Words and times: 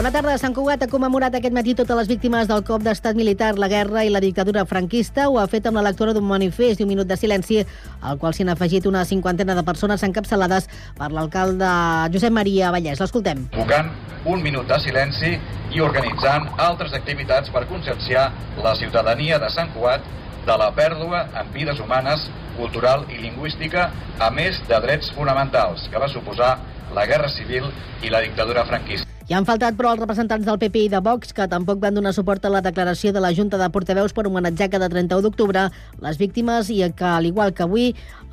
Bona 0.00 0.14
tarda. 0.14 0.34
Sant 0.40 0.54
Cugat 0.56 0.80
ha 0.80 0.86
commemorat 0.88 1.34
aquest 1.36 1.52
matí 1.52 1.74
totes 1.76 1.98
les 1.98 2.08
víctimes 2.08 2.46
del 2.48 2.62
cop 2.64 2.80
d'estat 2.80 3.18
militar, 3.18 3.50
la 3.60 3.66
guerra 3.68 4.00
i 4.00 4.08
la 4.08 4.22
dictadura 4.24 4.62
franquista. 4.64 5.26
Ho 5.28 5.36
ha 5.36 5.44
fet 5.44 5.68
amb 5.68 5.76
la 5.76 5.82
lectura 5.84 6.14
d'un 6.16 6.24
manifest 6.24 6.80
i 6.80 6.86
un 6.86 6.88
minut 6.88 7.04
de 7.10 7.18
silenci, 7.20 7.58
al 8.00 8.16
qual 8.16 8.32
s'hi 8.32 8.46
han 8.46 8.52
afegit 8.54 8.88
una 8.88 9.02
cinquantena 9.04 9.52
de 9.58 9.64
persones 9.66 10.00
encapçalades 10.08 10.70
per 10.96 11.10
l'alcalde 11.12 11.74
Josep 12.16 12.32
Maria 12.32 12.72
Vallès. 12.72 12.96
L'escoltem. 12.96 13.44
Convocant 13.52 13.92
un 14.24 14.40
minut 14.40 14.72
de 14.72 14.80
silenci 14.80 15.34
i 15.76 15.84
organitzant 15.84 16.48
altres 16.56 16.96
activitats 16.96 17.52
per 17.52 17.66
conscienciar 17.68 18.30
la 18.64 18.72
ciutadania 18.80 19.36
de 19.36 19.52
Sant 19.52 19.68
Cugat 19.76 20.08
de 20.48 20.60
la 20.64 20.72
pèrdua 20.80 21.26
en 21.42 21.52
vides 21.52 21.84
humanes, 21.84 22.24
cultural 22.56 23.04
i 23.12 23.20
lingüística, 23.20 23.90
a 24.16 24.32
més 24.32 24.64
de 24.64 24.80
drets 24.80 25.12
fonamentals 25.12 25.90
que 25.92 26.00
va 26.00 26.08
suposar 26.08 26.54
la 26.94 27.06
guerra 27.06 27.28
civil 27.28 27.70
i 28.02 28.10
la 28.10 28.20
dictadura 28.24 28.64
franquista. 28.66 29.08
Hi 29.30 29.36
han 29.38 29.46
faltat, 29.46 29.76
però, 29.78 29.92
els 29.94 30.00
representants 30.02 30.42
del 30.42 30.58
PP 30.58 30.86
i 30.88 30.90
de 30.90 30.98
Vox, 31.06 31.30
que 31.30 31.46
tampoc 31.46 31.78
van 31.78 31.94
donar 31.94 32.10
suport 32.16 32.44
a 32.44 32.50
la 32.50 32.64
declaració 32.66 33.12
de 33.14 33.22
la 33.22 33.30
Junta 33.30 33.60
de 33.60 33.68
Portaveus 33.70 34.10
per 34.16 34.26
homenatjar 34.26 34.66
cada 34.72 34.88
31 34.90 35.22
d'octubre 35.22 35.68
les 36.02 36.18
víctimes 36.18 36.70
i 36.74 36.82
que, 36.90 37.06
al 37.06 37.30
igual 37.30 37.54
que 37.54 37.62
avui, 37.62 37.92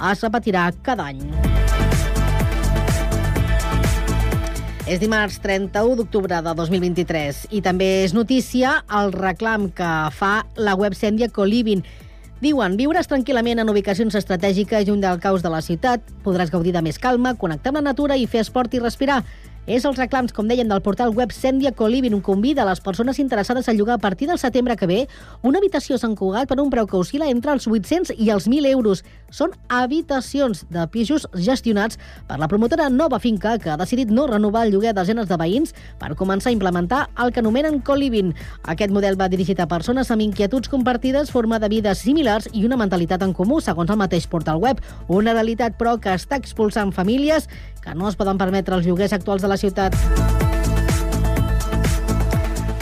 es 0.10 0.26
repetirà 0.26 0.72
cada 0.82 1.12
any. 1.14 1.22
És 4.88 5.02
dimarts 5.04 5.38
31 5.44 5.98
d'octubre 6.00 6.38
de 6.42 6.52
2023 6.56 7.46
i 7.52 7.60
també 7.62 8.06
és 8.08 8.14
notícia 8.16 8.78
el 8.96 9.12
reclam 9.12 9.66
que 9.76 9.94
fa 10.16 10.48
la 10.56 10.78
web 10.80 10.96
Sendia 10.96 11.28
Coliving. 11.28 11.84
Diuen, 12.38 12.76
viuràs 12.78 13.08
tranquil·lament 13.10 13.64
en 13.64 13.70
ubicacions 13.72 14.14
estratègiques 14.14 14.84
lluny 14.86 15.00
del 15.02 15.18
caos 15.18 15.42
de 15.42 15.50
la 15.50 15.58
ciutat, 15.66 16.04
podràs 16.22 16.52
gaudir 16.54 16.70
de 16.76 16.84
més 16.86 17.00
calma, 17.02 17.32
connectar 17.34 17.72
amb 17.72 17.80
la 17.80 17.88
natura 17.88 18.14
i 18.14 18.28
fer 18.30 18.44
esport 18.44 18.76
i 18.78 18.82
respirar. 18.84 19.24
És 19.68 19.84
els 19.84 19.98
reclams, 20.00 20.32
com 20.32 20.48
deien, 20.48 20.70
del 20.72 20.80
portal 20.80 21.10
web 21.12 21.34
Sendia 21.36 21.74
Coliving, 21.76 22.14
un 22.16 22.22
convida 22.24 22.62
a 22.64 22.68
les 22.70 22.80
persones 22.80 23.18
interessades 23.20 23.68
a 23.68 23.74
llogar 23.76 23.98
a 23.98 24.00
partir 24.00 24.30
del 24.30 24.40
setembre 24.40 24.78
que 24.80 24.88
ve 24.88 25.00
una 25.44 25.60
habitació 25.60 25.98
a 25.98 26.00
Sant 26.00 26.16
Cugat 26.16 26.48
per 26.48 26.56
un 26.64 26.70
preu 26.72 26.88
que 26.88 26.96
oscil·la 26.96 27.28
entre 27.28 27.52
els 27.52 27.68
800 27.68 28.14
i 28.16 28.30
els 28.32 28.48
1.000 28.48 28.72
euros. 28.72 29.04
Són 29.28 29.52
habitacions 29.68 30.64
de 30.72 30.86
pisos 30.88 31.28
gestionats 31.36 32.00
per 32.30 32.40
la 32.40 32.48
promotora 32.48 32.88
Nova 32.88 33.20
Finca, 33.20 33.58
que 33.60 33.74
ha 33.74 33.76
decidit 33.76 34.08
no 34.08 34.30
renovar 34.32 34.64
el 34.64 34.72
lloguer 34.72 34.94
de 34.96 35.02
desenes 35.02 35.28
de 35.28 35.36
veïns 35.36 35.76
per 36.00 36.16
començar 36.16 36.48
a 36.48 36.56
implementar 36.56 37.10
el 37.20 37.36
que 37.36 37.44
anomenen 37.44 37.82
Coliving. 37.84 38.32
Aquest 38.72 38.96
model 38.96 39.20
va 39.20 39.28
dirigit 39.28 39.60
a 39.60 39.68
persones 39.68 40.08
amb 40.16 40.24
inquietuds 40.24 40.72
compartides, 40.72 41.28
forma 41.36 41.60
de 41.60 41.68
vida 41.68 41.92
similars 41.92 42.48
i 42.54 42.64
una 42.64 42.80
mentalitat 42.80 43.28
en 43.28 43.36
comú, 43.36 43.60
segons 43.60 43.92
el 43.92 44.00
mateix 44.00 44.32
portal 44.32 44.64
web. 44.64 44.80
Una 45.12 45.36
realitat, 45.36 45.76
però, 45.76 46.00
que 46.00 46.16
està 46.16 46.40
expulsant 46.40 46.96
famílies 46.96 47.52
que 47.88 47.96
no 47.96 48.10
es 48.12 48.20
poden 48.20 48.40
permetre 48.42 48.76
els 48.76 48.88
lloguers 48.88 49.16
actuals 49.16 49.42
de 49.42 49.54
la 49.54 49.62
ciutat. 49.64 50.57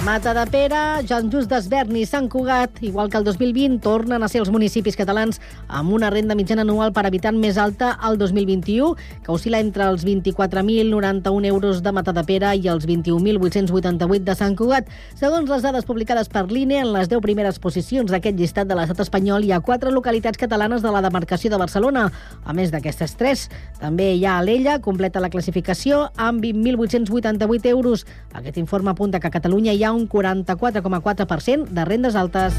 Mata 0.05 0.35
de 0.35 0.45
Pere, 0.51 1.01
Joan 1.09 1.31
Just 1.33 1.49
d'Esvern 1.49 1.95
i 1.97 2.03
Sant 2.05 2.27
Cugat, 2.29 2.77
igual 2.85 3.07
que 3.09 3.17
el 3.17 3.23
2020, 3.25 3.79
tornen 3.81 4.21
a 4.21 4.27
ser 4.29 4.43
els 4.43 4.51
municipis 4.53 4.93
catalans 4.93 5.39
amb 5.65 5.95
una 5.97 6.11
renda 6.13 6.35
mitjana 6.37 6.61
anual 6.61 6.91
per 6.93 7.07
habitant 7.07 7.39
més 7.41 7.57
alta 7.57 7.89
al 7.97 8.19
2021, 8.21 8.91
que 9.25 9.33
oscil·la 9.33 9.63
entre 9.65 9.87
els 9.89 10.05
24.091 10.05 11.49
euros 11.49 11.81
de 11.81 11.93
Mata 11.97 12.13
de 12.13 12.21
Pere 12.27 12.51
i 12.53 12.69
els 12.69 12.85
21.888 12.85 14.27
de 14.27 14.35
Sant 14.37 14.53
Cugat. 14.53 14.91
Segons 15.17 15.49
les 15.49 15.65
dades 15.65 15.89
publicades 15.89 16.29
per 16.29 16.45
l'INE, 16.51 16.83
en 16.83 16.93
les 16.93 17.09
10 17.09 17.25
primeres 17.25 17.57
posicions 17.57 18.13
d'aquest 18.13 18.37
llistat 18.37 18.69
de 18.69 18.77
l'estat 18.77 19.01
espanyol 19.07 19.41
hi 19.41 19.55
ha 19.57 19.61
quatre 19.65 19.89
localitats 19.89 20.37
catalanes 20.37 20.85
de 20.85 20.93
la 20.93 21.01
demarcació 21.01 21.49
de 21.49 21.61
Barcelona. 21.63 22.11
A 22.45 22.53
més 22.53 22.69
d'aquestes 22.69 23.17
tres, 23.17 23.47
també 23.81 24.11
hi 24.13 24.29
ha 24.29 24.37
Alella, 24.37 24.77
completa 24.85 25.17
la 25.17 25.33
classificació 25.33 26.11
amb 26.15 26.45
20.888 26.45 27.73
euros. 27.73 28.05
Aquest 28.37 28.61
informe 28.61 28.93
apunta 28.93 29.19
que 29.19 29.33
a 29.33 29.37
Catalunya 29.39 29.73
hi 29.73 29.81
ha 29.81 29.94
un 29.95 30.09
44,4% 30.09 31.71
de 31.71 31.85
rendes 31.85 32.15
altes. 32.15 32.53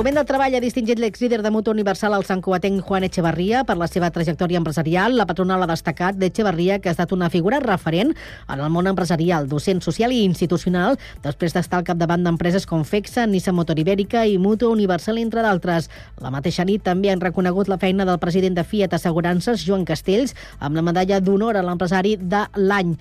Foment 0.00 0.16
del 0.16 0.24
Treball 0.24 0.54
ha 0.56 0.60
distingit 0.64 0.96
l'exlíder 1.02 1.42
de 1.44 1.50
Mutua 1.52 1.74
Universal 1.74 2.14
al 2.16 2.22
Sant 2.24 2.40
Cuatenc 2.40 2.80
Juan 2.88 3.04
Echevarria 3.04 3.66
per 3.68 3.74
la 3.76 3.84
seva 3.84 4.08
trajectòria 4.14 4.56
empresarial. 4.56 5.12
La 5.18 5.26
patronal 5.28 5.60
ha 5.60 5.68
destacat 5.68 6.16
d'Echevarria 6.16 6.78
que 6.80 6.88
ha 6.88 6.94
estat 6.94 7.12
una 7.12 7.28
figura 7.28 7.58
referent 7.60 8.14
en 8.14 8.62
el 8.64 8.72
món 8.72 8.88
empresarial, 8.88 9.44
docent, 9.50 9.84
social 9.84 10.16
i 10.16 10.22
institucional, 10.24 10.96
després 11.20 11.52
d'estar 11.52 11.82
al 11.82 11.88
capdavant 11.90 12.24
d'empreses 12.24 12.64
com 12.64 12.80
FEXA, 12.80 13.26
Nissan 13.28 13.58
Motor 13.58 13.84
Ibèrica 13.84 14.24
i 14.24 14.38
Mutua 14.40 14.72
Universal, 14.72 15.20
entre 15.20 15.44
d'altres. 15.44 15.90
La 16.24 16.32
mateixa 16.32 16.64
nit 16.64 16.80
també 16.86 17.12
han 17.12 17.20
reconegut 17.20 17.68
la 17.68 17.76
feina 17.76 18.08
del 18.08 18.22
president 18.24 18.56
de 18.56 18.64
Fiat 18.64 18.96
Assegurances, 18.96 19.66
Joan 19.68 19.84
Castells, 19.84 20.32
amb 20.60 20.80
la 20.80 20.86
medalla 20.86 21.20
d'honor 21.20 21.60
a 21.60 21.66
l'empresari 21.66 22.16
de 22.16 22.46
l'any. 22.56 22.96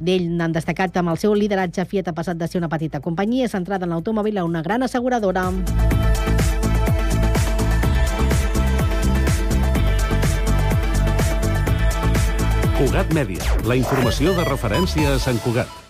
D'ell 0.00 0.30
n'han 0.32 0.54
destacat 0.56 0.94
amb 0.96 1.12
el 1.12 1.18
seu 1.20 1.34
lideratge 1.36 1.84
Fiat 1.84 2.06
ha 2.08 2.16
passat 2.16 2.38
de 2.40 2.46
ser 2.48 2.56
una 2.62 2.70
petita 2.72 3.02
companyia 3.04 3.50
centrada 3.52 3.84
en 3.84 3.92
l'automòbil 3.92 4.40
a 4.40 4.46
una 4.48 4.62
gran 4.64 4.82
asseguradora. 4.86 5.44
Cugat 12.80 13.12
Mèdia, 13.12 13.44
la 13.68 13.76
informació 13.76 14.32
de 14.40 14.48
referència 14.48 15.18
a 15.18 15.20
Sant 15.20 15.44
Cugat. 15.44 15.89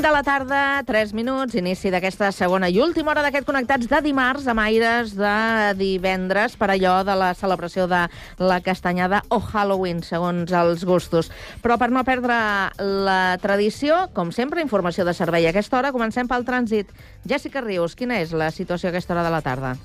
De 0.00 0.10
la 0.14 0.22
tarda, 0.22 0.82
3 0.86 1.10
minuts, 1.12 1.56
inici 1.58 1.90
d'aquesta 1.92 2.30
segona 2.32 2.68
i 2.70 2.78
última 2.80 3.10
hora 3.10 3.24
d'aquest 3.24 3.44
Connectats 3.48 3.88
de 3.90 3.98
dimarts 4.04 4.46
amb 4.48 4.62
aires 4.62 5.12
de 5.18 5.74
divendres 5.76 6.54
per 6.56 6.70
allò 6.70 6.94
de 7.04 7.16
la 7.18 7.32
celebració 7.36 7.88
de 7.90 8.00
la 8.38 8.60
castanyada 8.64 9.24
o 9.28 9.40
Halloween, 9.42 10.04
segons 10.06 10.54
els 10.54 10.86
gustos. 10.88 11.32
Però 11.64 11.76
per 11.82 11.90
no 11.90 12.04
perdre 12.08 12.36
la 12.78 13.36
tradició, 13.42 14.06
com 14.14 14.32
sempre, 14.32 14.62
informació 14.64 15.04
de 15.04 15.16
servei 15.18 15.48
a 15.48 15.52
aquesta 15.52 15.80
hora, 15.80 15.92
comencem 15.92 16.30
pel 16.30 16.46
trànsit. 16.46 16.94
Jessica 17.28 17.60
Rius, 17.60 17.98
quina 17.98 18.22
és 18.22 18.32
la 18.32 18.52
situació 18.54 18.88
a 18.88 18.94
aquesta 18.94 19.16
hora 19.16 19.26
de 19.26 19.34
la 19.34 19.42
tarda? 19.42 19.76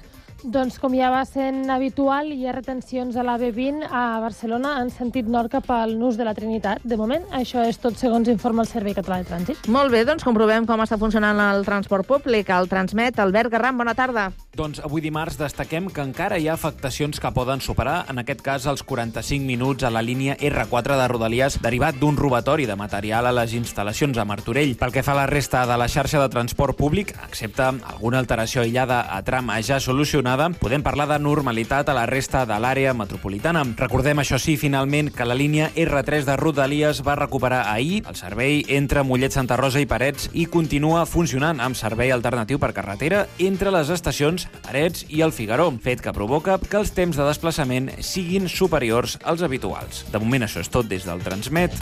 Doncs 0.44 0.78
com 0.78 0.94
ja 0.94 1.10
va 1.10 1.24
sent 1.26 1.66
habitual, 1.74 2.30
hi 2.30 2.46
ha 2.46 2.54
retencions 2.54 3.16
a 3.18 3.24
la 3.26 3.38
B20 3.42 3.88
a 3.90 4.20
Barcelona 4.22 4.76
en 4.84 4.92
sentit 4.94 5.26
nord 5.26 5.50
cap 5.52 5.70
al 5.74 5.96
nus 5.98 6.18
de 6.18 6.28
la 6.28 6.36
Trinitat. 6.38 6.86
De 6.86 6.98
moment, 7.00 7.26
això 7.34 7.66
és 7.66 7.82
tot 7.82 7.98
segons 7.98 8.30
informa 8.30 8.62
el 8.62 8.70
Servei 8.70 8.94
Català 8.98 9.24
de 9.24 9.30
Trànsit. 9.32 9.66
Molt 9.74 9.92
bé, 9.92 10.06
doncs 10.06 10.26
comprovem 10.28 10.70
com 10.70 10.86
està 10.86 11.00
funcionant 11.02 11.42
el 11.50 11.66
transport 11.66 12.06
públic. 12.06 12.54
El 12.54 12.70
Transmet, 12.70 13.18
Albert 13.20 13.56
Garram, 13.56 13.82
bona 13.82 13.98
tarda. 13.98 14.30
Doncs 14.58 14.80
avui 14.82 15.04
dimarts 15.06 15.36
destaquem 15.38 15.86
que 15.94 16.02
encara 16.02 16.40
hi 16.42 16.48
ha 16.50 16.56
afectacions 16.58 17.20
que 17.22 17.30
poden 17.30 17.60
superar, 17.62 18.08
en 18.10 18.18
aquest 18.18 18.40
cas 18.42 18.64
els 18.66 18.82
45 18.82 19.46
minuts 19.46 19.86
a 19.86 19.92
la 19.94 20.02
línia 20.02 20.34
R4 20.34 20.96
de 20.98 21.04
Rodalies 21.12 21.60
derivat 21.62 22.00
d'un 22.02 22.16
robatori 22.18 22.66
de 22.66 22.74
material 22.74 23.30
a 23.30 23.34
les 23.38 23.54
instal·lacions 23.54 24.18
a 24.18 24.26
Martorell. 24.26 24.74
Pel 24.80 24.96
que 24.96 25.04
fa 25.06 25.14
a 25.14 25.20
la 25.20 25.26
resta 25.30 25.62
de 25.70 25.78
la 25.78 25.86
xarxa 25.86 26.24
de 26.24 26.30
transport 26.34 26.74
públic, 26.80 27.14
excepte 27.28 27.68
alguna 27.68 28.18
alteració 28.18 28.64
aïllada 28.64 29.04
a 29.14 29.20
tram 29.22 29.52
ja 29.62 29.78
solucionada, 29.80 30.50
podem 30.50 30.82
parlar 30.82 31.06
de 31.12 31.20
normalitat 31.22 31.94
a 31.94 31.98
la 32.00 32.08
resta 32.10 32.48
de 32.50 32.58
l'àrea 32.58 32.96
metropolitana. 32.98 33.62
Recordem, 33.78 34.24
això 34.26 34.42
sí, 34.42 34.58
finalment, 34.58 35.14
que 35.14 35.30
la 35.30 35.38
línia 35.38 35.70
R3 35.76 36.26
de 36.26 36.40
Rodalies 36.42 37.04
va 37.06 37.20
recuperar 37.22 37.68
ahir 37.76 38.02
el 38.10 38.18
servei 38.18 38.66
entre 38.70 39.06
Mollet, 39.06 39.38
Santa 39.38 39.62
Rosa 39.62 39.86
i 39.86 39.86
Parets 39.86 40.32
i 40.34 40.50
continua 40.50 41.06
funcionant 41.06 41.62
amb 41.62 41.78
servei 41.78 42.10
alternatiu 42.10 42.58
per 42.58 42.74
carretera 42.74 43.28
entre 43.38 43.70
les 43.70 43.94
estacions 43.94 44.47
Parets 44.66 45.06
i 45.08 45.22
el 45.24 45.32
Figaró, 45.32 45.70
fet 45.84 46.02
que 46.04 46.14
provoca 46.16 46.58
que 46.60 46.80
els 46.80 46.92
temps 46.96 47.16
de 47.18 47.26
desplaçament 47.28 47.90
siguin 48.04 48.50
superiors 48.52 49.18
als 49.24 49.44
habituals. 49.46 50.04
De 50.12 50.20
moment 50.20 50.48
això 50.48 50.64
és 50.64 50.72
tot 50.72 50.90
des 50.90 51.08
del 51.08 51.24
Transmet. 51.24 51.74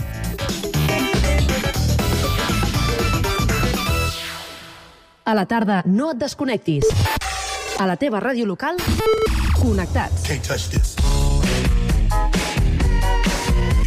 A 5.26 5.34
la 5.34 5.48
tarda 5.50 5.82
no 5.90 6.12
et 6.14 6.22
desconnectis. 6.22 6.86
A 7.82 7.88
la 7.90 7.98
teva 7.98 8.22
ràdio 8.22 8.46
local, 8.46 8.78
connectats. 9.58 10.28
Can't 10.30 10.46
touch 10.46 10.70
this. 10.70 10.96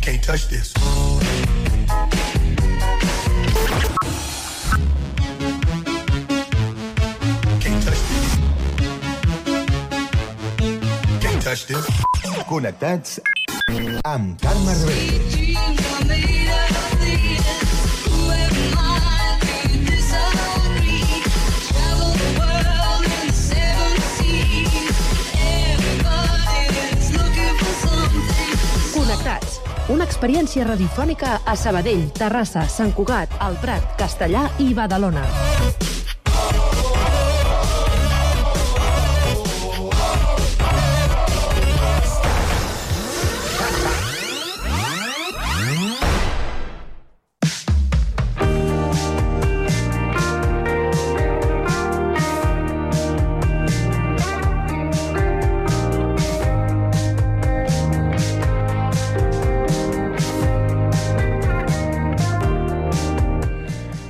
Can't 0.03 0.25
touch 0.27 0.49
this. 0.51 0.75
Connectats. 11.49 12.45
Connectats 12.45 13.21
amb 14.05 14.37
Carme 14.43 14.75
Connectats. 28.93 29.61
Una 29.89 30.05
experiència 30.05 30.69
radiofònica 30.69 31.41
a 31.47 31.56
Sabadell, 31.56 32.11
Terrassa, 32.12 32.69
Sant 32.69 32.93
Cugat, 32.93 33.33
El 33.49 33.56
Prat, 33.65 33.95
Castellà 33.97 34.50
i 34.61 34.75
Badalona. 34.77 35.25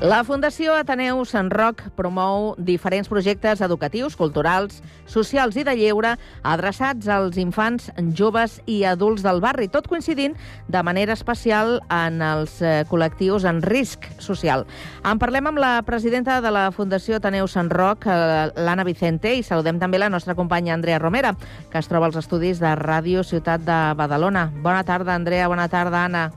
La 0.08 0.22
Fundació 0.25 0.72
Ateneu 0.72 1.19
Sant 1.28 1.50
Roc 1.52 1.82
promou 1.93 2.55
diferents 2.64 3.10
projectes 3.12 3.60
educatius, 3.60 4.14
culturals, 4.16 4.78
socials 5.05 5.58
i 5.60 5.64
de 5.69 5.75
lleure 5.76 6.14
adreçats 6.49 7.10
als 7.12 7.37
infants, 7.37 7.90
joves 8.16 8.55
i 8.64 8.78
adults 8.88 9.20
del 9.26 9.43
barri, 9.44 9.69
tot 9.69 9.84
coincidint 9.90 10.32
de 10.72 10.82
manera 10.87 11.12
especial 11.12 11.82
en 11.93 12.25
els 12.25 12.56
eh, 12.62 12.87
col·lectius 12.88 13.44
en 13.52 13.60
risc 13.60 14.08
social. 14.16 14.64
En 15.05 15.20
parlem 15.20 15.52
amb 15.52 15.60
la 15.60 15.75
presidenta 15.84 16.40
de 16.40 16.54
la 16.56 16.64
Fundació 16.72 17.20
Ateneu 17.20 17.44
Sant 17.44 17.69
Roc, 17.69 18.08
eh, 18.08 18.49
l'Anna 18.56 18.88
Vicente, 18.88 19.37
i 19.37 19.44
saludem 19.44 19.76
també 19.76 20.00
la 20.00 20.08
nostra 20.08 20.32
companya 20.32 20.72
Andrea 20.72 21.04
Romera, 21.04 21.37
que 21.69 21.84
es 21.84 21.93
troba 21.93 22.08
als 22.08 22.16
estudis 22.16 22.64
de 22.64 22.72
Ràdio 22.81 23.28
Ciutat 23.28 23.69
de 23.69 23.81
Badalona. 24.00 24.49
Bona 24.64 24.88
tarda, 24.88 25.20
Andrea. 25.20 25.52
Bona 25.52 25.69
tarda, 25.69 26.06
Anna. 26.08 26.28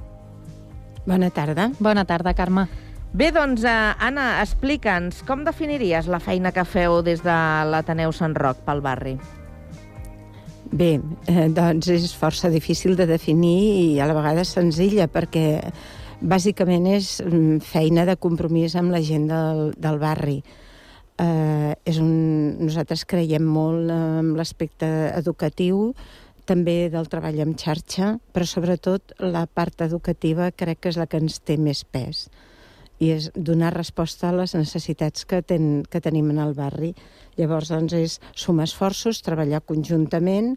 Bona 1.08 1.32
tarda. 1.32 1.72
Bona 1.80 2.04
tarda, 2.04 2.36
Carme. 2.36 2.91
Bé, 3.12 3.28
doncs, 3.36 3.66
eh, 3.68 3.94
Anna, 4.00 4.40
explica'ns, 4.40 5.18
com 5.28 5.42
definiries 5.44 6.08
la 6.08 6.22
feina 6.24 6.54
que 6.56 6.64
feu 6.64 7.02
des 7.04 7.20
de 7.20 7.38
l'Ateneu 7.68 8.14
Sant 8.16 8.32
Roc 8.40 8.62
pel 8.64 8.80
barri? 8.80 9.18
Bé, 10.72 10.94
eh, 11.28 11.50
doncs 11.52 11.90
és 11.92 12.14
força 12.16 12.48
difícil 12.48 12.96
de 12.96 13.04
definir 13.10 13.58
i 13.82 14.00
a 14.00 14.06
la 14.08 14.16
vegada 14.16 14.46
senzilla, 14.48 15.10
perquè 15.12 15.60
bàsicament 16.22 16.88
és 16.88 17.10
mm, 17.20 17.58
feina 17.60 18.06
de 18.08 18.16
compromís 18.16 18.78
amb 18.80 18.96
la 18.96 19.02
gent 19.04 19.28
del, 19.28 19.74
del 19.76 20.00
barri. 20.00 20.38
Eh, 21.20 21.76
és 21.84 22.00
un, 22.00 22.14
nosaltres 22.64 23.04
creiem 23.04 23.44
molt 23.44 23.92
en 23.92 24.32
l'aspecte 24.38 24.88
educatiu, 25.18 25.90
també 26.48 26.88
del 26.88 27.12
treball 27.12 27.44
en 27.44 27.58
xarxa, 27.60 28.14
però 28.32 28.48
sobretot 28.48 29.12
la 29.20 29.44
part 29.52 29.84
educativa 29.84 30.48
crec 30.56 30.80
que 30.80 30.96
és 30.96 31.02
la 31.02 31.10
que 31.12 31.20
ens 31.20 31.42
té 31.44 31.60
més 31.60 31.84
pes 31.84 32.30
i 33.02 33.10
és 33.16 33.32
donar 33.34 33.74
resposta 33.74 34.30
a 34.30 34.36
les 34.38 34.54
necessitats 34.54 35.26
que, 35.26 35.42
ten, 35.42 35.82
que 35.90 36.04
tenim 36.06 36.30
en 36.30 36.38
el 36.44 36.54
barri. 36.54 36.94
Llavors, 37.40 37.72
doncs, 37.74 37.98
és 37.98 38.20
sumar 38.38 38.70
esforços, 38.70 39.24
treballar 39.26 39.64
conjuntament 39.66 40.54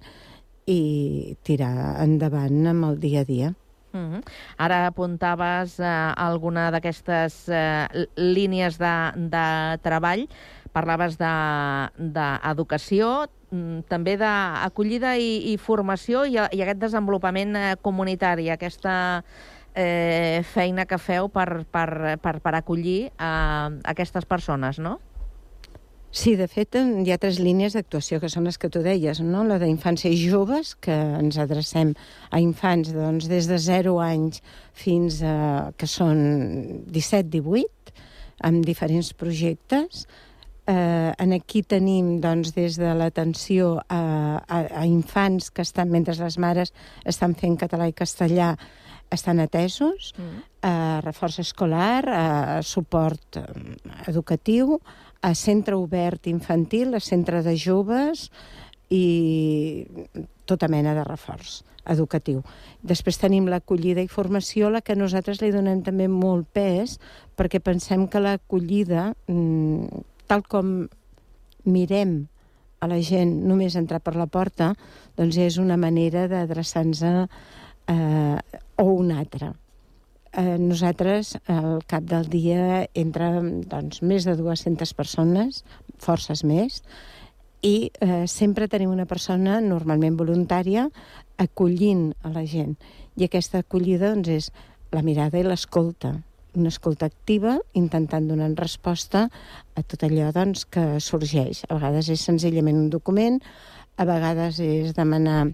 i 0.68 1.36
tirar 1.44 1.96
endavant 2.04 2.66
amb 2.68 2.90
el 2.90 3.00
dia 3.00 3.24
a 3.24 3.28
dia. 3.28 3.54
Uh 3.94 4.00
-huh. 4.00 4.22
Ara 4.58 4.86
apuntaves 4.86 5.78
eh, 5.78 6.12
alguna 6.16 6.70
d'aquestes 6.70 7.48
eh, 7.48 7.86
línies 8.16 8.78
de, 8.78 9.12
de 9.16 9.78
treball. 9.82 10.28
Parlaves 10.72 11.16
d'educació, 11.16 13.26
de, 13.26 13.56
mm, 13.56 13.80
també 13.88 14.16
d'acollida 14.16 15.16
i, 15.16 15.52
i 15.52 15.56
formació 15.56 16.26
i, 16.26 16.34
i 16.34 16.62
aquest 16.62 16.80
desenvolupament 16.80 17.56
eh, 17.56 17.76
comunitari, 17.80 18.50
aquesta 18.50 19.22
eh, 19.74 20.42
feina 20.54 20.86
que 20.86 20.98
feu 20.98 21.28
per, 21.28 21.64
per, 21.70 22.18
per, 22.22 22.38
per 22.40 22.54
acollir 22.54 23.10
eh, 23.10 23.80
aquestes 23.94 24.26
persones, 24.30 24.78
no? 24.78 24.98
Sí, 26.14 26.36
de 26.38 26.46
fet, 26.46 26.76
hi 26.78 27.10
ha 27.10 27.18
tres 27.18 27.40
línies 27.42 27.74
d'actuació, 27.74 28.20
que 28.22 28.28
són 28.30 28.44
les 28.46 28.54
que 28.62 28.68
tu 28.70 28.84
deies, 28.84 29.18
no? 29.18 29.40
La 29.42 29.56
d'infància 29.58 30.12
i 30.14 30.20
joves, 30.30 30.76
que 30.78 30.94
ens 30.94 31.40
adrecem 31.42 31.90
a 32.30 32.38
infants 32.38 32.92
doncs, 32.94 33.26
des 33.26 33.48
de 33.50 33.58
0 33.58 33.96
anys 33.98 34.38
fins 34.78 35.18
a, 35.26 35.72
que 35.74 35.88
són 35.90 36.22
17-18, 36.94 37.66
amb 38.46 38.62
diferents 38.62 39.10
projectes. 39.18 40.06
Eh, 40.70 41.10
en 41.18 41.34
aquí 41.34 41.64
tenim 41.66 42.20
doncs, 42.22 42.54
des 42.54 42.78
de 42.78 42.94
l'atenció 42.94 43.80
a, 43.82 44.00
a, 44.46 44.62
a 44.70 44.86
infants 44.86 45.50
que 45.50 45.66
estan, 45.66 45.90
mentre 45.90 46.14
les 46.22 46.38
mares 46.38 46.70
estan 47.02 47.34
fent 47.34 47.58
català 47.58 47.90
i 47.90 47.98
castellà, 48.04 48.52
estan 49.14 49.40
atesos, 49.40 50.12
mm. 50.18 50.42
a 50.66 50.74
reforç 51.04 51.40
escolar, 51.44 52.02
a 52.08 52.62
suport 52.62 53.38
eh, 53.40 53.46
educatiu, 54.10 54.78
a 55.24 55.34
centre 55.34 55.76
obert 55.78 56.26
infantil, 56.28 56.94
a 56.94 57.00
centre 57.00 57.42
de 57.42 57.56
joves 57.56 58.28
i 58.92 59.86
tota 60.44 60.68
mena 60.68 60.92
de 60.94 61.04
reforç 61.06 61.62
educatiu. 61.88 62.42
Després 62.84 63.18
tenim 63.20 63.48
l'acollida 63.48 64.04
i 64.04 64.08
formació, 64.08 64.70
la 64.72 64.82
que 64.84 64.96
nosaltres 64.96 65.40
li 65.42 65.52
donem 65.52 65.82
també 65.84 66.08
molt 66.08 66.48
pes, 66.52 66.98
perquè 67.36 67.60
pensem 67.60 68.06
que 68.08 68.20
l'acollida, 68.20 69.12
mm, 69.28 70.04
tal 70.28 70.44
com 70.48 70.88
mirem 71.64 72.26
a 72.80 72.88
la 72.88 73.00
gent 73.00 73.32
només 73.48 73.76
entrar 73.76 74.00
per 74.04 74.14
la 74.16 74.26
porta, 74.26 74.74
doncs 75.16 75.36
és 75.40 75.58
una 75.58 75.76
manera 75.80 76.28
d'adreçar-nos 76.28 77.02
a 77.02 77.28
eh, 77.88 78.38
o 78.76 78.84
un 78.84 79.12
altre. 79.12 79.52
Eh, 80.34 80.58
nosaltres, 80.58 81.36
al 81.46 81.84
cap 81.86 82.06
del 82.10 82.26
dia, 82.26 82.88
entra 82.94 83.30
doncs, 83.40 84.02
més 84.02 84.26
de 84.26 84.34
200 84.34 84.94
persones, 84.98 85.62
forces 86.02 86.42
més, 86.42 86.82
i 87.64 87.90
eh, 88.02 88.26
sempre 88.28 88.68
tenim 88.68 88.90
una 88.92 89.06
persona, 89.06 89.60
normalment 89.62 90.18
voluntària, 90.18 90.88
acollint 91.40 92.10
a 92.22 92.34
la 92.34 92.44
gent. 92.50 92.74
I 93.16 93.28
aquesta 93.28 93.62
acollida 93.62 94.10
doncs, 94.10 94.28
és 94.28 94.50
la 94.92 95.02
mirada 95.06 95.38
i 95.38 95.46
l'escolta, 95.46 96.16
una 96.54 96.70
escolta 96.70 97.06
activa, 97.06 97.56
intentant 97.74 98.28
donar 98.28 98.50
resposta 98.58 99.28
a 99.74 99.82
tot 99.82 100.04
allò 100.06 100.30
doncs, 100.34 100.66
que 100.66 100.98
sorgeix. 101.02 101.64
A 101.68 101.78
vegades 101.78 102.10
és 102.10 102.26
senzillament 102.26 102.78
un 102.78 102.90
document, 102.90 103.40
a 103.96 104.06
vegades 104.06 104.58
és 104.62 104.94
demanar 104.98 105.46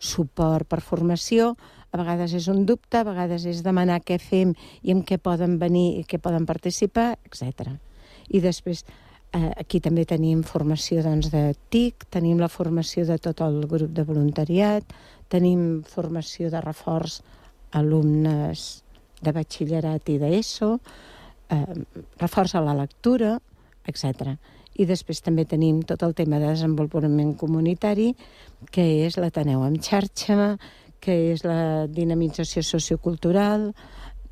suport 0.00 0.66
per 0.68 0.80
formació, 0.80 1.52
a 1.92 1.98
vegades 1.98 2.32
és 2.38 2.48
un 2.48 2.64
dubte, 2.66 3.00
a 3.00 3.06
vegades 3.06 3.44
és 3.50 3.62
demanar 3.66 4.00
què 4.06 4.18
fem 4.22 4.54
i 4.82 4.94
en 4.94 5.04
què 5.06 5.18
poden 5.18 5.58
venir 5.60 6.00
i 6.00 6.04
què 6.08 6.20
poden 6.22 6.46
participar, 6.48 7.12
etc. 7.26 7.74
I 8.30 8.40
després 8.40 8.84
eh, 9.34 9.50
aquí 9.58 9.80
també 9.82 10.06
tenim 10.08 10.42
formació 10.46 11.02
doncs, 11.04 11.30
de 11.34 11.50
TIC, 11.70 12.06
tenim 12.14 12.40
la 12.40 12.48
formació 12.48 13.04
de 13.08 13.18
tot 13.18 13.42
el 13.44 13.64
grup 13.70 13.92
de 13.94 14.06
voluntariat, 14.06 14.86
tenim 15.30 15.82
formació 15.86 16.50
de 16.50 16.62
reforç 16.62 17.20
alumnes 17.76 18.82
de 19.20 19.34
batxillerat 19.36 20.08
i 20.10 20.18
d'ESO, 20.22 20.72
eh, 21.50 21.64
reforç 22.22 22.54
a 22.54 22.64
la 22.64 22.74
lectura, 22.78 23.36
etc. 23.86 24.36
I 24.80 24.86
després 24.88 25.20
també 25.20 25.44
tenim 25.44 25.82
tot 25.84 26.02
el 26.06 26.14
tema 26.16 26.38
de 26.40 26.54
desenvolupament 26.54 27.34
comunitari, 27.36 28.14
que 28.72 28.84
és 29.06 29.18
l'Ateneu 29.20 29.64
en 29.66 29.76
xarxa, 29.82 30.54
que 31.00 31.16
és 31.32 31.44
la 31.44 31.86
dinamització 31.88 32.62
sociocultural, 32.64 33.70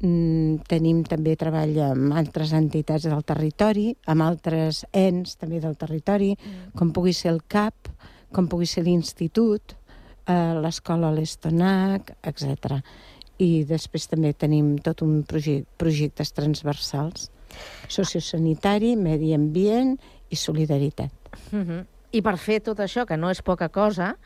mm, 0.00 0.64
tenim 0.69 1.02
també 1.05 1.37
treball 1.37 1.76
amb 1.90 2.14
altres 2.17 2.52
entitats 2.52 3.05
del 3.05 3.25
territori, 3.25 3.95
amb 4.07 4.23
altres 4.23 4.85
ens 4.93 5.37
també 5.37 5.61
del 5.61 5.76
territori, 5.76 6.33
mm. 6.33 6.73
com 6.76 6.93
pugui 6.93 7.12
ser 7.12 7.33
el 7.33 7.43
CAP, 7.47 7.93
com 8.33 8.49
pugui 8.49 8.67
ser 8.67 8.85
l'Institut, 8.85 9.75
eh, 10.26 10.55
l'escola 10.61 11.11
L'Estonac, 11.12 12.14
etc. 12.23 12.81
I 13.38 13.64
després 13.64 14.09
també 14.09 14.33
tenim 14.33 14.78
tot 14.78 15.02
un 15.02 15.23
projecte, 15.25 15.69
projectes 15.76 16.33
transversals, 16.33 17.31
sociosanitari, 17.88 18.95
medi 18.97 19.33
ambient 19.35 19.97
i 20.28 20.37
solidaritat. 20.37 21.11
Uh 21.52 21.58
-huh. 21.58 21.85
I 22.11 22.23
per 22.23 22.37
fer 22.38 22.61
tot 22.61 22.78
això, 22.78 23.04
que 23.06 23.16
no 23.16 23.30
és 23.30 23.42
poca 23.42 23.68
cosa, 23.68 24.16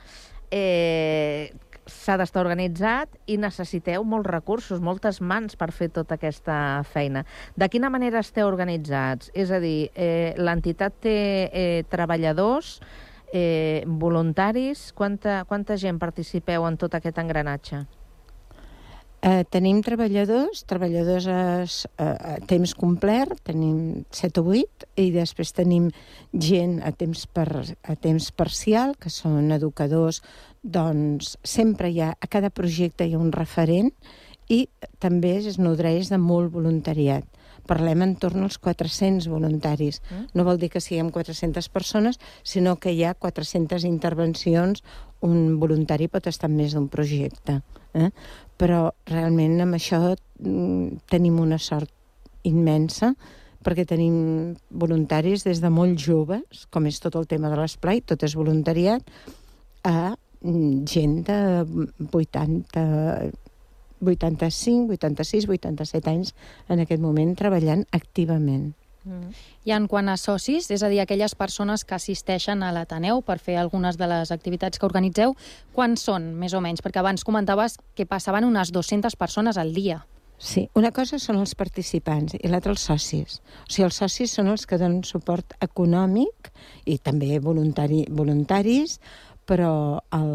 eh, 0.51 1.53
s'ha 1.87 2.17
d'estar 2.17 2.45
organitzat 2.45 3.09
i 3.27 3.37
necessiteu 3.37 4.05
molts 4.05 4.31
recursos, 4.31 4.81
moltes 4.81 5.21
mans 5.21 5.57
per 5.57 5.73
fer 5.73 5.89
tota 5.89 6.15
aquesta 6.15 6.83
feina. 6.85 7.25
De 7.57 7.69
quina 7.69 7.91
manera 7.91 8.21
esteu 8.21 8.47
organitzats? 8.47 9.31
És 9.35 9.51
a 9.51 9.59
dir, 9.59 9.91
eh, 9.95 10.35
l'entitat 10.37 10.93
té 11.01 11.51
eh, 11.53 11.85
treballadors, 11.89 12.81
eh, 13.33 13.83
voluntaris? 13.87 14.93
Quanta, 14.93 15.45
quanta 15.45 15.77
gent 15.77 15.99
participeu 15.99 16.67
en 16.69 16.77
tot 16.77 16.95
aquest 16.95 17.19
engranatge? 17.19 17.87
Eh, 19.23 19.45
tenim 19.55 19.79
treballadors, 19.87 20.65
treballadors 20.67 21.29
a, 21.31 21.43
a, 21.63 22.07
a 22.07 22.33
temps 22.51 22.73
complet, 22.75 23.31
tenim 23.47 24.03
7 24.11 24.43
o 24.43 24.49
8, 24.51 24.89
i 24.99 25.13
després 25.15 25.55
tenim 25.55 25.93
gent 26.35 26.81
a 26.83 26.91
temps, 26.91 27.23
per, 27.31 27.47
a 27.63 27.95
temps 27.95 28.33
parcial, 28.35 28.97
que 28.99 29.13
són 29.15 29.55
educadors, 29.55 30.19
doncs 30.67 31.37
sempre 31.47 31.93
hi 31.93 32.03
ha, 32.03 32.11
a 32.19 32.27
cada 32.27 32.51
projecte 32.51 33.07
hi 33.07 33.15
ha 33.15 33.23
un 33.23 33.31
referent, 33.31 33.93
i 34.51 34.67
també 34.99 35.37
es 35.39 35.61
nodreix 35.63 36.11
de 36.11 36.19
molt 36.19 36.51
voluntariat. 36.59 37.23
Parlem 37.69 38.03
entorn 38.05 38.43
als 38.47 38.59
400 38.59 39.29
voluntaris. 39.31 40.01
Mm. 40.11 40.25
No 40.35 40.47
vol 40.49 40.59
dir 40.59 40.71
que 40.73 40.83
siguem 40.83 41.13
400 41.15 41.69
persones, 41.73 42.19
sinó 42.43 42.77
que 42.77 42.93
hi 42.93 43.05
ha 43.05 43.15
400 43.15 43.87
intervencions. 43.89 44.83
Un 45.23 45.61
voluntari 45.63 46.09
pot 46.11 46.27
estar 46.27 46.51
en 46.51 46.59
més 46.59 46.75
d'un 46.75 46.89
projecte. 46.91 47.61
Eh? 47.95 48.11
Però 48.59 48.89
realment 49.07 49.61
amb 49.63 49.79
això 49.79 50.03
mm, 50.15 51.05
tenim 51.13 51.39
una 51.41 51.61
sort 51.63 51.93
immensa 52.49 53.13
perquè 53.63 53.85
tenim 53.87 54.57
voluntaris 54.71 55.45
des 55.47 55.61
de 55.63 55.71
molt 55.71 56.01
joves, 56.03 56.67
com 56.75 56.89
és 56.91 56.99
tot 56.99 57.15
el 57.19 57.29
tema 57.31 57.51
de 57.53 57.61
l'esplai, 57.61 58.03
tot 58.03 58.25
és 58.27 58.35
voluntariat, 58.35 59.07
a 59.87 60.15
mm, 60.43 60.83
gent 60.91 61.21
de 61.29 61.39
80, 62.11 62.87
85, 64.03 64.93
86, 64.99 65.49
87 65.49 66.11
anys 66.11 66.35
en 66.69 66.83
aquest 66.83 67.03
moment 67.03 67.35
treballant 67.39 67.87
activament. 67.93 68.73
Mm. 69.05 69.33
I 69.67 69.75
en 69.75 69.89
quant 69.91 70.09
a 70.11 70.17
socis, 70.21 70.69
és 70.71 70.83
a 70.83 70.91
dir, 70.91 71.01
aquelles 71.03 71.35
persones 71.35 71.85
que 71.85 71.97
assisteixen 71.97 72.63
a 72.63 72.71
l'Ateneu 72.75 73.23
per 73.27 73.39
fer 73.43 73.57
algunes 73.59 73.99
de 73.99 74.07
les 74.11 74.31
activitats 74.35 74.79
que 74.79 74.87
organitzeu, 74.87 75.35
quants 75.75 76.07
són, 76.07 76.33
més 76.39 76.55
o 76.55 76.63
menys? 76.63 76.83
Perquè 76.83 77.03
abans 77.03 77.27
comentaves 77.27 77.79
que 77.97 78.07
passaven 78.07 78.47
unes 78.47 78.71
200 78.75 79.19
persones 79.19 79.59
al 79.59 79.75
dia. 79.75 80.03
Sí, 80.43 80.65
una 80.75 80.91
cosa 80.91 81.21
són 81.23 81.37
els 81.39 81.55
participants 81.55 82.35
i 82.35 82.49
l'altra 82.51 82.73
els 82.75 82.83
socis. 82.83 83.37
O 83.63 83.69
sigui, 83.71 83.85
els 83.87 83.99
socis 84.03 84.33
són 84.35 84.51
els 84.51 84.67
que 84.67 84.79
donen 84.81 85.05
suport 85.07 85.55
econòmic 85.63 86.51
i 86.91 86.97
també 86.99 87.39
voluntari, 87.39 88.03
voluntaris, 88.11 88.99
però 89.49 90.01
el, 90.15 90.33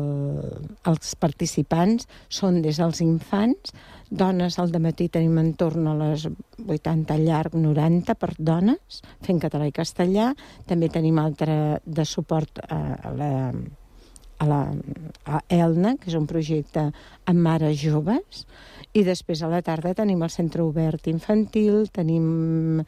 els 0.90 1.16
participants 1.20 2.08
són 2.30 2.62
des 2.62 2.80
dels 2.82 3.02
infants, 3.06 3.74
dones 4.10 4.60
al 4.60 4.72
matí 4.80 5.10
tenim 5.12 5.38
en 5.42 5.54
torn 5.60 5.88
a 5.88 5.96
les 5.98 6.28
80 6.64 7.18
llarg, 7.24 7.56
90 7.56 8.16
per 8.16 8.34
dones, 8.38 9.02
fent 9.26 9.40
català 9.40 9.68
i 9.68 9.76
castellà, 9.76 10.34
també 10.68 10.90
tenim 10.90 11.20
altre 11.20 11.80
de 11.86 12.06
suport 12.06 12.64
a, 12.68 12.80
a 13.04 13.12
la 13.16 13.34
a 14.38 14.46
la 14.46 14.62
a 15.26 15.42
Elna, 15.50 15.96
que 15.98 16.12
és 16.12 16.16
un 16.18 16.28
projecte 16.30 16.84
amb 17.26 17.42
mares 17.42 17.80
joves, 17.82 18.46
i 18.94 19.04
després 19.04 19.42
a 19.42 19.50
la 19.52 19.64
tarda 19.66 19.96
tenim 19.98 20.22
el 20.24 20.30
centre 20.34 20.64
obert 20.64 21.10
infantil, 21.10 21.88
tenim 21.94 22.84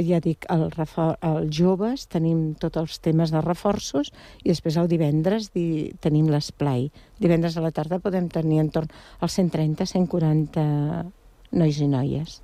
ja 0.00 0.20
dic, 0.24 0.46
el 0.52 0.70
refor, 0.72 1.16
els 1.20 1.50
joves 1.52 2.06
tenim 2.08 2.54
tots 2.60 2.80
els 2.80 2.98
temes 3.04 3.32
de 3.32 3.42
reforços 3.44 4.12
i 4.42 4.48
després 4.48 4.78
el 4.80 4.88
divendres 4.88 5.50
di, 5.52 5.92
tenim 6.00 6.30
l'esplai. 6.32 6.88
Divendres 7.20 7.56
a 7.56 7.64
la 7.64 7.72
tarda 7.76 8.00
podem 8.00 8.30
tenir 8.32 8.62
entorn 8.62 8.88
als 9.20 9.36
130-140 9.38 10.64
nois 11.52 11.80
i 11.80 11.88
noies. 11.88 12.40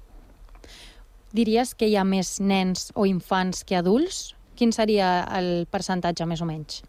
Diries 1.32 1.74
que 1.76 1.88
hi 1.88 1.96
ha 1.96 2.04
més 2.04 2.38
nens 2.40 2.90
o 2.94 3.06
infants 3.08 3.64
que 3.64 3.76
adults? 3.76 4.34
Quin 4.56 4.72
seria 4.72 5.24
el 5.38 5.66
percentatge, 5.70 6.26
més 6.26 6.42
o 6.42 6.48
menys? 6.48 6.82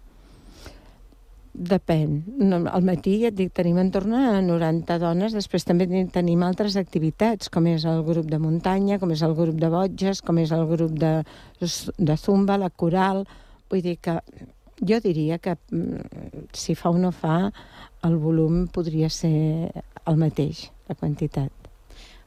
Depèn. 1.60 2.22
No, 2.40 2.62
al 2.72 2.86
matí, 2.88 3.18
ja 3.20 3.34
et 3.34 3.36
dic, 3.36 3.50
tenim 3.52 3.82
en 3.82 3.90
torn 3.92 4.14
a 4.16 4.38
90 4.40 4.96
dones, 5.02 5.34
després 5.36 5.68
també 5.68 5.90
tenim 6.14 6.46
altres 6.48 6.78
activitats, 6.80 7.52
com 7.52 7.68
és 7.68 7.84
el 7.84 8.00
grup 8.08 8.30
de 8.32 8.40
muntanya, 8.40 8.96
com 9.02 9.12
és 9.12 9.24
el 9.28 9.36
grup 9.36 9.60
de 9.60 9.68
botges, 9.74 10.22
com 10.24 10.40
és 10.40 10.54
el 10.56 10.64
grup 10.72 10.96
de, 10.96 11.20
de 11.60 12.18
zumba, 12.18 12.58
la 12.58 12.72
coral... 12.72 13.26
Vull 13.70 13.84
dir 13.86 14.00
que 14.02 14.16
jo 14.82 14.98
diria 15.04 15.38
que 15.38 15.54
mm, 15.70 16.48
si 16.58 16.74
fa 16.74 16.90
o 16.90 16.98
no 16.98 17.12
fa, 17.14 17.52
el 18.08 18.16
volum 18.18 18.64
podria 18.74 19.12
ser 19.14 19.70
el 20.08 20.18
mateix, 20.18 20.70
la 20.90 20.96
quantitat. 20.96 21.52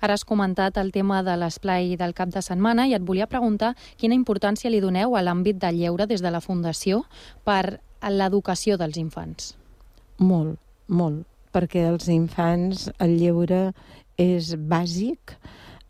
Ara 0.03 0.15
has 0.15 0.27
comentat 0.27 0.79
el 0.79 0.93
tema 0.93 1.23
de 1.23 1.35
l'esplai 1.39 1.97
del 1.97 2.15
cap 2.15 2.31
de 2.35 2.43
setmana 2.43 2.89
i 2.91 2.95
et 2.95 3.03
volia 3.03 3.27
preguntar 3.31 3.73
quina 3.97 4.15
importància 4.19 4.71
li 4.71 4.83
doneu 4.83 5.17
a 5.17 5.23
l'àmbit 5.23 5.59
del 5.63 5.79
lleure 5.79 6.07
des 6.11 6.23
de 6.23 6.31
la 6.31 6.43
Fundació 6.43 7.05
per 7.43 7.81
a 8.03 8.11
l'educació 8.11 8.77
dels 8.81 8.99
infants? 9.01 9.53
Molt, 10.23 10.59
molt, 10.89 11.23
perquè 11.55 11.87
els 11.89 12.09
infants 12.13 12.89
el 13.03 13.17
lleure 13.21 13.63
és 14.21 14.53
bàsic. 14.57 15.37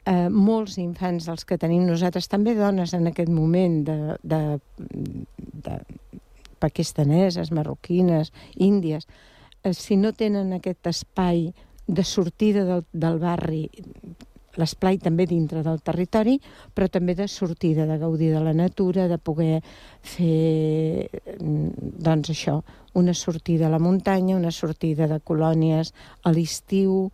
Eh, 0.07 0.29
molts 0.29 0.79
infants 0.83 1.29
dels 1.31 1.45
que 1.47 1.59
tenim 1.63 1.85
nosaltres, 1.87 2.29
també 2.29 2.57
dones 2.59 2.95
en 2.95 3.07
aquest 3.11 3.31
moment 3.31 3.83
de, 3.87 3.99
de, 4.23 4.41
de 5.67 5.77
pakistaneses, 6.63 7.53
marroquines, 7.55 8.33
índies, 8.57 9.07
eh, 9.63 9.73
si 9.75 9.97
no 9.97 10.13
tenen 10.13 10.53
aquest 10.57 10.91
espai 10.91 11.53
de 11.87 12.05
sortida 12.07 12.65
del, 12.67 12.85
del 12.93 13.19
barri 13.23 13.69
l'esplai 14.61 14.99
també 15.01 15.27
dintre 15.27 15.63
del 15.65 15.81
territori, 15.81 16.39
però 16.75 16.89
també 16.93 17.15
de 17.15 17.29
sortida, 17.29 17.87
de 17.87 17.99
gaudir 17.99 18.33
de 18.35 18.41
la 18.45 18.53
natura, 18.53 19.09
de 19.09 19.19
poder 19.19 19.63
fer, 20.01 21.09
mm, 21.39 21.99
doncs 22.03 22.31
això, 22.31 22.63
una 22.95 23.15
sortida 23.15 23.67
a 23.67 23.71
la 23.71 23.79
muntanya, 23.79 24.37
una 24.37 24.51
sortida 24.51 25.09
de 25.09 25.21
colònies 25.21 25.95
a 26.23 26.33
l'estiu, 26.33 27.11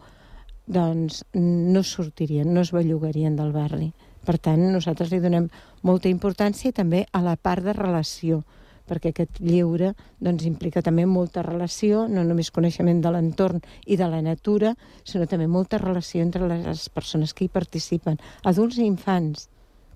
doncs 0.66 1.24
no 1.34 1.82
sortirien, 1.82 2.52
no 2.52 2.60
es 2.60 2.72
bellugarien 2.72 3.36
del 3.36 3.52
barri. 3.52 3.92
Per 4.24 4.36
tant, 4.38 4.60
nosaltres 4.72 5.10
li 5.12 5.20
donem 5.20 5.48
molta 5.82 6.10
importància 6.10 6.72
també 6.72 7.06
a 7.12 7.22
la 7.24 7.36
part 7.36 7.64
de 7.64 7.72
relació, 7.72 8.42
perquè 8.88 9.12
aquest 9.12 9.40
lleure 9.44 9.92
doncs, 10.24 10.46
implica 10.48 10.82
també 10.82 11.04
molta 11.06 11.44
relació, 11.46 12.06
no 12.08 12.24
només 12.24 12.50
coneixement 12.54 13.02
de 13.04 13.12
l'entorn 13.14 13.60
i 13.86 13.98
de 14.00 14.08
la 14.08 14.22
natura, 14.24 14.74
sinó 15.04 15.28
també 15.28 15.46
molta 15.46 15.78
relació 15.82 16.24
entre 16.24 16.48
les 16.48 16.88
persones 16.88 17.34
que 17.34 17.46
hi 17.46 17.52
participen, 17.52 18.18
adults 18.44 18.80
i 18.80 18.86
infants, 18.86 19.48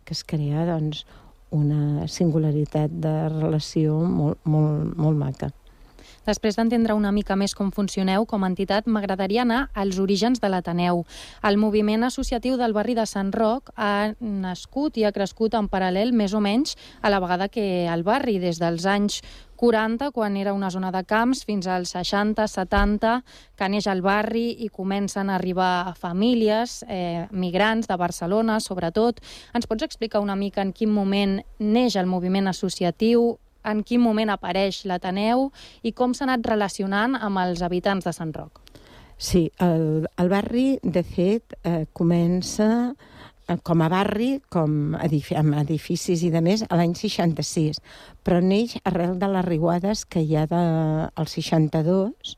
que 0.04 0.14
es 0.16 0.22
crea 0.24 0.66
doncs, 0.68 1.06
una 1.52 2.06
singularitat 2.08 2.92
de 3.02 3.16
relació 3.28 3.98
molt, 4.08 4.40
molt, 4.48 4.96
molt 4.96 5.18
maca. 5.20 5.52
Després 6.26 6.54
d'entendre 6.54 6.94
una 6.94 7.10
mica 7.10 7.34
més 7.34 7.54
com 7.58 7.72
funcioneu 7.74 8.26
com 8.30 8.44
a 8.44 8.50
entitat, 8.50 8.86
m'agradaria 8.86 9.42
anar 9.42 9.64
als 9.74 9.98
orígens 9.98 10.38
de 10.38 10.50
l'Ateneu. 10.52 11.02
El 11.42 11.58
moviment 11.58 12.06
associatiu 12.06 12.56
del 12.60 12.74
barri 12.76 12.94
de 12.94 13.06
Sant 13.10 13.32
Roc 13.34 13.72
ha 13.74 14.12
nascut 14.20 15.00
i 15.00 15.04
ha 15.04 15.12
crescut 15.12 15.56
en 15.58 15.66
paral·lel 15.72 16.14
més 16.14 16.34
o 16.34 16.40
menys 16.40 16.76
a 17.02 17.10
la 17.10 17.18
vegada 17.18 17.50
que 17.50 17.88
el 17.90 18.06
barri, 18.06 18.38
des 18.38 18.62
dels 18.62 18.86
anys 18.86 19.18
40, 19.62 20.10
quan 20.10 20.36
era 20.36 20.52
una 20.54 20.70
zona 20.74 20.90
de 20.90 21.04
camps, 21.06 21.44
fins 21.46 21.68
als 21.70 21.92
60, 21.94 22.48
70, 22.50 23.18
que 23.54 23.68
neix 23.70 23.86
al 23.86 24.02
barri 24.02 24.48
i 24.58 24.70
comencen 24.70 25.30
a 25.30 25.36
arribar 25.36 25.94
famílies, 25.94 26.80
eh, 26.88 27.28
migrants 27.30 27.86
de 27.86 27.96
Barcelona, 27.96 28.58
sobretot. 28.58 29.20
Ens 29.54 29.70
pots 29.70 29.86
explicar 29.86 30.18
una 30.22 30.34
mica 30.34 30.62
en 30.62 30.72
quin 30.72 30.90
moment 30.90 31.38
neix 31.58 31.94
el 31.94 32.10
moviment 32.10 32.50
associatiu, 32.50 33.38
en 33.64 33.82
quin 33.86 34.02
moment 34.02 34.32
apareix 34.32 34.82
l'Ateneu 34.88 35.50
i 35.82 35.92
com 35.92 36.14
s'ha 36.14 36.26
anat 36.28 36.46
relacionant 36.50 37.16
amb 37.18 37.42
els 37.44 37.62
habitants 37.62 38.08
de 38.08 38.12
Sant 38.16 38.34
Roc. 38.36 38.60
Sí, 39.22 39.50
el, 39.62 40.08
el 40.18 40.30
barri, 40.32 40.78
de 40.82 41.04
fet, 41.06 41.54
eh, 41.62 41.84
comença 41.94 42.68
eh, 42.90 43.58
com 43.62 43.84
a 43.84 43.88
barri, 43.92 44.32
com 44.50 44.96
edifi 44.98 45.36
amb 45.38 45.54
edificis 45.60 46.24
i 46.26 46.30
de 46.34 46.42
més, 46.42 46.64
a 46.66 46.78
l'any 46.80 46.96
66, 46.98 47.78
però 48.26 48.40
neix 48.42 48.74
arrel 48.82 49.14
de 49.20 49.30
les 49.30 49.46
riuades 49.46 50.02
que 50.10 50.24
hi 50.26 50.34
ha 50.36 50.48
de, 50.50 50.62
al 51.14 51.30
62, 51.30 52.34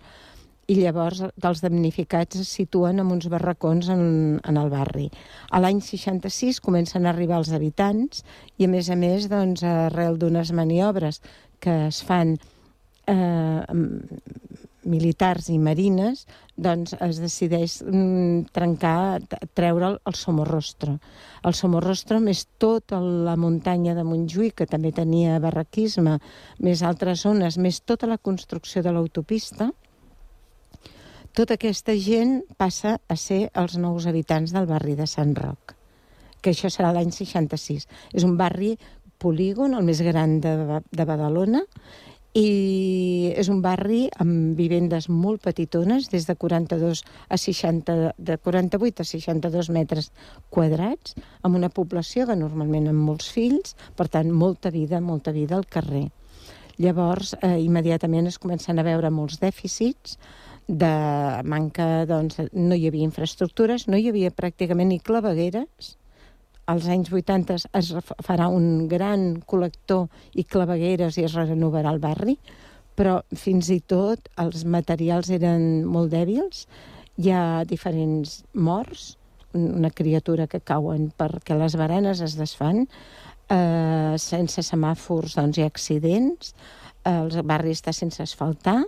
i 0.66 0.78
llavors 0.78 1.22
dels 1.40 1.62
damnificats 1.64 2.40
es 2.40 2.50
situen 2.56 3.02
en 3.02 3.12
uns 3.12 3.28
barracons 3.32 3.90
en, 3.92 4.04
en 4.42 4.60
el 4.60 4.70
barri. 4.72 5.10
A 5.50 5.60
l'any 5.60 5.82
66 5.84 6.60
comencen 6.64 7.06
a 7.06 7.12
arribar 7.12 7.40
els 7.42 7.52
habitants 7.52 8.24
i, 8.56 8.64
a 8.64 8.70
més 8.70 8.90
a 8.90 8.96
més, 8.98 9.28
doncs, 9.32 9.64
arrel 9.64 10.18
d'unes 10.18 10.52
maniobres 10.56 11.20
que 11.60 11.86
es 11.88 12.02
fan 12.04 12.36
eh, 13.08 13.62
militars 14.84 15.48
i 15.48 15.58
marines, 15.58 16.24
doncs 16.56 16.94
es 17.02 17.20
decideix 17.22 17.78
mm, 17.82 18.50
trencar, 18.54 19.22
treure 19.56 19.92
el, 19.92 19.96
el 20.06 20.16
Somorrostro. 20.18 20.98
El 21.44 21.56
Somorrostro, 21.56 22.20
més 22.20 22.44
tota 22.60 23.00
la 23.00 23.36
muntanya 23.40 23.96
de 23.96 24.04
Montjuïc, 24.06 24.58
que 24.60 24.68
també 24.70 24.92
tenia 24.92 25.40
barraquisme, 25.42 26.18
més 26.60 26.84
altres 26.84 27.24
zones, 27.24 27.58
més 27.58 27.80
tota 27.80 28.10
la 28.10 28.20
construcció 28.20 28.84
de 28.84 28.92
l'autopista, 28.94 29.72
tota 31.34 31.56
aquesta 31.58 31.96
gent 31.98 32.42
passa 32.56 32.98
a 33.10 33.16
ser 33.18 33.48
els 33.58 33.74
nous 33.76 34.06
habitants 34.06 34.54
del 34.54 34.68
barri 34.70 34.94
de 34.94 35.08
Sant 35.10 35.34
Roc, 35.34 35.74
que 36.40 36.54
això 36.54 36.70
serà 36.70 36.92
l'any 36.94 37.10
66. 37.10 37.88
És 38.14 38.26
un 38.26 38.36
barri 38.38 38.76
polígon, 39.18 39.74
el 39.74 39.86
més 39.86 40.02
gran 40.04 40.38
de, 40.44 40.54
de 40.90 41.06
Badalona, 41.08 41.64
i 42.34 43.30
és 43.38 43.46
un 43.50 43.60
barri 43.62 44.08
amb 44.22 44.58
vivendes 44.58 45.06
molt 45.08 45.42
petitones, 45.42 46.08
des 46.10 46.26
de 46.26 46.34
42 46.34 47.04
a 47.30 47.38
60, 47.38 47.94
de 48.18 48.38
48 48.42 49.02
a 49.02 49.06
62 49.06 49.70
metres 49.74 50.10
quadrats, 50.50 51.14
amb 51.42 51.58
una 51.58 51.70
població 51.70 52.26
que 52.26 52.38
normalment 52.38 52.90
amb 52.90 53.06
molts 53.10 53.30
fills, 53.30 53.76
per 53.94 54.08
tant, 54.10 54.30
molta 54.34 54.74
vida, 54.74 55.00
molta 55.00 55.34
vida 55.34 55.54
al 55.58 55.66
carrer. 55.66 56.08
Llavors, 56.78 57.36
eh, 57.40 57.60
immediatament 57.62 58.26
es 58.26 58.40
comencen 58.42 58.82
a 58.82 58.86
veure 58.86 59.14
molts 59.14 59.38
dèficits, 59.38 60.18
de 60.66 60.94
manca, 61.44 62.06
doncs, 62.08 62.38
no 62.52 62.76
hi 62.76 62.88
havia 62.88 63.04
infraestructures, 63.04 63.86
no 63.88 64.00
hi 64.00 64.08
havia 64.08 64.32
pràcticament 64.32 64.88
ni 64.92 65.00
clavegueres, 65.00 65.96
als 66.66 66.86
anys 66.88 67.10
80 67.12 67.58
es 67.76 67.90
farà 68.24 68.48
un 68.48 68.86
gran 68.88 69.34
col·lector 69.44 70.06
i 70.32 70.46
clavegueres 70.48 71.18
i 71.18 71.26
es 71.28 71.34
renovarà 71.36 71.92
el 71.92 72.00
barri, 72.00 72.38
però 72.96 73.18
fins 73.36 73.68
i 73.74 73.80
tot 73.80 74.30
els 74.40 74.64
materials 74.64 75.28
eren 75.34 75.84
molt 75.84 76.12
dèbils, 76.14 76.64
hi 77.20 77.30
ha 77.30 77.64
diferents 77.68 78.40
morts, 78.54 79.14
una 79.54 79.90
criatura 79.90 80.48
que 80.50 80.62
cauen 80.64 81.10
perquè 81.14 81.54
les 81.58 81.76
baranes 81.78 82.22
es 82.24 82.38
desfan, 82.38 82.86
eh, 83.52 84.14
sense 84.18 84.64
semàfors 84.64 85.36
doncs, 85.36 85.58
hi 85.58 85.62
ha 85.62 85.70
accidents, 85.70 86.54
el 87.04 87.30
barri 87.44 87.74
està 87.76 87.92
sense 87.92 88.22
asfaltar, 88.24 88.80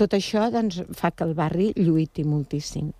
tot 0.00 0.14
això 0.16 0.48
doncs, 0.50 0.80
fa 0.96 1.12
que 1.14 1.26
el 1.26 1.34
barri 1.38 1.72
lluiti 1.76 2.24
moltíssim. 2.26 2.90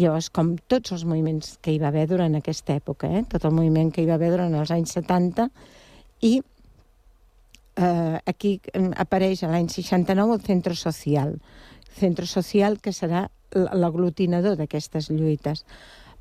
Llavors, 0.00 0.30
com 0.32 0.54
tots 0.72 0.94
els 0.96 1.04
moviments 1.04 1.58
que 1.60 1.74
hi 1.74 1.80
va 1.82 1.90
haver 1.92 2.06
durant 2.08 2.34
aquesta 2.38 2.72
època, 2.78 3.10
eh? 3.12 3.26
tot 3.28 3.44
el 3.44 3.52
moviment 3.52 3.90
que 3.92 4.00
hi 4.02 4.08
va 4.08 4.16
haver 4.16 4.30
durant 4.32 4.54
els 4.56 4.72
anys 4.72 4.94
70, 4.96 5.50
i 6.24 6.32
eh, 7.76 8.18
aquí 8.32 8.54
apareix 9.04 9.44
l'any 9.44 9.68
69 9.68 10.38
el 10.38 10.44
Centre 10.46 10.76
Social, 10.78 11.36
Centre 11.98 12.26
Social 12.26 12.78
que 12.80 12.94
serà 12.96 13.26
l'aglutinador 13.52 14.56
d'aquestes 14.56 15.10
lluites. 15.12 15.66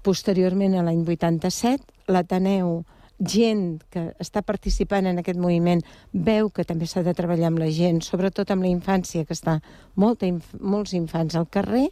Posteriorment, 0.03 0.75
a 0.75 0.84
l'any 0.84 1.06
87, 1.08 2.12
l'Ateneu, 2.12 2.82
gent 3.21 3.81
que 3.93 4.07
està 4.19 4.41
participant 4.41 5.05
en 5.07 5.21
aquest 5.21 5.39
moviment 5.39 5.81
veu 6.11 6.49
que 6.49 6.65
també 6.65 6.87
s'ha 6.89 7.03
de 7.05 7.13
treballar 7.17 7.51
amb 7.51 7.61
la 7.61 7.69
gent, 7.73 8.01
sobretot 8.01 8.51
amb 8.51 8.65
la 8.65 8.71
infància, 8.71 9.25
que 9.25 9.37
està 9.37 9.59
molta, 9.95 10.25
inf 10.25 10.53
molts 10.59 10.95
infants 10.97 11.37
al 11.37 11.47
carrer, 11.49 11.87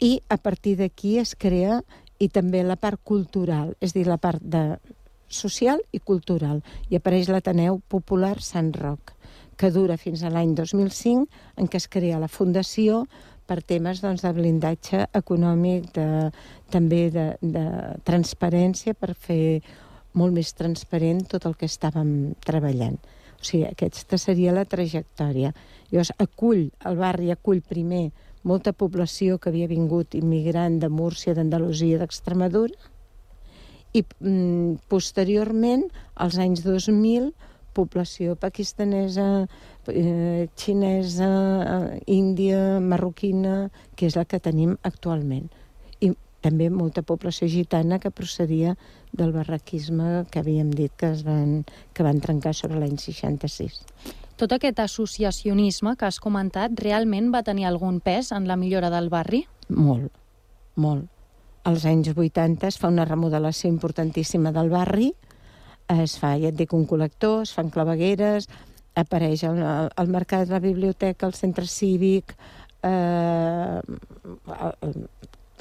i 0.00 0.20
a 0.28 0.36
partir 0.36 0.76
d'aquí 0.76 1.18
es 1.18 1.34
crea 1.34 1.80
i 2.20 2.28
també 2.28 2.62
la 2.62 2.76
part 2.76 3.00
cultural, 3.02 3.74
és 3.80 3.94
dir, 3.94 4.06
la 4.06 4.18
part 4.18 4.42
de 4.42 4.78
social 5.28 5.80
i 5.92 6.00
cultural. 6.00 6.62
I 6.90 6.98
apareix 6.98 7.30
l'Ateneu 7.32 7.80
Popular 7.88 8.36
Sant 8.42 8.72
Roc, 8.76 9.14
que 9.56 9.70
dura 9.70 9.96
fins 9.96 10.22
a 10.22 10.30
l'any 10.30 10.54
2005, 10.54 11.26
en 11.56 11.70
què 11.70 11.80
es 11.80 11.88
crea 11.88 12.20
la 12.22 12.28
fundació 12.28 13.04
per 13.46 13.60
temes 13.62 14.00
doncs, 14.00 14.22
de 14.24 14.32
blindatge 14.32 15.04
econòmic, 15.14 15.90
de, 15.96 16.30
també 16.72 17.08
de, 17.12 17.26
de 17.40 17.64
transparència, 18.06 18.94
per 18.94 19.12
fer 19.14 19.60
molt 20.14 20.34
més 20.34 20.54
transparent 20.56 21.24
tot 21.30 21.46
el 21.48 21.56
que 21.58 21.68
estàvem 21.70 22.34
treballant. 22.46 22.98
O 23.34 23.44
sigui, 23.44 23.66
aquesta 23.68 24.18
seria 24.18 24.54
la 24.56 24.64
trajectòria. 24.64 25.52
Llavors, 25.90 26.14
acull, 26.22 26.68
el 26.88 26.96
barri 27.00 27.30
acull 27.34 27.60
primer 27.60 28.08
molta 28.44 28.72
població 28.72 29.38
que 29.38 29.50
havia 29.50 29.68
vingut 29.68 30.14
immigrant 30.14 30.78
de 30.80 30.90
Múrcia, 30.92 31.34
d'Andalusia, 31.36 31.98
d'Extremadura, 32.00 32.76
i 33.94 34.02
mm, 34.02 34.86
posteriorment, 34.90 35.86
als 36.18 36.38
anys 36.42 36.64
2000, 36.64 37.30
població 37.74 38.34
pakistanesa, 38.38 39.46
eh, 39.88 40.48
xinesa, 40.56 41.30
eh, 41.64 42.00
índia, 42.06 42.80
marroquina, 42.80 43.70
que 43.96 44.06
és 44.06 44.16
la 44.16 44.24
que 44.24 44.40
tenim 44.40 44.76
actualment. 44.82 45.50
També 46.44 46.68
molta 46.68 47.00
població 47.00 47.48
gitana 47.48 47.98
que 48.00 48.12
procedia 48.12 48.74
del 49.16 49.32
barraquisme 49.32 50.26
que 50.30 50.42
havíem 50.42 50.74
dit 50.76 50.92
que, 50.92 51.14
es 51.14 51.24
van, 51.24 51.62
que 51.96 52.04
van 52.04 52.20
trencar 52.20 52.52
sobre 52.52 52.82
l'any 52.82 52.98
66. 53.00 53.80
Tot 54.36 54.52
aquest 54.52 54.82
associacionisme 54.82 55.94
que 55.96 56.08
has 56.08 56.18
comentat 56.20 56.74
realment 56.82 57.30
va 57.32 57.44
tenir 57.46 57.68
algun 57.68 58.00
pes 58.04 58.32
en 58.34 58.48
la 58.50 58.58
millora 58.60 58.90
del 58.92 59.08
barri? 59.08 59.44
Molt, 59.70 60.10
molt. 60.76 61.06
Als 61.64 61.86
anys 61.88 62.10
80 62.12 62.68
es 62.68 62.76
fa 62.76 62.90
una 62.92 63.06
remodelació 63.08 63.70
importantíssima 63.72 64.52
del 64.52 64.68
barri, 64.68 65.14
es 65.88 66.18
fa, 66.20 66.34
ja 66.40 66.50
et 66.50 66.58
dic, 66.58 66.74
un 66.76 66.84
col·lector, 66.88 67.42
es 67.44 67.54
fan 67.56 67.70
clavegueres, 67.72 68.48
apareix 69.00 69.44
el, 69.48 69.60
el 69.62 70.12
mercat, 70.12 70.48
la 70.52 70.60
biblioteca, 70.60 71.26
el 71.26 71.34
centre 71.38 71.66
cívic, 71.68 72.34
eh, 72.84 73.80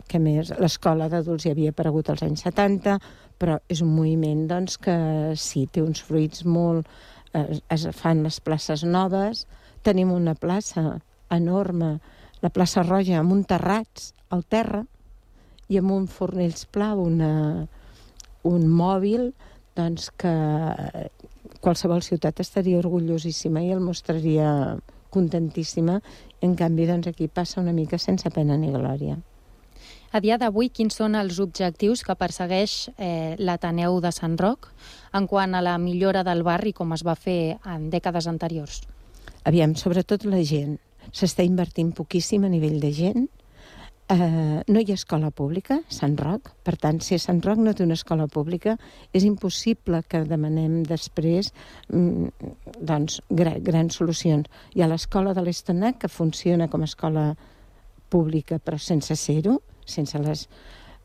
què 0.10 0.20
més? 0.22 0.52
L'escola 0.62 1.10
d'adults 1.12 1.48
ja 1.48 1.54
havia 1.56 1.74
aparegut 1.74 2.10
als 2.10 2.24
anys 2.26 2.46
70, 2.46 2.98
però 3.42 3.58
és 3.72 3.82
un 3.84 3.92
moviment 3.96 4.46
doncs, 4.50 4.78
que 4.82 4.96
sí, 5.40 5.66
té 5.72 5.84
uns 5.84 6.04
fruits 6.06 6.46
molt, 6.46 6.88
es, 7.34 7.62
es 7.74 7.88
fan 7.98 8.24
les 8.24 8.40
places 8.44 8.84
noves, 8.86 9.46
tenim 9.84 10.12
una 10.14 10.36
plaça 10.36 11.00
enorme, 11.34 11.98
la 12.44 12.52
plaça 12.54 12.84
Roja, 12.84 13.20
amb 13.20 13.34
un 13.36 13.44
terrats 13.48 14.12
al 14.34 14.44
terra 14.44 14.84
i 15.72 15.80
amb 15.80 15.94
un 15.96 16.08
fornells 16.12 16.66
pla, 16.72 16.94
una, 17.00 17.66
un 18.48 18.68
mòbil, 18.70 19.32
doncs 19.78 20.10
que 20.20 20.34
qualsevol 21.64 22.04
ciutat 22.06 22.42
estaria 22.44 22.80
orgullosíssima 22.82 23.64
i 23.64 23.72
el 23.74 23.82
mostraria 23.82 24.50
contentíssima. 25.14 26.00
En 26.44 26.58
canvi, 26.60 26.88
doncs, 26.90 27.08
aquí 27.08 27.30
passa 27.32 27.62
una 27.62 27.74
mica 27.74 27.98
sense 27.98 28.30
pena 28.34 28.58
ni 28.60 28.74
glòria. 28.74 29.18
A 30.14 30.20
dia 30.22 30.36
d'avui, 30.38 30.68
quins 30.70 30.94
són 31.00 31.16
els 31.18 31.40
objectius 31.42 32.04
que 32.06 32.14
persegueix 32.14 32.74
eh, 33.02 33.34
l'Ateneu 33.42 33.96
de 33.98 34.12
Sant 34.14 34.36
Roc 34.38 34.68
en 35.18 35.26
quant 35.26 35.58
a 35.58 35.62
la 35.66 35.80
millora 35.82 36.22
del 36.28 36.44
barri 36.46 36.70
com 36.78 36.94
es 36.94 37.02
va 37.02 37.16
fer 37.18 37.56
en 37.66 37.88
dècades 37.90 38.28
anteriors? 38.30 38.84
Aviam, 39.50 39.74
sobretot 39.74 40.28
la 40.30 40.44
gent. 40.46 40.78
S'està 41.10 41.42
invertint 41.42 41.90
poquíssim 41.98 42.46
a 42.46 42.54
nivell 42.54 42.78
de 42.84 42.94
gent. 42.94 43.26
Eh, 44.14 44.62
no 44.70 44.86
hi 44.86 44.94
ha 44.94 45.00
escola 45.00 45.34
pública, 45.34 45.80
Sant 45.90 46.14
Roc. 46.22 46.54
Per 46.62 46.78
tant, 46.78 47.02
si 47.02 47.18
Sant 47.18 47.42
Roc 47.42 47.58
no 47.58 47.74
té 47.74 47.82
una 47.82 47.98
escola 47.98 48.30
pública, 48.30 48.78
és 49.18 49.26
impossible 49.26 50.06
que 50.06 50.22
demanem 50.30 50.84
després 50.86 51.50
mm, 51.90 52.54
doncs, 52.78 53.18
gra 53.34 53.58
grans 53.58 53.98
solucions. 53.98 54.46
Hi 54.78 54.86
ha 54.86 54.94
l'escola 54.94 55.34
de 55.34 55.42
l'Estonac, 55.42 56.04
que 56.06 56.16
funciona 56.22 56.70
com 56.70 56.86
a 56.86 56.94
escola 56.94 57.32
pública, 58.14 58.62
però 58.62 58.78
sense 58.78 59.18
ser-ho 59.18 59.64
sense 59.86 60.20
les 60.20 60.48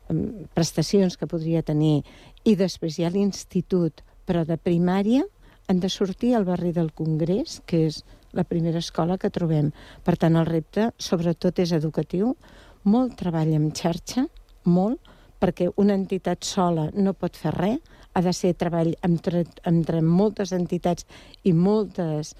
um, 0.09 0.45
prestacions 0.55 1.17
que 1.17 1.27
podria 1.29 1.63
tenir, 1.65 2.03
i 2.45 2.55
després 2.59 2.99
hi 2.99 3.07
ha 3.07 3.13
l'institut, 3.13 4.03
però 4.25 4.45
de 4.45 4.57
primària 4.57 5.25
han 5.69 5.79
de 5.79 5.89
sortir 5.89 6.33
al 6.35 6.47
barri 6.47 6.71
del 6.73 6.91
Congrés, 6.97 7.61
que 7.65 7.85
és 7.87 8.01
la 8.33 8.43
primera 8.43 8.81
escola 8.81 9.17
que 9.17 9.29
trobem. 9.33 9.71
Per 10.05 10.15
tant, 10.17 10.37
el 10.37 10.47
repte, 10.49 10.89
sobretot, 10.97 11.61
és 11.61 11.73
educatiu, 11.77 12.35
molt 12.83 13.15
treball 13.19 13.53
en 13.53 13.69
xarxa, 13.75 14.25
molt, 14.65 14.99
perquè 15.39 15.69
una 15.79 15.95
entitat 15.95 16.43
sola 16.43 16.89
no 16.93 17.13
pot 17.13 17.37
fer 17.37 17.53
res, 17.55 17.79
ha 18.13 18.21
de 18.25 18.33
ser 18.33 18.55
treball 18.57 18.95
entre, 19.05 19.45
entre 19.69 20.01
moltes 20.01 20.51
entitats 20.55 21.05
i 21.45 21.53
moltes 21.53 22.33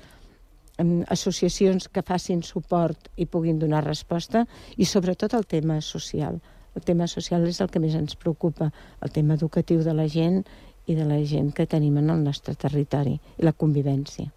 associacions 1.08 1.89
que 1.92 2.04
facin 2.06 2.44
suport 2.44 3.10
i 3.18 3.26
puguin 3.26 3.60
donar 3.60 3.84
resposta 3.86 4.46
i 4.78 4.86
sobretot 4.86 5.36
el 5.36 5.46
tema 5.46 5.82
social. 5.82 6.39
El 6.76 6.86
tema 6.86 7.08
social 7.08 7.46
és 7.48 7.60
el 7.62 7.70
que 7.70 7.82
més 7.82 7.96
ens 7.98 8.15
preocupa, 8.15 8.70
el 9.02 9.12
tema 9.12 9.36
educatiu 9.36 9.84
de 9.84 9.94
la 9.94 10.08
gent 10.08 10.44
i 10.88 10.96
de 10.96 11.06
la 11.06 11.20
gent 11.28 11.52
que 11.54 11.68
tenim 11.68 11.98
en 12.02 12.10
el 12.10 12.24
nostre 12.24 12.56
territori 12.56 13.18
i 13.38 13.46
la 13.46 13.54
convivència. 13.54 14.30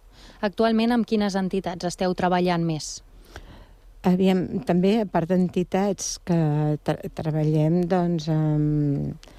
Actualment, 0.43 0.91
amb 0.91 1.07
quines 1.07 1.35
entitats 1.39 1.87
esteu 1.87 2.13
treballant 2.17 2.65
més? 2.67 2.97
Aviam, 4.03 4.43
també, 4.67 4.97
a 4.99 5.07
part 5.07 5.31
d'entitats 5.31 6.17
que 6.27 6.37
treballem, 7.15 7.79
doncs, 7.87 8.27
amb, 8.33 9.29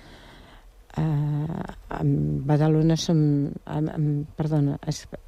uh, 0.97 1.73
amb 2.01 2.47
Badalona 2.49 2.97
som... 2.97 3.19
Amb, 3.69 3.93
amb, 3.93 4.31
perdona, 4.39 4.79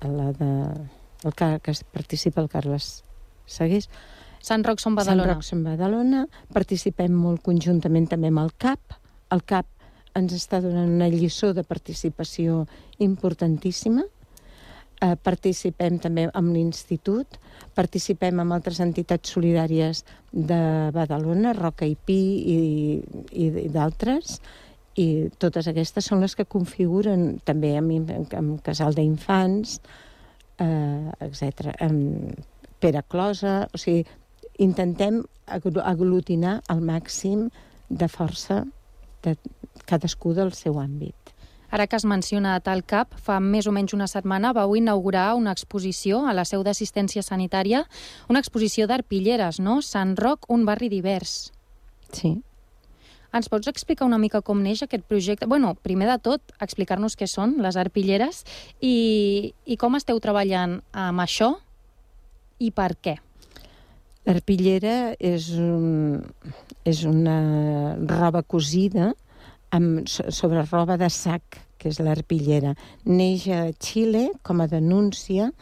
la 0.09 0.31
de 0.41 0.53
el 1.25 1.35
que, 1.35 1.59
que 1.63 1.75
participa 1.93 2.43
el 2.43 2.51
Carles 2.53 3.03
Segués. 3.47 3.89
Sant 4.43 4.65
Roc 4.67 4.83
som 4.83 4.95
Badalona. 4.99 5.27
Sant 5.27 5.35
Roc 5.37 5.47
som 5.47 5.63
Badalona. 5.67 6.27
Participem 6.55 7.15
molt 7.15 7.43
conjuntament 7.47 8.09
també 8.11 8.31
amb 8.33 8.43
el 8.45 8.53
CAP. 8.59 8.99
El 9.35 9.43
CAP 9.47 9.67
ens 10.19 10.35
està 10.37 10.61
donant 10.65 10.91
una 10.99 11.09
lliçó 11.13 11.53
de 11.55 11.65
participació 11.67 12.65
importantíssima. 13.03 14.05
Eh, 14.97 15.13
participem 15.21 15.99
també 16.01 16.25
amb 16.33 16.55
l'Institut, 16.57 17.37
participem 17.77 18.39
amb 18.41 18.55
altres 18.57 18.79
entitats 18.81 19.35
solidàries 19.35 20.07
de 20.33 20.61
Badalona, 20.95 21.53
Roca 21.53 21.85
i 21.85 21.99
Pi 22.01 22.17
i, 22.17 22.57
i, 23.29 23.51
i 23.67 23.69
d'altres, 23.75 24.39
i 24.97 25.29
totes 25.37 25.69
aquestes 25.69 26.09
són 26.09 26.25
les 26.25 26.33
que 26.39 26.49
configuren 26.49 27.43
també 27.45 27.75
amb, 27.77 28.09
amb 28.39 28.63
casal 28.65 28.97
d'infants, 28.97 29.83
eh, 30.59 31.11
etc. 31.21 31.75
Um, 31.81 32.31
Pere 32.81 33.03
Closa, 33.09 33.69
o 33.73 33.79
sigui, 33.79 34.05
intentem 34.59 35.23
aglu- 35.47 35.83
aglutinar 35.85 36.63
al 36.69 36.81
màxim 36.81 37.49
de 37.89 38.09
força 38.09 38.65
de 39.23 39.37
cadascú 39.87 40.35
del 40.35 40.53
seu 40.53 40.81
àmbit. 40.81 41.15
Ara 41.71 41.87
que 41.87 41.97
has 41.97 42.05
mencionat 42.07 42.69
el 42.71 42.85
CAP, 42.87 43.17
fa 43.19 43.41
més 43.43 43.67
o 43.67 43.73
menys 43.75 43.93
una 43.93 44.07
setmana 44.07 44.53
vau 44.55 44.77
inaugurar 44.79 45.35
una 45.35 45.51
exposició 45.53 46.23
a 46.27 46.33
la 46.33 46.45
seu 46.47 46.63
d'assistència 46.63 47.23
sanitària, 47.27 47.85
una 48.31 48.39
exposició 48.39 48.87
d'arpilleres, 48.87 49.59
no? 49.59 49.81
Sant 49.83 50.15
Roc, 50.17 50.47
un 50.49 50.65
barri 50.65 50.89
divers. 50.89 51.51
Sí. 52.13 52.37
Ens 53.37 53.51
pots 53.53 53.69
explicar 53.69 54.07
una 54.09 54.19
mica 54.19 54.41
com 54.41 54.63
neix 54.65 54.83
aquest 54.83 55.05
projecte? 55.05 55.47
bueno, 55.47 55.75
primer 55.85 56.09
de 56.09 56.17
tot, 56.25 56.55
explicar-nos 56.65 57.17
què 57.21 57.29
són 57.29 57.59
les 57.61 57.77
arpilleres 57.77 58.45
i, 58.81 59.53
i 59.67 59.77
com 59.77 59.99
esteu 59.99 60.21
treballant 60.25 60.79
amb 60.93 61.21
això 61.21 61.53
i 62.59 62.71
per 62.73 62.95
què. 63.05 63.19
L'arpillera 64.27 65.15
és, 65.21 65.51
un, 65.61 66.23
és 66.89 67.05
una 67.07 67.95
roba 68.09 68.43
cosida 68.43 69.13
amb, 69.71 70.07
so- 70.11 70.31
sobre 70.35 70.65
roba 70.67 70.97
de 70.99 71.11
sac, 71.13 71.61
que 71.79 71.93
és 71.93 72.01
l'arpillera. 72.01 72.73
Neix 73.05 73.45
a 73.53 73.61
Xile 73.77 74.31
com 74.43 74.65
a 74.65 74.67
denúncia 74.67 75.53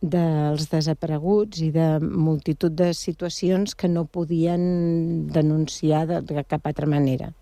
dels 0.00 0.70
desapareguts 0.72 1.60
i 1.60 1.68
de 1.74 1.98
multitud 2.00 2.72
de 2.72 2.94
situacions 2.96 3.74
que 3.76 3.88
no 3.88 4.06
podien 4.08 5.26
denunciar 5.28 6.06
de, 6.08 6.22
de 6.24 6.44
cap 6.48 6.66
altra 6.66 6.88
manera. 6.88 7.34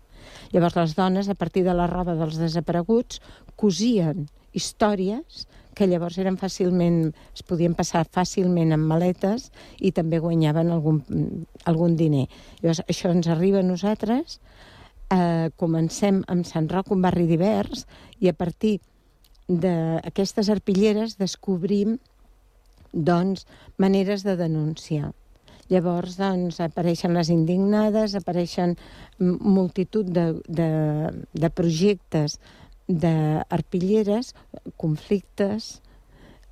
Llavors 0.51 0.75
les 0.75 0.95
dones, 0.97 1.29
a 1.29 1.35
partir 1.35 1.63
de 1.63 1.73
la 1.73 1.87
roba 1.87 2.17
dels 2.19 2.37
desapareguts, 2.41 3.21
cosien 3.55 4.27
històries 4.53 5.47
que 5.77 5.87
llavors 5.87 6.17
eren 6.19 6.35
fàcilment, 6.35 7.13
es 7.31 7.45
podien 7.47 7.75
passar 7.77 8.03
fàcilment 8.03 8.73
en 8.75 8.83
maletes 8.83 9.47
i 9.79 9.93
també 9.95 10.19
guanyaven 10.19 10.73
algun, 10.75 10.99
algun 11.69 11.95
diner. 11.95 12.25
Llavors 12.59 12.83
això 12.89 13.13
ens 13.15 13.29
arriba 13.31 13.61
a 13.61 13.67
nosaltres, 13.67 14.41
eh, 15.15 15.49
comencem 15.55 16.23
amb 16.27 16.45
Sant 16.45 16.67
Roc, 16.69 16.91
un 16.91 17.01
barri 17.01 17.27
divers, 17.29 17.85
i 18.19 18.27
a 18.27 18.33
partir 18.33 18.79
d'aquestes 19.47 20.49
arpilleres 20.49 21.15
descobrim 21.17 21.97
doncs, 22.93 23.45
maneres 23.77 24.23
de 24.23 24.35
denunciar. 24.39 25.13
Llavors, 25.69 26.17
doncs, 26.17 26.57
apareixen 26.65 27.13
les 27.13 27.29
indignades, 27.29 28.15
apareixen 28.17 28.73
multitud 29.19 30.07
de, 30.09 30.31
de, 30.47 30.71
de 31.33 31.49
projectes 31.53 32.39
d'arpilleres, 32.89 34.33
conflictes, 34.81 35.69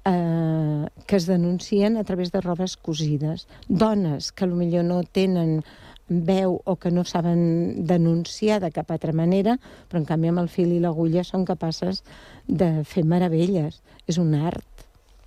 eh, 0.06 0.86
que 1.08 1.16
es 1.18 1.26
denuncien 1.26 1.98
a 1.98 2.04
través 2.04 2.32
de 2.32 2.42
robes 2.42 2.78
cosides. 2.78 3.48
Dones 3.68 4.32
que 4.32 4.46
millor 4.46 4.86
no 4.86 5.02
tenen 5.04 5.64
veu 6.08 6.62
o 6.64 6.76
que 6.78 6.92
no 6.92 7.04
saben 7.04 7.86
denunciar 7.86 8.62
de 8.62 8.72
cap 8.72 8.92
altra 8.92 9.12
manera, 9.12 9.58
però 9.90 10.00
en 10.00 10.08
canvi 10.08 10.32
amb 10.32 10.46
el 10.46 10.48
fil 10.48 10.72
i 10.72 10.80
l'agulla 10.80 11.26
són 11.28 11.44
capaces 11.46 12.04
de 12.48 12.86
fer 12.86 13.04
meravelles. 13.04 13.82
És 14.08 14.22
un 14.22 14.34
art. 14.38 14.77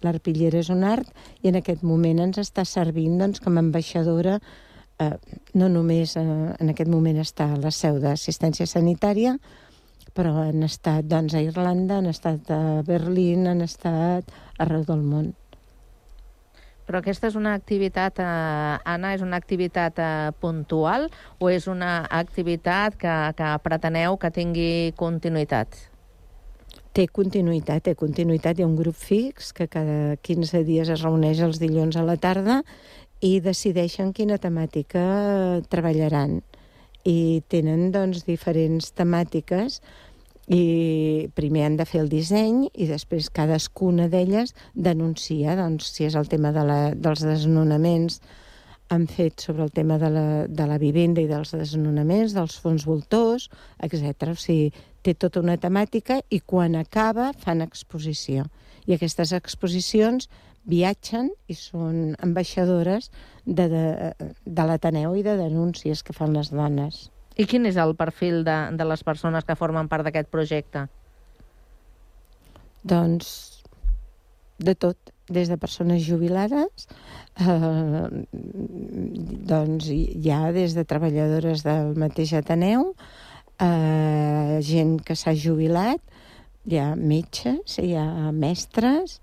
L'arpillera 0.04 0.60
és 0.60 0.70
un 0.72 0.84
art 0.86 1.08
i 1.42 1.50
en 1.50 1.60
aquest 1.60 1.82
moment 1.86 2.22
ens 2.26 2.40
està 2.40 2.64
servint 2.64 3.18
doncs, 3.20 3.40
com 3.44 3.56
a 3.56 3.64
ambaixadora 3.64 4.38
eh, 5.00 5.16
no 5.54 5.68
només 5.68 6.16
eh, 6.16 6.22
en 6.24 6.72
aquest 6.72 6.90
moment 6.92 7.20
està 7.20 7.50
a 7.54 7.58
la 7.60 7.72
seu 7.74 7.98
d'assistència 8.02 8.68
sanitària, 8.70 9.36
però 10.16 10.34
han 10.46 10.64
estat 10.66 11.06
doncs, 11.08 11.34
a 11.34 11.42
Irlanda, 11.44 12.00
han 12.00 12.10
estat 12.10 12.50
a 12.50 12.80
Berlín, 12.86 13.46
han 13.50 13.62
estat 13.66 14.30
arreu 14.58 14.84
del 14.88 15.04
món. 15.06 15.30
Però 16.90 16.98
aquesta 16.98 17.28
és 17.30 17.36
una 17.38 17.52
activitat, 17.54 18.18
eh, 18.18 18.78
Anna, 18.90 19.12
és 19.14 19.22
una 19.22 19.38
activitat 19.38 20.00
eh, 20.02 20.32
puntual 20.42 21.06
o 21.38 21.50
és 21.52 21.68
una 21.70 22.00
activitat 22.10 22.98
que, 22.98 23.14
que 23.38 23.52
preteneu 23.62 24.18
que 24.18 24.32
tingui 24.34 24.72
continuïtat? 24.98 25.89
Té 26.90 27.05
continuïtat, 27.07 27.85
té 27.87 27.94
continuïtat. 27.94 28.59
Hi 28.59 28.64
ha 28.64 28.68
un 28.68 28.74
grup 28.79 28.96
fix 28.98 29.53
que 29.55 29.68
cada 29.70 30.16
15 30.26 30.64
dies 30.66 30.88
es 30.90 31.05
reuneix 31.05 31.38
els 31.46 31.61
dilluns 31.62 31.94
a 31.94 32.03
la 32.03 32.16
tarda 32.18 32.61
i 33.22 33.37
decideixen 33.44 34.11
quina 34.16 34.40
temàtica 34.42 35.05
treballaran. 35.70 36.40
I 37.07 37.44
tenen, 37.48 37.92
doncs, 37.94 38.24
diferents 38.26 38.90
temàtiques 38.98 39.79
i 40.50 41.31
primer 41.38 41.68
han 41.68 41.79
de 41.79 41.87
fer 41.87 42.03
el 42.03 42.11
disseny 42.11 42.64
i 42.74 42.90
després 42.90 43.31
cadascuna 43.31 44.09
d'elles 44.11 44.50
denuncia 44.74 45.55
doncs, 45.55 45.92
si 45.94 46.09
és 46.11 46.18
el 46.18 46.26
tema 46.29 46.50
de 46.50 46.66
la, 46.66 46.81
dels 46.98 47.22
desnonaments 47.22 48.18
han 48.90 49.07
fet 49.07 49.46
sobre 49.46 49.62
el 49.62 49.70
tema 49.70 50.00
de 50.03 50.11
la, 50.11 50.29
de 50.50 50.66
la 50.66 50.79
vivenda 50.83 51.22
i 51.22 51.29
dels 51.31 51.55
desnonaments, 51.55 52.35
dels 52.35 52.59
fons 52.59 52.83
voltors, 52.88 53.46
etc. 53.79 54.33
O 54.35 54.35
sigui, 54.35 54.72
té 55.02 55.14
tota 55.14 55.40
una 55.40 55.56
temàtica 55.60 56.20
i 56.30 56.40
quan 56.40 56.76
acaba 56.78 57.30
fan 57.38 57.62
exposició. 57.64 58.46
I 58.86 58.96
aquestes 58.96 59.32
exposicions 59.36 60.28
viatgen 60.68 61.30
i 61.48 61.56
són 61.56 62.16
ambaixadores 62.20 63.10
de, 63.46 63.66
de, 63.68 63.84
de 64.44 64.66
l'Ateneu 64.68 65.16
i 65.16 65.24
de 65.26 65.36
denúncies 65.40 66.04
que 66.04 66.16
fan 66.16 66.36
les 66.36 66.52
dones. 66.52 67.08
I 67.40 67.46
quin 67.48 67.64
és 67.68 67.78
el 67.80 67.94
perfil 67.96 68.42
de, 68.44 68.58
de 68.76 68.88
les 68.88 69.04
persones 69.06 69.46
que 69.48 69.56
formen 69.56 69.88
part 69.88 70.04
d'aquest 70.04 70.28
projecte? 70.32 70.84
Doncs 72.84 73.30
de 74.60 74.74
tot, 74.76 75.12
des 75.30 75.48
de 75.48 75.56
persones 75.56 76.02
jubilades, 76.04 76.88
eh, 77.40 78.08
doncs 79.48 79.88
ha 80.34 80.52
des 80.52 80.76
de 80.76 80.84
treballadores 80.84 81.64
del 81.64 81.96
mateix 81.96 82.34
Ateneu, 82.36 82.90
eh, 82.92 83.29
gent 83.61 84.99
que 85.05 85.16
s'ha 85.16 85.35
jubilat, 85.37 86.01
hi 86.68 86.79
ha 86.81 86.94
metges, 86.96 87.79
hi 87.81 87.94
ha 87.99 88.31
mestres, 88.33 89.20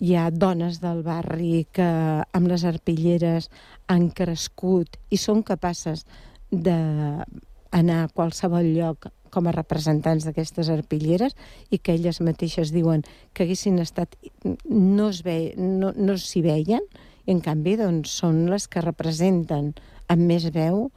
hi 0.00 0.14
ha 0.14 0.30
dones 0.30 0.80
del 0.80 1.02
barri 1.02 1.66
que 1.72 1.88
amb 2.22 2.50
les 2.50 2.64
arpilleres 2.68 3.50
han 3.88 4.10
crescut 4.14 4.98
i 5.10 5.18
són 5.18 5.42
capaces 5.42 6.04
d'anar 6.50 8.02
a 8.04 8.10
qualsevol 8.14 8.68
lloc 8.76 9.10
com 9.34 9.48
a 9.48 9.52
representants 9.52 10.24
d'aquestes 10.24 10.70
arpilleres 10.72 11.34
i 11.70 11.78
que 11.78 11.92
elles 11.98 12.22
mateixes 12.24 12.72
diuen 12.72 13.04
que 13.34 13.44
haguessin 13.44 13.78
estat... 13.82 14.16
no 14.64 15.10
es 15.10 15.22
ve, 15.26 15.54
no, 15.56 15.92
no 15.96 16.16
s'hi 16.16 16.42
veien 16.46 16.84
i 17.26 17.34
en 17.34 17.42
canvi 17.44 17.76
doncs, 17.76 18.14
són 18.22 18.46
les 18.48 18.68
que 18.68 18.84
representen 18.84 19.74
amb 20.08 20.22
més 20.30 20.48
veu 20.54 20.88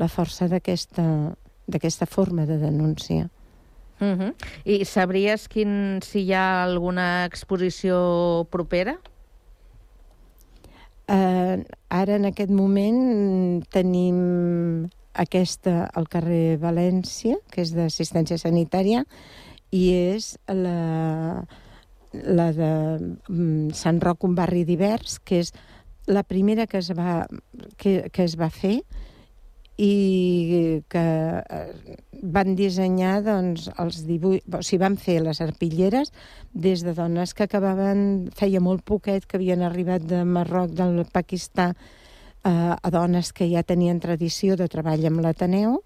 la 0.00 0.08
força 0.08 0.48
d'aquesta 0.48 1.34
d'aquesta 1.66 2.06
forma 2.06 2.46
de 2.46 2.58
denúncia. 2.58 3.30
Uh 4.00 4.18
-huh. 4.18 4.34
I 4.64 4.84
sabries 4.84 5.48
quin, 5.48 6.00
si 6.02 6.20
hi 6.26 6.32
ha 6.32 6.64
alguna 6.64 7.24
exposició 7.24 8.46
propera? 8.50 8.98
Eh, 11.06 11.64
ara, 11.88 12.16
en 12.16 12.24
aquest 12.24 12.50
moment, 12.50 13.64
tenim 13.68 14.88
aquesta 15.12 15.84
al 15.94 16.08
carrer 16.08 16.58
València, 16.58 17.36
que 17.50 17.62
és 17.62 17.74
d'assistència 17.76 18.38
sanitària, 18.38 19.04
i 19.70 19.92
és 19.92 20.38
la, 20.48 21.44
la 22.12 22.52
de 22.52 22.72
mm, 23.28 23.70
Sant 23.76 24.00
Roc, 24.00 24.24
un 24.24 24.34
barri 24.34 24.64
divers, 24.64 25.18
que 25.20 25.40
és 25.44 25.52
la 26.06 26.22
primera 26.22 26.66
que 26.66 26.78
es 26.78 26.90
va, 26.96 27.26
que, 27.76 28.10
que 28.12 28.24
es 28.24 28.36
va 28.40 28.50
fer 28.50 28.80
i 29.76 30.82
que 30.88 31.02
eh, 31.42 31.96
van 32.22 32.54
dissenyar 32.54 33.18
doncs, 33.26 33.68
els 33.80 34.04
dibuix... 34.06 34.44
O 34.54 34.62
sigui, 34.62 34.80
van 34.84 34.96
fer 35.00 35.18
les 35.24 35.40
arpilleres 35.42 36.12
des 36.52 36.84
de 36.86 36.94
dones 36.94 37.34
que 37.34 37.48
acabaven... 37.48 38.30
Feia 38.38 38.62
molt 38.62 38.84
poquet 38.86 39.26
que 39.26 39.38
havien 39.40 39.64
arribat 39.66 40.06
de 40.06 40.22
Marroc, 40.24 40.70
del 40.78 41.02
Pakistà, 41.10 41.72
eh, 42.44 42.50
a 42.50 42.90
dones 42.94 43.32
que 43.32 43.48
ja 43.50 43.64
tenien 43.66 44.00
tradició 44.00 44.56
de 44.56 44.68
treball 44.70 45.04
amb 45.10 45.24
l'Ateneu 45.24 45.80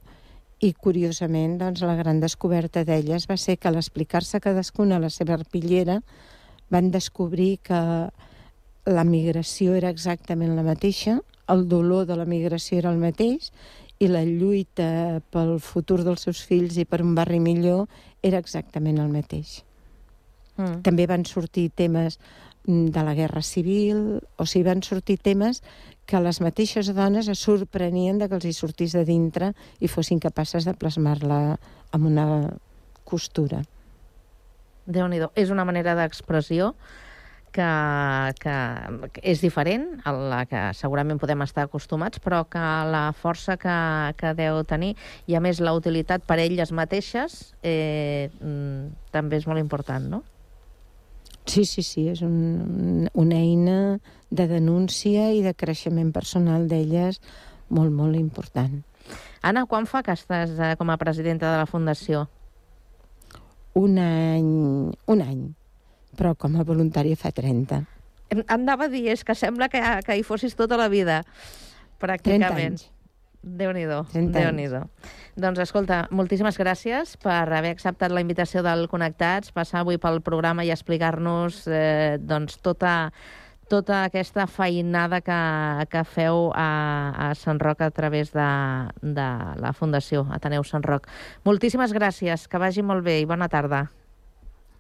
i, 0.61 0.73
curiosament, 0.75 1.57
doncs, 1.61 1.85
la 1.87 1.97
gran 1.97 2.21
descoberta 2.21 2.85
d'elles 2.85 3.29
va 3.31 3.37
ser 3.39 3.57
que 3.57 3.71
a 3.71 3.75
l'explicar-se 3.75 4.41
cadascuna 4.43 4.99
la 4.99 5.11
seva 5.11 5.39
arpillera 5.39 6.01
van 6.69 6.91
descobrir 6.91 7.59
que 7.65 7.81
la 8.89 9.05
migració 9.05 9.77
era 9.79 9.91
exactament 9.93 10.57
la 10.57 10.65
mateixa, 10.67 11.19
el 11.49 11.69
dolor 11.69 12.07
de 12.07 12.17
la 12.17 12.27
migració 12.29 12.79
era 12.79 12.93
el 12.93 13.01
mateix 13.03 13.51
i 13.99 14.09
la 14.11 14.23
lluita 14.25 15.21
pel 15.33 15.57
futur 15.61 16.03
dels 16.07 16.27
seus 16.27 16.43
fills 16.47 16.77
i 16.79 16.87
per 16.87 17.03
un 17.03 17.17
barri 17.19 17.41
millor 17.43 17.89
era 18.23 18.39
exactament 18.39 19.01
el 19.03 19.11
mateix. 19.11 19.63
Mm. 20.59 20.83
També 20.87 21.07
van 21.11 21.25
sortir 21.27 21.71
temes 21.75 22.19
de 22.69 23.03
la 23.03 23.15
guerra 23.15 23.41
civil, 23.43 24.21
o 24.37 24.45
sigui, 24.45 24.67
van 24.67 24.83
sortir 24.85 25.17
temes 25.25 25.63
que 26.09 26.21
les 26.21 26.41
mateixes 26.45 26.91
dones 26.95 27.29
es 27.29 27.41
sorprenien 27.41 28.19
de 28.21 28.29
que 28.29 28.37
els 28.37 28.45
hi 28.45 28.53
sortís 28.53 28.95
de 28.97 29.05
dintre 29.09 29.53
i 29.81 29.89
fossin 29.89 30.21
capaces 30.21 30.69
de 30.69 30.75
plasmar-la 30.77 31.59
amb 31.93 32.07
una 32.07 32.27
costura. 33.05 33.63
déu 34.89 35.09
nhi 35.09 35.21
És 35.35 35.51
una 35.51 35.65
manera 35.65 35.95
d'expressió 35.95 36.75
que, 37.53 37.69
que 38.43 38.57
és 39.23 39.43
diferent 39.43 39.87
a 40.07 40.13
la 40.13 40.41
que 40.49 40.63
segurament 40.79 41.21
podem 41.21 41.43
estar 41.45 41.67
acostumats, 41.67 42.21
però 42.23 42.45
que 42.51 42.65
la 42.93 43.09
força 43.17 43.59
que, 43.61 43.77
que 44.19 44.33
deu 44.39 44.63
tenir 44.69 44.95
i, 45.27 45.37
a 45.37 45.43
més, 45.45 45.63
la 45.65 45.75
utilitat 45.77 46.25
per 46.29 46.39
elles 46.43 46.73
mateixes 46.73 47.39
eh, 47.63 48.31
mm, 48.41 49.13
també 49.15 49.41
és 49.41 49.49
molt 49.51 49.63
important, 49.63 50.11
no? 50.17 50.23
Sí, 51.49 51.65
sí, 51.65 51.83
sí, 51.83 52.09
és 52.13 52.21
un, 52.21 53.09
una 53.17 53.37
eina 53.41 53.99
de 54.29 54.45
denúncia 54.51 55.31
i 55.33 55.41
de 55.41 55.55
creixement 55.57 56.11
personal 56.13 56.67
d'elles 56.69 57.23
molt, 57.73 57.93
molt 57.93 58.19
important. 58.21 58.83
Anna, 59.41 59.65
quan 59.71 59.87
fa 59.89 60.03
que 60.05 60.13
estàs 60.13 60.53
eh, 60.59 60.75
com 60.77 60.91
a 60.91 60.99
presidenta 61.01 61.49
de 61.53 61.63
la 61.63 61.69
Fundació? 61.71 62.27
Un 63.79 63.97
any, 64.03 64.51
un 65.07 65.23
any, 65.23 65.43
però 66.19 66.35
com 66.35 66.59
a 66.59 66.67
voluntària 66.67 67.17
fa 67.17 67.31
30. 67.35 67.81
Em 68.35 68.45
anava 68.53 68.89
a 68.89 68.93
dir, 68.93 69.07
és 69.15 69.25
que 69.25 69.37
sembla 69.39 69.71
que, 69.73 69.81
que 70.05 70.19
hi 70.19 70.27
fossis 70.27 70.59
tota 70.59 70.77
la 70.77 70.91
vida, 70.93 71.23
30 71.23 72.03
pràcticament. 72.03 72.75
anys. 72.75 72.89
Déu-n'hi-do, 73.39 74.03
30 74.11 74.35
déu 74.35 74.51
nhi 74.53 74.67
Doncs 75.39 75.61
escolta, 75.63 76.09
moltíssimes 76.11 76.59
gràcies 76.59 77.15
per 77.23 77.47
haver 77.55 77.71
acceptat 77.71 78.11
la 78.11 78.21
invitació 78.21 78.65
del 78.67 78.89
Connectats, 78.91 79.53
passar 79.55 79.85
avui 79.85 79.97
pel 80.03 80.21
programa 80.27 80.65
i 80.67 80.73
explicar-nos 80.75 81.63
eh, 81.71 82.19
doncs, 82.19 82.59
tota, 82.59 83.13
tota 83.71 84.03
aquesta 84.09 84.49
feinada 84.51 85.21
que, 85.23 85.39
que 85.93 86.03
feu 86.03 86.51
a, 86.51 86.69
a 87.15 87.35
Sant 87.39 87.63
Roc 87.63 87.87
a 87.87 87.93
través 87.95 88.35
de, 88.35 88.49
de 89.03 89.29
la 89.63 89.73
Fundació 89.73 90.27
Ateneu 90.35 90.67
Sant 90.67 90.83
Roc. 90.83 91.07
Moltíssimes 91.47 91.95
gràcies, 91.95 92.49
que 92.51 92.59
vagi 92.59 92.83
molt 92.83 93.07
bé 93.07 93.21
i 93.23 93.29
bona 93.29 93.49
tarda. 93.49 93.87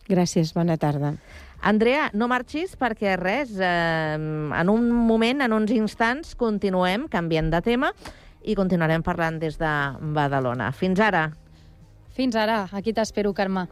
Gràcies, 0.09 0.55
bona 0.57 0.79
tarda. 0.81 1.14
Andrea, 1.61 2.09
no 2.14 2.29
marxis 2.31 2.77
perquè 2.79 3.16
res, 3.18 3.51
eh, 3.61 4.14
en 4.14 4.71
un 4.73 4.90
moment, 4.92 5.42
en 5.42 5.53
uns 5.53 5.71
instants, 5.75 6.35
continuem 6.38 7.09
canviant 7.09 7.51
de 7.51 7.61
tema 7.61 7.92
i 8.42 8.55
continuarem 8.55 9.03
parlant 9.03 9.38
des 9.42 9.59
de 9.59 9.75
Badalona. 10.14 10.71
Fins 10.73 11.01
ara. 11.01 11.29
Fins 12.14 12.37
ara. 12.37 12.68
Aquí 12.73 12.92
t'espero, 12.92 13.35
Carme. 13.35 13.68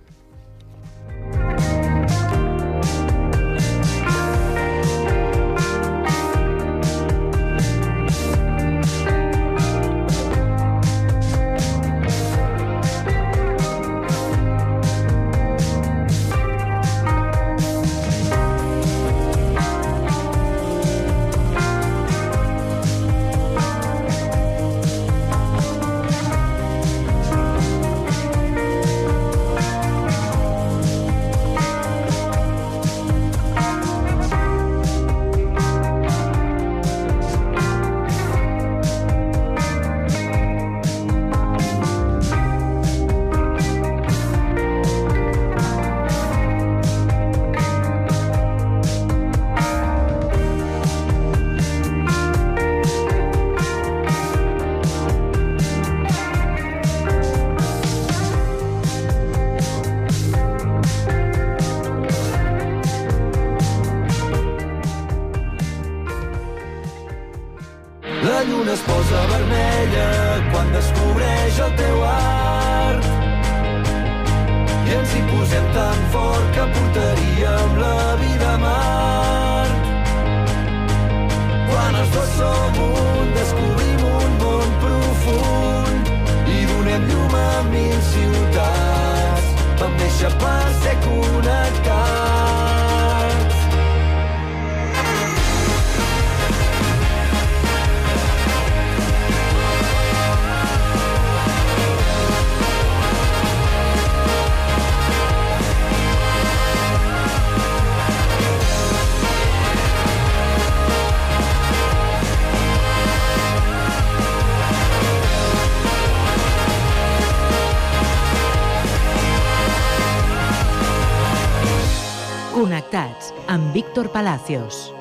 Connectats 123.57 123.65
amb 123.65 123.73
Víctor 123.73 124.11
Palacios. 124.11 124.96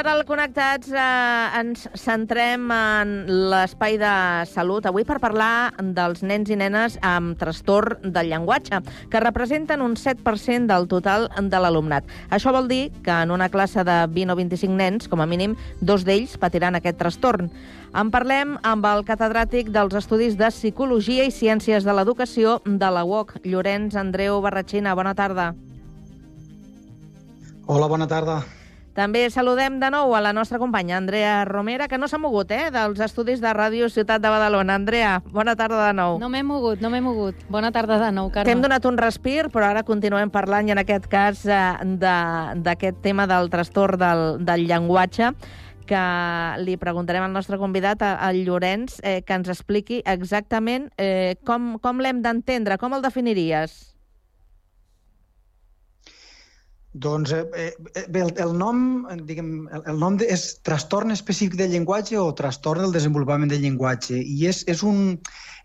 Ara 0.00 0.14
al 0.16 0.22
Connectats 0.24 0.88
eh, 0.96 1.60
ens 1.60 1.82
centrem 1.98 2.70
en 2.72 3.10
l'espai 3.52 3.98
de 4.00 4.12
salut 4.48 4.86
avui 4.88 5.04
per 5.04 5.18
parlar 5.20 5.72
dels 5.76 6.22
nens 6.24 6.48
i 6.48 6.56
nenes 6.56 6.94
amb 7.04 7.36
trastorn 7.40 8.12
del 8.14 8.30
llenguatge, 8.32 8.78
que 9.12 9.20
representen 9.20 9.82
un 9.84 9.98
7% 10.00 10.70
del 10.70 10.86
total 10.88 11.26
de 11.36 11.60
l'alumnat. 11.60 12.08
Això 12.32 12.52
vol 12.54 12.70
dir 12.70 12.88
que 13.04 13.12
en 13.12 13.34
una 13.34 13.50
classe 13.52 13.84
de 13.84 13.96
20 14.08 14.32
o 14.32 14.36
25 14.38 14.78
nens, 14.78 15.08
com 15.08 15.20
a 15.20 15.26
mínim, 15.28 15.56
dos 15.80 16.06
d'ells 16.08 16.38
patiran 16.40 16.78
aquest 16.78 16.96
trastorn. 17.00 17.50
En 17.92 18.12
parlem 18.14 18.54
amb 18.64 18.86
el 18.88 19.04
catedràtic 19.04 19.68
dels 19.74 19.98
Estudis 19.98 20.38
de 20.40 20.48
Psicologia 20.54 21.26
i 21.28 21.34
Ciències 21.34 21.84
de 21.84 21.96
l'Educació 21.96 22.60
de 22.64 22.88
la 22.88 23.04
UOC, 23.04 23.36
Llorenç 23.44 23.98
Andreu 24.00 24.40
Barratxina. 24.40 24.96
Bona 24.96 25.12
tarda. 25.18 25.50
Hola, 27.66 27.90
bona 27.90 28.08
tarda. 28.08 28.40
També 28.94 29.22
saludem 29.30 29.78
de 29.78 29.88
nou 29.94 30.16
a 30.16 30.20
la 30.20 30.32
nostra 30.34 30.58
companya 30.58 30.96
Andrea 30.98 31.44
Romera, 31.44 31.86
que 31.88 31.96
no 31.96 32.08
s'ha 32.10 32.18
mogut, 32.18 32.50
eh, 32.50 32.70
dels 32.74 32.98
estudis 33.00 33.40
de 33.40 33.52
Ràdio 33.54 33.88
Ciutat 33.88 34.20
de 34.20 34.28
Badalona. 34.28 34.74
Andrea, 34.74 35.22
bona 35.30 35.54
tarda 35.56 35.86
de 35.86 35.92
nou. 35.94 36.18
No 36.18 36.28
m'he 36.28 36.42
mogut, 36.42 36.80
no 36.82 36.90
m'he 36.90 37.00
mogut. 37.00 37.36
Bona 37.48 37.70
tarda 37.70 38.00
de 38.02 38.10
nou, 38.12 38.30
Carme. 38.34 38.50
T'hem 38.50 38.60
donat 38.60 38.84
un 38.90 38.98
respir, 38.98 39.46
però 39.54 39.70
ara 39.70 39.84
continuem 39.84 40.28
parlant, 40.30 40.68
i 40.68 40.72
en 40.74 40.78
aquest 40.82 41.06
cas, 41.06 41.46
eh, 41.46 41.76
de- 41.84 42.60
d'aquest 42.66 43.00
tema 43.00 43.26
del 43.26 43.48
trastorn 43.48 43.96
del, 43.98 44.44
del 44.44 44.66
llenguatge, 44.66 45.30
que 45.86 46.02
li 46.62 46.76
preguntarem 46.76 47.22
al 47.24 47.32
nostre 47.32 47.58
convidat, 47.58 48.02
al 48.02 48.44
Llorenç, 48.44 49.00
eh, 49.02 49.22
que 49.22 49.34
ens 49.34 49.48
expliqui 49.48 50.02
exactament 50.06 50.90
eh, 50.98 51.36
com, 51.44 51.78
com 51.80 51.98
l'hem 51.98 52.22
d'entendre, 52.22 52.76
com 52.78 52.94
el 52.94 53.02
definiries? 53.02 53.89
Doncs 56.92 57.30
eh, 57.30 57.46
eh, 57.54 58.06
bé, 58.10 58.20
el, 58.20 58.32
el 58.42 58.56
nom, 58.58 59.06
eh, 59.10 59.16
diguem, 59.22 59.68
el, 59.70 59.82
el 59.92 60.00
nom 60.02 60.16
de, 60.18 60.26
és 60.26 60.56
trastorn 60.66 61.14
específic 61.14 61.54
del 61.60 61.70
llenguatge 61.70 62.18
o 62.18 62.32
trastorn 62.34 62.82
del 62.82 62.96
desenvolupament 62.96 63.52
del 63.52 63.62
llenguatge? 63.62 64.18
I 64.18 64.48
és, 64.50 64.64
és, 64.66 64.82
un, 64.82 65.14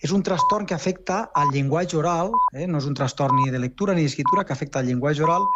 és 0.05 0.13
un 0.13 0.21
trastorn 0.21 0.69
que 0.69 0.77
afecta 0.77 1.23
al 1.33 1.49
llenguatge 1.55 1.97
oral, 1.97 2.29
eh? 2.53 2.67
no 2.69 2.77
és 2.77 2.85
un 2.85 2.93
trastorn 2.93 3.41
ni 3.41 3.49
de 3.49 3.63
lectura 3.63 3.97
ni 3.97 4.05
d'escriptura, 4.05 4.45
que 4.45 4.53
afecta 4.53 4.83
al 4.83 4.91
llenguatge 4.91 5.25
oral 5.25 5.49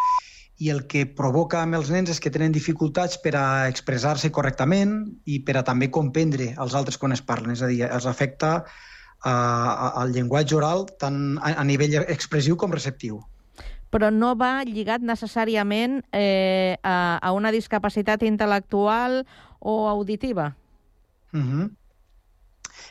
i 0.58 0.74
el 0.74 0.88
que 0.90 1.06
provoca 1.06 1.62
amb 1.62 1.78
els 1.78 1.94
nens 1.94 2.10
és 2.12 2.20
que 2.20 2.34
tenen 2.34 2.52
dificultats 2.52 3.22
per 3.22 3.38
a 3.38 3.46
expressar-se 3.70 4.34
correctament 4.34 5.04
i 5.30 5.38
per 5.46 5.60
a 5.60 5.64
també 5.64 5.94
comprendre 5.94 6.56
els 6.58 6.74
altres 6.74 6.98
quan 6.98 7.14
es 7.14 7.22
parlen, 7.22 7.54
és 7.54 7.62
a 7.62 7.70
dir, 7.70 7.84
els 7.86 8.10
afecta 8.10 8.56
a, 8.58 9.32
a, 9.32 9.94
al 10.02 10.18
llenguatge 10.18 10.58
oral 10.58 10.88
tant 10.98 11.38
a, 11.38 11.54
a 11.62 11.64
nivell 11.64 12.02
expressiu 12.08 12.58
com 12.58 12.74
receptiu 12.74 13.22
però 13.90 14.10
no 14.14 14.36
va 14.38 14.64
lligat 14.68 15.02
necessàriament 15.02 16.00
eh, 16.14 16.78
a, 16.84 17.20
a 17.22 17.32
una 17.34 17.52
discapacitat 17.52 18.24
intel·lectual 18.24 19.24
o 19.60 19.88
auditiva. 19.90 20.54
Uh 21.34 21.40
-huh. 21.40 21.70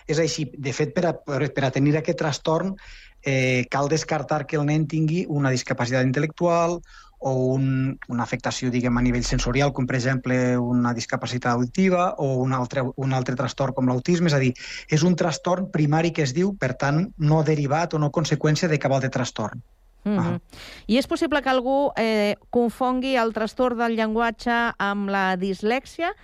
És 0.06 0.18
així. 0.18 0.50
De 0.56 0.72
fet, 0.72 0.94
per 0.94 1.06
a, 1.06 1.12
per 1.22 1.64
a 1.64 1.70
tenir 1.70 1.96
aquest 1.96 2.18
trastorn 2.18 2.76
eh, 3.22 3.66
cal 3.70 3.88
descartar 3.88 4.46
que 4.46 4.56
el 4.56 4.66
nen 4.66 4.86
tingui 4.86 5.26
una 5.28 5.50
discapacitat 5.50 6.06
intel·lectual 6.06 6.80
o 7.18 7.32
un, 7.54 7.98
una 8.08 8.22
afectació 8.22 8.70
diguem, 8.70 8.96
a 8.96 9.02
nivell 9.02 9.24
sensorial, 9.24 9.72
com 9.74 9.86
per 9.86 9.96
exemple 9.98 10.56
una 10.58 10.94
discapacitat 10.94 11.52
auditiva 11.52 12.14
o 12.16 12.36
un 12.44 12.52
altre, 12.52 12.84
un 12.96 13.12
altre 13.12 13.34
trastorn 13.34 13.74
com 13.74 13.90
l'autisme. 13.90 14.30
És 14.30 14.34
a 14.34 14.38
dir, 14.38 14.52
és 14.88 15.02
un 15.02 15.16
trastorn 15.16 15.70
primari 15.74 16.12
que 16.12 16.22
es 16.22 16.34
diu, 16.34 16.54
per 16.56 16.74
tant, 16.74 17.08
no 17.18 17.42
derivat 17.42 17.94
o 17.94 17.98
no 17.98 18.14
conseqüència 18.14 18.70
de 18.70 18.78
cap 18.78 18.94
altre 18.94 19.10
trastorn. 19.10 19.62
Mm 20.08 20.18
-hmm. 20.18 20.40
I 20.86 20.98
és 20.98 21.06
possible 21.06 21.42
que 21.42 21.50
algú 21.50 21.92
eh, 21.96 22.36
confongui 22.50 23.16
el 23.16 23.32
trastorn 23.32 23.78
del 23.78 23.96
llenguatge 23.96 24.74
amb 24.78 25.08
la 25.08 25.36
dislèxia. 25.36 26.14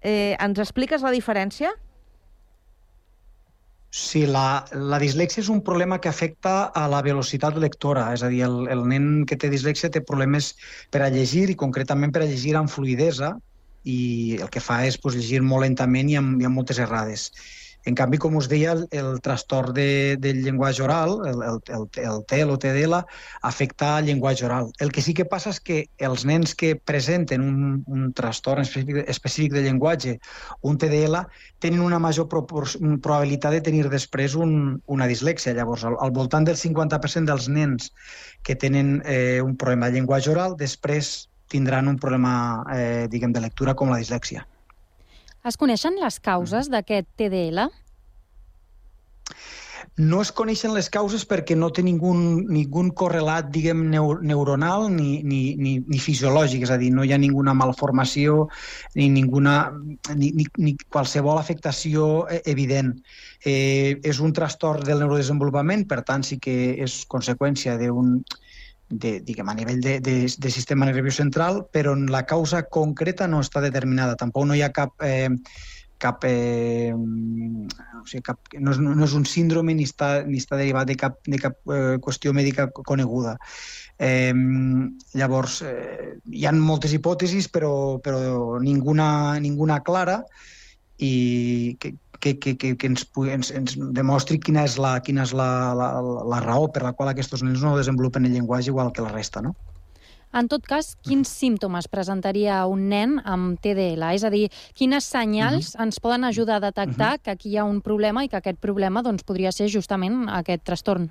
Eh, 0.00 0.36
ens 0.38 0.58
expliques 0.58 1.02
la 1.02 1.10
diferència? 1.10 1.70
Sí, 3.92 4.22
la, 4.24 4.64
la 4.72 4.98
dislèxia 4.98 5.42
és 5.42 5.50
un 5.52 5.60
problema 5.60 5.98
que 6.00 6.08
afecta 6.08 6.72
a 6.72 6.86
la 6.88 7.02
velocitat 7.04 7.58
lectora, 7.60 8.06
és 8.16 8.22
a 8.24 8.30
dir, 8.32 8.40
el, 8.46 8.66
el 8.72 8.86
nen 8.88 9.26
que 9.28 9.36
té 9.36 9.50
dislèxia 9.52 9.90
té 9.92 10.00
problemes 10.00 10.54
per 10.90 11.02
a 11.02 11.10
llegir 11.12 11.50
i 11.52 11.56
concretament 11.60 12.14
per 12.14 12.22
a 12.22 12.28
llegir 12.30 12.56
amb 12.56 12.72
fluidesa 12.72 13.34
i 13.84 14.38
el 14.40 14.48
que 14.48 14.62
fa 14.64 14.78
és 14.86 14.96
pues, 14.96 15.18
llegir 15.18 15.42
molt 15.44 15.66
lentament 15.66 16.08
i 16.08 16.16
amb, 16.16 16.40
i 16.40 16.48
amb 16.48 16.56
moltes 16.56 16.80
errades. 16.80 17.28
En 17.84 17.96
canvi, 17.98 18.18
com 18.22 18.36
us 18.38 18.46
deia, 18.50 18.72
el, 18.76 18.84
el 18.94 19.20
trastorn 19.24 19.74
de, 19.74 20.16
del 20.22 20.42
llenguatge 20.44 20.84
oral, 20.84 21.16
el, 21.26 21.40
el, 21.48 21.58
el, 21.76 21.86
el 22.04 22.20
TEL 22.30 22.52
o 22.54 22.58
TDL, 22.62 23.00
afecta 23.42 23.96
el 23.98 24.06
llenguatge 24.06 24.46
oral. 24.46 24.70
El 24.78 24.92
que 24.94 25.02
sí 25.02 25.14
que 25.18 25.26
passa 25.26 25.50
és 25.50 25.58
que 25.60 25.78
els 25.98 26.24
nens 26.28 26.54
que 26.58 26.74
presenten 26.76 27.42
un, 27.42 27.82
un 27.86 28.12
trastorn 28.14 28.62
específic, 28.62 29.02
específic 29.10 29.56
de 29.56 29.64
llenguatge, 29.66 30.16
un 30.62 30.78
TDL, 30.78 31.24
tenen 31.64 31.82
una 31.82 31.98
major 32.02 32.28
probabilitat 32.30 33.58
de 33.58 33.64
tenir 33.66 33.88
després 33.90 34.38
un, 34.38 34.78
una 34.86 35.10
dislèxia. 35.10 35.56
Llavors, 35.58 35.84
al, 35.88 35.98
al 36.00 36.14
voltant 36.14 36.46
del 36.46 36.60
50% 36.60 37.26
dels 37.30 37.50
nens 37.50 37.90
que 38.46 38.54
tenen 38.54 39.00
eh, 39.04 39.40
un 39.42 39.56
problema 39.58 39.90
de 39.90 39.98
llenguatge 39.98 40.30
oral, 40.30 40.56
després 40.58 41.28
tindran 41.52 41.90
un 41.90 41.98
problema 42.00 42.64
eh, 42.72 43.06
diguem, 43.12 43.34
de 43.34 43.42
lectura 43.44 43.74
com 43.76 43.90
la 43.92 44.00
dislèxia. 44.00 44.46
Es 45.42 45.56
coneixen 45.58 45.96
les 45.98 46.20
causes 46.22 46.68
d'aquest 46.70 47.08
TDL? 47.18 47.64
No 49.98 50.20
es 50.22 50.30
coneixen 50.32 50.70
les 50.72 50.86
causes 50.88 51.24
perquè 51.28 51.56
no 51.58 51.68
té 51.74 51.82
ningú, 51.82 52.12
ningú 52.16 52.84
correlat, 52.96 53.48
diguem, 53.52 53.82
neur, 53.90 54.22
neuronal 54.22 54.86
ni, 54.94 55.18
ni, 55.26 55.40
ni, 55.58 55.72
ni 55.82 55.98
fisiològic, 56.00 56.62
és 56.64 56.70
a 56.72 56.78
dir, 56.80 56.92
no 56.94 57.02
hi 57.04 57.12
ha 57.12 57.18
ninguna 57.20 57.52
malformació 57.58 58.46
ni, 58.94 59.10
ninguna, 59.12 59.56
ni, 60.14 60.30
ni, 60.38 60.46
ni 60.62 60.76
qualsevol 60.86 61.42
afectació 61.42 62.06
eh, 62.30 62.40
evident. 62.54 62.94
Eh, 63.44 63.98
és 63.98 64.22
un 64.22 64.32
trastorn 64.32 64.86
del 64.86 65.02
neurodesenvolupament, 65.02 65.84
per 65.90 66.04
tant, 66.06 66.22
sí 66.22 66.38
que 66.38 66.56
és 66.86 67.02
conseqüència 67.10 67.76
d'un 67.82 68.20
de, 68.92 69.18
diguem, 69.24 69.48
a 69.48 69.56
nivell 69.56 69.80
de, 69.80 69.98
de, 70.04 70.14
de 70.28 70.50
sistema 70.52 70.86
nerviós 70.86 71.16
central, 71.16 71.64
però 71.72 71.94
la 71.96 72.26
causa 72.28 72.64
concreta 72.68 73.28
no 73.28 73.40
està 73.40 73.64
determinada. 73.64 74.18
Tampoc 74.20 74.48
no 74.48 74.58
hi 74.58 74.64
ha 74.64 74.74
cap... 74.74 74.98
Eh, 75.00 75.30
cap, 76.02 76.24
eh, 76.26 76.90
o 76.92 78.02
sigui, 78.10 78.24
cap, 78.26 78.48
no, 78.58 78.72
és, 78.74 78.80
no 78.82 79.06
és 79.06 79.12
un 79.14 79.22
síndrome 79.28 79.76
ni 79.78 79.86
està, 79.86 80.24
ni 80.26 80.40
està 80.42 80.58
derivat 80.58 80.88
de 80.90 80.96
cap, 80.98 81.20
de 81.30 81.38
cap 81.38 81.54
eh, 81.70 81.94
qüestió 82.02 82.32
mèdica 82.34 82.66
coneguda. 82.74 83.36
Eh, 84.02 84.34
llavors, 85.14 85.60
eh, 85.62 86.16
hi 86.26 86.48
ha 86.48 86.52
moltes 86.58 86.96
hipòtesis, 86.98 87.46
però, 87.54 87.72
però 88.02 88.58
ninguna, 88.58 89.38
ninguna 89.44 89.78
clara 89.86 90.18
i 90.98 91.76
que, 91.78 91.94
que, 92.22 92.38
que, 92.38 92.56
que, 92.56 92.76
que 92.78 92.86
ens, 92.86 93.02
ens, 93.34 93.50
ens 93.50 93.74
demostri 93.96 94.38
quina 94.38 94.62
és, 94.68 94.78
la, 94.78 94.94
quina 95.02 95.24
és 95.26 95.34
la, 95.34 95.50
la, 95.74 95.88
la 96.30 96.38
raó 96.44 96.68
per 96.70 96.84
la 96.86 96.92
qual 96.94 97.10
aquests 97.10 97.42
nens 97.42 97.64
no 97.66 97.74
desenvolupen 97.74 98.28
el 98.28 98.36
llenguatge 98.36 98.70
igual 98.70 98.92
que 98.94 99.02
la 99.02 99.10
resta, 99.10 99.42
no? 99.42 99.56
En 100.32 100.46
tot 100.48 100.62
cas, 100.64 100.94
quins 101.04 101.28
símptomes 101.28 101.90
presentaria 101.92 102.62
un 102.70 102.86
nen 102.88 103.18
amb 103.28 103.58
TDL? 103.60 104.06
És 104.16 104.22
a 104.24 104.30
dir, 104.32 104.46
quines 104.78 105.04
senyals 105.04 105.74
uh 105.74 105.80
-huh. 105.80 105.82
ens 105.84 106.00
poden 106.00 106.24
ajudar 106.24 106.56
a 106.56 106.66
detectar 106.70 107.12
uh 107.12 107.18
-huh. 107.18 107.22
que 107.22 107.30
aquí 107.30 107.50
hi 107.50 107.58
ha 107.58 107.64
un 107.64 107.82
problema 107.82 108.24
i 108.24 108.28
que 108.28 108.36
aquest 108.36 108.58
problema 108.58 109.02
doncs, 109.02 109.24
podria 109.24 109.52
ser 109.52 109.68
justament 109.68 110.28
aquest 110.30 110.62
trastorn? 110.64 111.10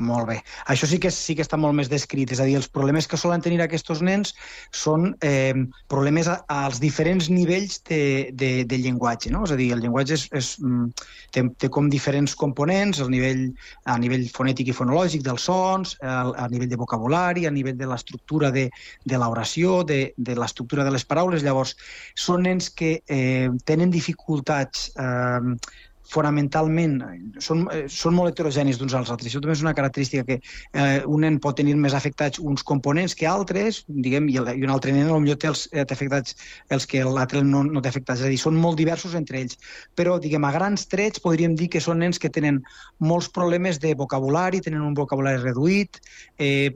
Molt 0.00 0.30
bé. 0.30 0.38
Això 0.72 0.88
sí 0.88 0.96
que 0.96 1.10
sí 1.12 1.34
que 1.36 1.44
està 1.44 1.58
molt 1.60 1.76
més 1.76 1.90
descrit. 1.92 2.30
És 2.32 2.40
a 2.40 2.46
dir, 2.48 2.54
els 2.56 2.70
problemes 2.72 3.04
que 3.08 3.18
solen 3.20 3.42
tenir 3.44 3.58
aquests 3.60 4.00
nens 4.06 4.32
són 4.72 5.10
eh, 5.20 5.52
problemes 5.92 6.30
a, 6.32 6.38
als 6.54 6.80
diferents 6.80 7.28
nivells 7.28 7.82
de, 7.90 8.30
de, 8.32 8.50
de 8.64 8.78
llenguatge. 8.80 9.28
No? 9.34 9.42
És 9.44 9.52
a 9.52 9.58
dir, 9.60 9.68
el 9.74 9.82
llenguatge 9.84 10.16
és, 10.16 10.24
és, 10.40 10.48
mm, 10.64 10.86
té, 11.36 11.44
té 11.60 11.68
com 11.68 11.90
diferents 11.92 12.32
components, 12.42 13.02
el 13.04 13.12
nivell, 13.12 13.44
a 13.84 13.98
nivell 14.00 14.24
fonètic 14.32 14.72
i 14.72 14.76
fonològic 14.78 15.26
dels 15.26 15.44
sons, 15.50 15.92
a, 16.00 16.22
a 16.32 16.48
nivell 16.48 16.72
de 16.72 16.80
vocabulari, 16.80 17.44
a 17.44 17.52
nivell 17.52 17.76
de 17.76 17.90
l'estructura 17.92 18.48
de, 18.56 18.70
de 19.04 19.20
l'oració, 19.20 19.82
de, 19.84 20.00
de 20.16 20.38
l'estructura 20.38 20.88
de 20.88 20.96
les 20.96 21.04
paraules. 21.04 21.44
Llavors, 21.44 21.76
són 22.16 22.48
nens 22.48 22.72
que 22.72 22.96
eh, 23.04 23.52
tenen 23.68 23.92
dificultats 23.92 24.88
eh, 24.96 25.56
fonamentalment 26.10 26.98
són, 27.42 27.64
eh, 27.72 27.84
són 27.90 28.16
molt 28.16 28.32
heterogenis 28.32 28.80
d'uns 28.80 28.96
als 28.98 29.12
altres. 29.12 29.30
Això 29.30 29.42
també 29.42 29.54
és 29.56 29.62
una 29.64 29.74
característica 29.78 30.24
que 30.26 30.38
eh, 30.40 31.02
un 31.06 31.24
nen 31.24 31.38
pot 31.42 31.56
tenir 31.60 31.76
més 31.78 31.94
afectats 31.94 32.42
uns 32.42 32.64
components 32.66 33.14
que 33.14 33.28
altres, 33.30 33.84
diguem, 33.88 34.28
i, 34.32 34.38
el, 34.40 34.50
i 34.58 34.66
un 34.66 34.74
altre 34.74 34.94
nen 34.96 35.10
potser 35.10 35.38
té, 35.38 35.50
els, 35.52 35.64
té 35.70 35.96
afectats 35.96 36.36
els 36.74 36.88
que 36.90 37.04
l'altre 37.06 37.44
no, 37.46 37.62
no 37.64 37.82
té 37.82 37.92
afectats. 37.92 38.24
És 38.24 38.26
a 38.26 38.32
dir, 38.34 38.40
són 38.42 38.58
molt 38.58 38.80
diversos 38.80 39.14
entre 39.18 39.40
ells. 39.42 39.58
Però, 39.98 40.18
diguem, 40.22 40.46
a 40.46 40.54
grans 40.56 40.88
trets 40.90 41.22
podríem 41.22 41.54
dir 41.58 41.70
que 41.70 41.82
són 41.84 42.02
nens 42.02 42.18
que 42.18 42.32
tenen 42.32 42.62
molts 42.98 43.30
problemes 43.30 43.78
de 43.82 43.94
vocabulari, 43.98 44.62
tenen 44.64 44.82
un 44.86 44.96
vocabulari 44.98 45.42
reduït, 45.44 46.02
eh, 46.38 46.74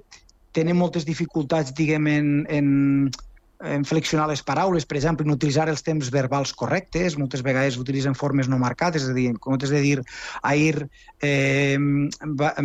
tenen 0.55 0.79
moltes 0.79 1.07
dificultats, 1.09 1.75
diguem, 1.75 2.07
en, 2.07 2.29
en 2.49 2.69
en 3.65 3.85
flexionar 3.85 4.29
les 4.29 4.43
paraules, 4.43 4.87
per 4.87 4.99
exemple, 4.99 5.27
en 5.27 5.35
utilitzar 5.35 5.69
els 5.73 5.83
temps 5.87 6.11
verbals 6.13 6.53
correctes, 6.57 7.17
moltes 7.21 7.43
vegades 7.47 7.79
utilitzen 7.81 8.15
formes 8.15 8.49
no 8.49 8.59
marcades, 8.61 9.05
és 9.05 9.11
a 9.11 9.17
dir, 9.17 9.29
en 9.33 9.41
comptes 9.41 9.73
de 9.73 9.81
dir 9.83 9.99
ahir 10.43 10.87
eh, 11.25 11.79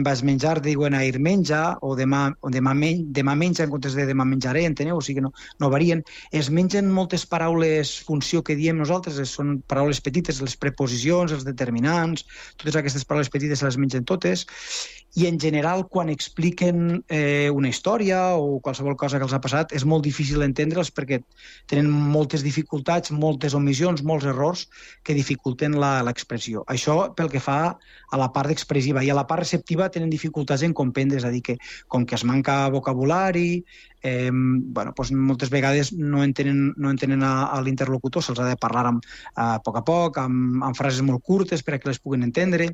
vas 0.05 0.23
menjar, 0.23 0.59
diuen 0.61 0.97
ahir 0.97 1.19
menja, 1.19 1.77
o 1.81 1.95
demà, 1.95 2.27
o 2.41 2.51
demà, 2.53 2.75
men 2.75 3.05
demà 3.15 3.35
menja 3.39 3.65
en 3.65 3.73
comptes 3.73 3.95
de 3.97 4.05
demà 4.09 4.27
menjaré, 4.27 4.65
enteneu? 4.67 4.99
O 4.99 5.05
sigui 5.05 5.19
que 5.19 5.25
no, 5.27 5.33
no 5.59 5.71
varien. 5.71 6.03
Es 6.35 6.51
mengen 6.53 6.91
moltes 6.91 7.25
paraules 7.25 7.95
funció 8.05 8.43
que 8.43 8.57
diem 8.59 8.79
nosaltres, 8.79 9.19
són 9.31 9.59
paraules 9.67 10.01
petites, 10.03 10.41
les 10.43 10.57
preposicions, 10.59 11.33
els 11.35 11.47
determinants, 11.47 12.25
totes 12.59 12.79
aquestes 12.79 13.07
paraules 13.07 13.31
petites 13.31 13.63
se 13.63 13.69
les 13.69 13.79
mengen 13.79 14.05
totes, 14.07 14.45
i 15.15 15.25
en 15.25 15.39
general 15.39 15.87
quan 15.89 16.09
expliquen 16.09 17.03
eh, 17.09 17.49
una 17.49 17.69
història 17.69 18.35
o 18.37 18.59
qualsevol 18.61 18.95
cosa 18.95 19.17
que 19.17 19.25
els 19.25 19.33
ha 19.33 19.41
passat 19.41 19.73
és 19.73 19.85
molt 19.85 20.05
difícil 20.05 20.45
entendre'ls 20.45 20.88
perquè 20.95 21.21
tenen 21.69 21.89
moltes 21.89 22.43
dificultats, 22.45 23.11
moltes 23.11 23.55
omissions, 23.57 24.03
molts 24.03 24.27
errors 24.29 24.67
que 25.03 25.15
dificulten 25.17 25.77
l'expressió. 25.79 26.63
Això 26.67 27.13
pel 27.15 27.31
que 27.31 27.41
fa 27.43 27.59
a 27.75 28.19
la 28.19 28.29
part 28.33 28.51
expressiva 28.53 29.03
i 29.03 29.09
a 29.09 29.17
la 29.17 29.25
part 29.29 29.43
receptiva 29.45 29.89
tenen 29.93 30.09
dificultats 30.09 30.63
en 30.65 30.73
comprendre, 30.73 31.19
és 31.19 31.27
a 31.27 31.33
dir, 31.33 31.43
que 31.45 31.57
com 31.87 32.05
que 32.05 32.15
es 32.15 32.25
manca 32.25 32.69
vocabulari, 32.73 33.63
eh, 34.01 34.31
bueno, 34.31 34.93
doncs 34.95 35.11
moltes 35.11 35.51
vegades 35.51 35.93
no 35.93 36.23
entenen, 36.23 36.73
no 36.77 36.89
entenen 36.93 37.23
a, 37.23 37.49
a 37.51 37.61
l'interlocutor, 37.61 38.23
se'ls 38.23 38.39
ha 38.39 38.47
de 38.49 38.57
parlar 38.59 38.87
amb, 38.93 39.05
a 39.35 39.59
poc 39.65 39.79
a 39.79 39.85
poc, 39.85 40.19
amb, 40.21 40.63
amb 40.63 40.77
frases 40.77 41.05
molt 41.05 41.23
curtes 41.25 41.63
per 41.63 41.75
a 41.75 41.79
que 41.79 41.91
les 41.91 42.01
puguin 42.01 42.25
entendre, 42.27 42.71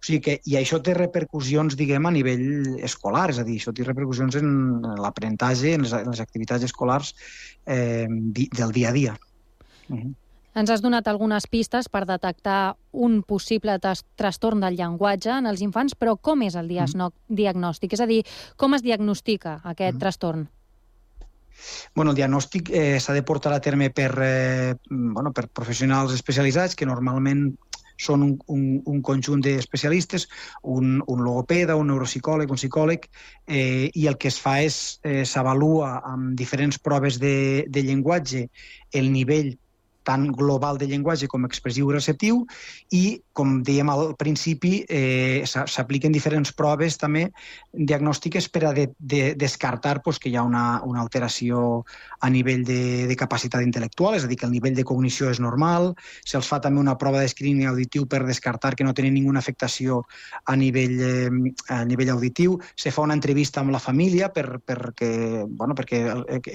o 0.00 0.06
sigui 0.06 0.20
que, 0.24 0.38
I 0.48 0.56
això 0.56 0.78
té 0.80 0.94
repercussions, 0.96 1.76
diguem, 1.76 2.06
a 2.08 2.14
nivell 2.14 2.78
escolar, 2.86 3.28
és 3.34 3.40
a 3.42 3.44
dir, 3.44 3.58
això 3.60 3.74
té 3.76 3.84
repercussions 3.84 4.38
en 4.40 4.48
l'aprenentatge, 4.96 5.74
en, 5.76 5.84
les, 5.84 5.92
en 5.92 6.08
les 6.08 6.22
activitats 6.24 6.64
escolars 6.64 7.12
eh, 7.66 8.08
del 8.08 8.72
dia 8.72 8.88
a 8.88 8.96
dia. 8.96 9.18
Uh 9.90 9.96
-huh. 9.96 10.14
Ens 10.54 10.70
has 10.70 10.80
donat 10.82 11.06
algunes 11.06 11.46
pistes 11.46 11.88
per 11.88 12.06
detectar 12.08 12.74
un 12.90 13.20
possible 13.22 13.76
trastorn 14.18 14.60
del 14.60 14.76
llenguatge 14.76 15.30
en 15.30 15.46
els 15.46 15.60
infants, 15.60 15.94
però 15.94 16.16
com 16.16 16.42
és 16.42 16.56
el 16.58 16.66
diagnòstic? 16.68 17.92
És 17.92 18.00
a 18.00 18.06
dir, 18.06 18.24
com 18.56 18.74
es 18.74 18.82
diagnostica 18.82 19.60
aquest 19.62 19.94
mm. 19.94 20.00
trastorn? 20.00 20.48
Bueno, 21.94 22.10
el 22.10 22.16
diagnòstic 22.16 22.70
eh, 22.72 22.98
s'ha 22.98 23.14
de 23.14 23.22
portar 23.22 23.52
a 23.52 23.60
terme 23.60 23.90
per, 23.90 24.10
eh, 24.24 24.74
bueno, 24.90 25.30
per 25.32 25.46
professionals 25.48 26.14
especialitzats 26.16 26.74
que 26.74 26.88
normalment 26.88 27.52
són 28.00 28.24
un, 28.26 28.34
un, 28.54 28.64
un 28.88 29.00
conjunt 29.04 29.42
d'especialistes, 29.44 30.26
un, 30.62 31.00
un 31.06 31.24
logopeda, 31.26 31.76
un 31.76 31.90
neuropsicòleg, 31.92 32.50
un 32.50 32.60
psicòleg, 32.60 33.08
eh, 33.46 33.90
i 33.94 34.06
el 34.10 34.18
que 34.20 34.30
es 34.32 34.40
fa 34.40 34.58
és 34.64 35.00
eh, 35.04 35.24
s'avalua 35.28 35.98
amb 36.12 36.36
diferents 36.40 36.80
proves 36.80 37.20
de, 37.22 37.66
de 37.68 37.84
llenguatge 37.86 38.46
el 38.96 39.12
nivell 39.12 39.54
tant 40.06 40.30
global 40.36 40.78
de 40.80 40.88
llenguatge 40.88 41.28
com 41.28 41.44
expressiu 41.46 41.90
i 41.90 41.94
receptiu 41.96 42.44
i, 42.96 43.20
com 43.36 43.60
dèiem 43.66 43.90
al 43.92 44.14
principi, 44.20 44.80
eh, 44.88 45.42
s'apliquen 45.46 46.12
diferents 46.12 46.52
proves 46.56 46.96
també 47.00 47.26
diagnòstiques 47.72 48.48
per 48.52 48.64
a 48.68 48.72
de, 48.76 48.88
de, 48.98 49.34
descartar 49.38 50.00
pues, 50.02 50.18
que 50.18 50.30
hi 50.30 50.36
ha 50.36 50.44
una, 50.46 50.80
una 50.86 51.02
alteració 51.04 51.84
a 52.20 52.30
nivell 52.30 52.64
de, 52.64 53.06
de 53.10 53.16
capacitat 53.16 53.64
intel·lectual, 53.64 54.16
és 54.16 54.24
a 54.24 54.30
dir, 54.30 54.38
que 54.40 54.48
el 54.48 54.54
nivell 54.54 54.76
de 54.76 54.86
cognició 54.88 55.30
és 55.30 55.40
normal, 55.40 55.92
se'ls 56.24 56.48
fa 56.48 56.60
també 56.64 56.80
una 56.80 56.96
prova 57.00 57.22
de 57.22 57.28
screening 57.30 57.68
auditiu 57.70 58.06
per 58.10 58.24
descartar 58.26 58.74
que 58.76 58.86
no 58.86 58.94
tenen 58.96 59.14
ninguna 59.16 59.40
afectació 59.40 60.02
a 60.46 60.56
nivell, 60.56 60.96
eh, 61.00 61.30
a 61.74 61.82
nivell 61.84 62.14
auditiu, 62.16 62.58
se 62.76 62.92
fa 62.94 63.04
una 63.06 63.16
entrevista 63.16 63.60
amb 63.60 63.74
la 63.74 63.82
família 63.82 64.30
per, 64.32 64.60
perquè, 64.64 65.12
bueno, 65.46 65.76
perquè 65.76 66.02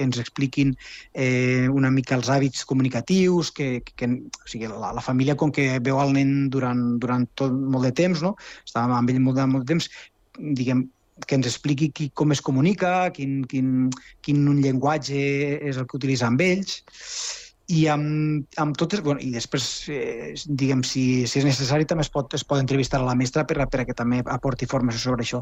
ens 0.01 0.19
expliquin 0.21 0.73
eh, 1.13 1.67
una 1.71 1.91
mica 1.91 2.15
els 2.17 2.29
hàbits 2.31 2.65
comunicatius, 2.65 3.34
motius 3.35 3.51
que, 3.51 3.83
que 3.95 4.05
o 4.07 4.47
sigui, 4.47 4.67
la, 4.67 4.93
la 4.93 5.01
família, 5.01 5.35
com 5.35 5.51
que 5.51 5.79
veu 5.79 5.99
el 5.99 6.13
nen 6.13 6.49
durant, 6.49 6.97
durant 6.99 7.27
tot 7.35 7.51
molt 7.51 7.85
de 7.85 7.91
temps, 7.91 8.21
no? 8.21 8.35
estàvem 8.65 8.95
amb 8.95 9.09
ell 9.09 9.21
molt 9.21 9.37
de, 9.37 9.47
molt 9.47 9.65
de 9.65 9.73
temps, 9.73 9.89
diguem, 10.39 10.87
que 11.25 11.35
ens 11.35 11.47
expliqui 11.47 11.91
qui, 11.95 12.09
com 12.11 12.31
es 12.31 12.41
comunica, 12.43 13.09
quin, 13.15 13.43
quin, 13.47 13.89
quin 14.21 14.43
llenguatge 14.59 15.15
és 15.63 15.77
el 15.77 15.87
que 15.87 15.97
utilitza 15.97 16.27
amb 16.27 16.41
ells 16.43 16.81
i 17.67 17.85
amb, 17.89 18.45
amb 18.61 18.75
totes, 18.77 19.01
bueno, 19.01 19.19
i 19.25 19.31
després, 19.33 19.65
eh, 19.89 20.33
diguem, 20.45 20.83
si, 20.85 21.25
si 21.25 21.39
és 21.39 21.45
necessari, 21.47 21.87
també 21.89 22.03
es 22.05 22.11
pot, 22.13 22.33
es 22.37 22.43
pot 22.45 22.59
entrevistar 22.61 22.99
a 22.99 23.07
la 23.07 23.15
mestra 23.17 23.45
per, 23.49 23.57
per 23.71 23.79
a 23.81 23.85
que 23.87 23.95
també 23.97 24.21
aporti 24.29 24.67
informació 24.67 25.01
sobre 25.01 25.25
això. 25.25 25.41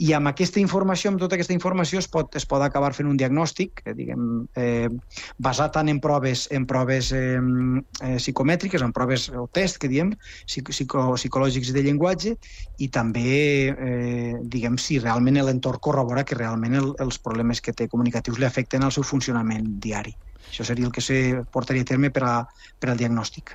I 0.00 0.14
amb 0.16 0.30
aquesta 0.30 0.60
informació, 0.62 1.10
amb 1.10 1.20
tota 1.20 1.36
aquesta 1.36 1.52
informació, 1.52 2.00
es 2.00 2.08
pot, 2.08 2.32
es 2.36 2.46
pot 2.48 2.64
acabar 2.64 2.94
fent 2.96 3.10
un 3.10 3.18
diagnòstic, 3.20 3.82
eh, 3.84 3.94
diguem, 3.98 4.46
eh, 4.56 4.88
basat 5.36 5.76
tant 5.76 5.92
en 5.92 6.00
proves, 6.00 6.46
en 6.50 6.64
proves 6.70 7.12
eh, 7.12 7.36
eh, 7.36 8.16
psicomètriques, 8.16 8.80
en 8.80 8.96
proves 8.96 9.28
o 9.28 9.46
test, 9.52 9.76
que 9.82 9.92
diem, 9.92 10.14
psico, 10.48 10.72
psicològics 11.20 11.74
de 11.76 11.84
llenguatge, 11.84 12.34
i 12.80 12.88
també, 12.88 13.36
eh, 13.68 14.34
diguem, 14.48 14.80
si 14.80 14.98
realment 14.98 15.42
l'entorn 15.44 15.80
corrobora 15.84 16.24
que 16.24 16.40
realment 16.40 16.80
el, 16.80 16.90
els 17.04 17.20
problemes 17.20 17.60
que 17.60 17.76
té 17.76 17.88
comunicatius 17.88 18.40
li 18.40 18.48
afecten 18.48 18.82
al 18.82 18.96
seu 18.96 19.04
funcionament 19.04 19.76
diari. 19.80 20.16
Això 20.50 20.66
seria 20.66 20.88
el 20.88 20.92
que 20.92 21.04
se 21.04 21.44
portaria 21.54 21.86
a 21.86 21.88
terme 21.88 22.10
per, 22.10 22.26
a, 22.26 22.34
per 22.78 22.90
al 22.90 22.98
diagnòstic. 23.00 23.54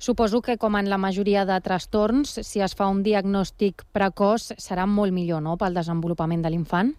Suposo 0.00 0.40
que, 0.40 0.56
com 0.56 0.78
en 0.80 0.88
la 0.88 0.96
majoria 0.96 1.44
de 1.44 1.58
trastorns, 1.60 2.38
si 2.48 2.62
es 2.64 2.72
fa 2.74 2.88
un 2.88 3.02
diagnòstic 3.04 3.84
precoç, 3.92 4.54
serà 4.56 4.86
molt 4.88 5.12
millor 5.12 5.44
no?, 5.44 5.58
pel 5.60 5.76
desenvolupament 5.76 6.40
de 6.40 6.54
l'infant? 6.54 6.94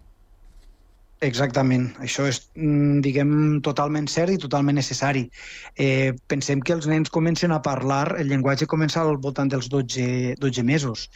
Exactament. 1.22 1.84
Això 2.02 2.24
és, 2.26 2.40
mm, 2.56 3.00
diguem, 3.00 3.60
totalment 3.62 4.08
cert 4.08 4.32
i 4.32 4.38
totalment 4.42 4.74
necessari. 4.74 5.30
Eh, 5.76 6.12
pensem 6.26 6.60
que 6.60 6.72
els 6.72 6.88
nens 6.90 7.10
comencen 7.10 7.52
a 7.52 7.62
parlar, 7.62 8.16
el 8.18 8.26
llenguatge 8.26 8.66
comença 8.66 9.00
al 9.00 9.18
voltant 9.18 9.48
dels 9.48 9.68
12, 9.68 10.34
12 10.40 10.64
mesos 10.64 11.08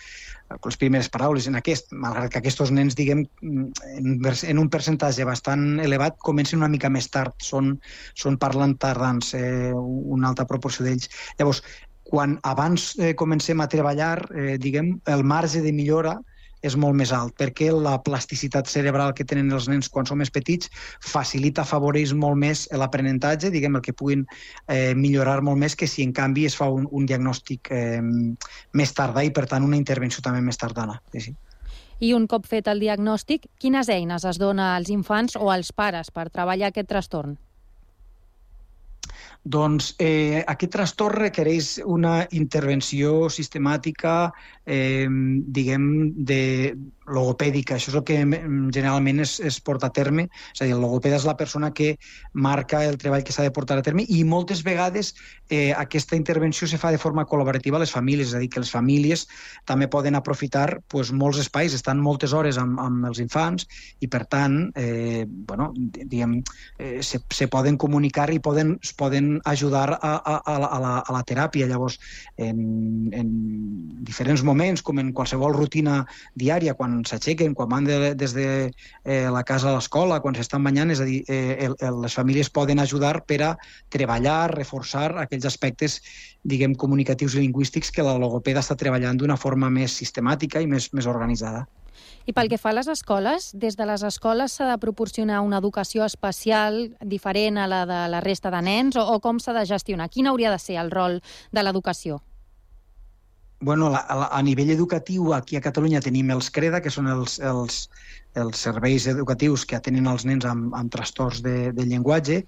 les 0.64 0.76
primeres 0.76 1.08
paraules. 1.08 1.48
En 1.48 1.56
aquest, 1.56 1.90
malgrat 1.92 2.30
que 2.30 2.38
aquests 2.38 2.70
nens, 2.70 2.94
diguem, 2.94 3.24
en, 3.42 4.20
en 4.52 4.58
un 4.62 4.70
percentatge 4.70 5.24
bastant 5.24 5.80
elevat, 5.80 6.18
comencen 6.18 6.60
una 6.60 6.68
mica 6.68 6.88
més 6.88 7.10
tard, 7.10 7.34
són, 7.42 7.74
són 8.14 8.38
parlant 8.38 8.76
tardans, 8.78 9.34
eh, 9.34 9.72
una 9.74 10.28
alta 10.28 10.46
proporció 10.46 10.86
d'ells. 10.86 11.10
Llavors, 11.40 11.62
quan 12.06 12.38
abans 12.46 12.92
eh, 13.00 13.14
comencem 13.18 13.60
a 13.60 13.68
treballar, 13.68 14.20
eh, 14.38 14.56
diguem, 14.62 15.00
el 15.06 15.24
marge 15.24 15.60
de 15.60 15.72
millora 15.72 16.20
és 16.64 16.76
molt 16.76 16.96
més 16.96 17.12
alt, 17.12 17.34
perquè 17.38 17.70
la 17.72 17.96
plasticitat 18.02 18.68
cerebral 18.70 19.12
que 19.14 19.26
tenen 19.28 19.52
els 19.52 19.68
nens 19.68 19.90
quan 19.92 20.08
són 20.08 20.20
més 20.22 20.32
petits 20.32 20.70
facilita, 21.04 21.62
afavoreix 21.62 22.14
molt 22.16 22.38
més 22.40 22.66
l'aprenentatge, 22.72 23.50
diguem, 23.54 23.76
el 23.76 23.84
que 23.84 23.96
puguin 23.96 24.24
eh, 24.68 24.94
millorar 24.94 25.42
molt 25.42 25.60
més 25.60 25.76
que 25.76 25.88
si 25.90 26.04
en 26.06 26.14
canvi 26.16 26.46
es 26.48 26.56
fa 26.56 26.70
un, 26.72 26.88
un 26.90 27.06
diagnòstic 27.06 27.72
eh, 27.72 28.00
més 28.72 28.94
tardà 28.96 29.26
i, 29.26 29.32
per 29.34 29.46
tant, 29.50 29.66
una 29.66 29.78
intervenció 29.78 30.24
també 30.24 30.40
més 30.44 30.60
tardana. 30.60 31.00
Sí, 31.12 31.28
sí. 31.28 31.36
I 32.00 32.12
un 32.12 32.26
cop 32.28 32.44
fet 32.44 32.66
el 32.68 32.82
diagnòstic, 32.82 33.46
quines 33.60 33.88
eines 33.88 34.26
es 34.28 34.38
dona 34.40 34.74
als 34.76 34.90
infants 34.92 35.36
o 35.40 35.48
als 35.48 35.72
pares 35.72 36.12
per 36.12 36.28
treballar 36.28 36.68
aquest 36.68 36.90
trastorn? 36.92 37.38
Doncs 39.46 39.92
eh, 40.02 40.42
aquest 40.42 40.72
trastorn 40.74 41.20
requereix 41.22 41.76
una 41.96 42.16
intervenció 42.34 43.28
sistemàtica, 43.30 44.14
eh, 44.66 45.06
diguem, 45.58 45.84
de 46.30 46.40
logopèdica. 47.06 47.76
Això 47.76 47.92
és 47.92 47.98
el 47.98 48.04
que 48.06 48.18
generalment 48.22 49.20
es, 49.24 49.38
es 49.40 49.60
porta 49.60 49.90
a 49.90 49.94
terme. 49.94 50.28
És 50.54 50.62
a 50.62 50.68
dir, 50.68 50.74
el 50.76 50.82
logopeda 50.82 51.18
és 51.20 51.26
la 51.28 51.36
persona 51.36 51.72
que 51.74 51.94
marca 52.32 52.82
el 52.84 52.98
treball 53.00 53.24
que 53.26 53.34
s'ha 53.34 53.46
de 53.46 53.54
portar 53.54 53.78
a 53.78 53.84
terme 53.86 54.06
i 54.08 54.22
moltes 54.24 54.62
vegades 54.66 55.14
eh, 55.50 55.72
aquesta 55.76 56.16
intervenció 56.16 56.68
se 56.68 56.78
fa 56.78 56.90
de 56.90 56.98
forma 56.98 57.26
col·laborativa 57.28 57.78
a 57.78 57.84
les 57.84 57.92
famílies. 57.94 58.32
És 58.32 58.38
a 58.38 58.42
dir, 58.42 58.50
que 58.52 58.62
les 58.62 58.72
famílies 58.72 59.26
també 59.68 59.88
poden 59.92 60.18
aprofitar 60.18 60.80
pues, 60.88 61.12
molts 61.12 61.40
espais, 61.42 61.74
estan 61.74 62.00
moltes 62.02 62.34
hores 62.36 62.58
amb, 62.58 62.80
amb 62.82 63.06
els 63.10 63.20
infants 63.22 63.66
i, 64.00 64.08
per 64.10 64.24
tant, 64.30 64.58
eh, 64.76 65.24
bueno, 65.26 65.70
diguem, 65.76 66.40
eh, 66.78 67.02
se, 67.02 67.20
se 67.30 67.48
poden 67.52 67.78
comunicar 67.80 68.28
i 68.34 68.40
poden, 68.42 68.76
es 68.82 68.92
poden 68.96 69.36
ajudar 69.44 69.98
a, 70.00 70.14
a, 70.16 70.36
a, 70.38 70.58
la, 70.58 70.70
a, 70.70 70.80
la, 70.82 70.94
a 71.00 71.16
la 71.16 71.22
teràpia. 71.26 71.68
Llavors, 71.70 71.98
en, 72.36 73.10
en 73.14 73.30
diferents 74.06 74.42
moments, 74.46 74.82
com 74.82 75.00
en 75.02 75.12
qualsevol 75.16 75.54
rutina 75.56 76.02
diària, 76.34 76.74
quan 76.74 76.95
s'aixequen, 77.04 77.54
quan 77.54 77.68
van 77.68 77.84
de, 77.84 78.14
des 78.14 78.34
de 78.36 78.46
eh, 79.04 79.28
la 79.32 79.42
casa 79.44 79.70
a 79.70 79.74
l'escola, 79.76 80.20
quan 80.24 80.36
s'estan 80.38 80.64
banyant, 80.64 80.90
és 80.94 81.00
a 81.02 81.06
dir, 81.08 81.22
eh, 81.28 81.56
el, 81.66 81.76
el, 81.80 82.00
les 82.04 82.16
famílies 82.16 82.50
poden 82.50 82.80
ajudar 82.80 83.20
per 83.26 83.40
a 83.44 83.54
treballar, 83.92 84.52
reforçar 84.54 85.10
aquells 85.20 85.48
aspectes, 85.50 86.00
diguem, 86.44 86.74
comunicatius 86.74 87.36
i 87.36 87.44
lingüístics 87.44 87.90
que 87.92 88.06
la 88.06 88.16
logopeda 88.18 88.62
està 88.64 88.78
treballant 88.78 89.18
d'una 89.18 89.36
forma 89.36 89.70
més 89.70 89.96
sistemàtica 89.98 90.62
i 90.62 90.70
més, 90.70 90.92
més 90.94 91.10
organitzada. 91.10 91.66
I 92.26 92.34
pel 92.36 92.50
que 92.50 92.58
fa 92.58 92.72
a 92.72 92.76
les 92.76 92.88
escoles, 92.90 93.50
des 93.54 93.76
de 93.78 93.86
les 93.88 94.02
escoles 94.06 94.56
s'ha 94.58 94.66
de 94.68 94.78
proporcionar 94.82 95.40
una 95.46 95.60
educació 95.62 96.04
especial 96.04 96.96
diferent 97.00 97.58
a 97.58 97.66
la 97.70 97.84
de 97.86 98.00
la 98.12 98.22
resta 98.24 98.50
de 98.50 98.62
nens 98.66 98.98
o, 98.98 99.04
o 99.14 99.20
com 99.22 99.38
s'ha 99.40 99.54
de 99.56 99.66
gestionar? 99.68 100.10
Quin 100.10 100.26
hauria 100.26 100.50
de 100.52 100.58
ser 100.58 100.80
el 100.82 100.90
rol 100.90 101.20
de 101.52 101.62
l'educació? 101.62 102.20
Bueno, 103.58 103.88
a, 103.94 104.28
a 104.36 104.42
nivell 104.42 104.70
educatiu, 104.70 105.32
aquí 105.32 105.56
a 105.56 105.64
Catalunya 105.64 106.02
tenim 106.04 106.28
els 106.34 106.50
CREDA, 106.52 106.82
que 106.84 106.90
són 106.92 107.06
els, 107.08 107.38
els, 107.40 107.86
els 108.36 108.60
serveis 108.66 109.06
educatius 109.08 109.64
que 109.64 109.78
atenen 109.78 110.10
els 110.10 110.26
nens 110.28 110.44
amb, 110.44 110.74
amb 110.76 110.92
trastorns 110.92 111.40
de, 111.40 111.72
de 111.72 111.86
llenguatge. 111.88 112.42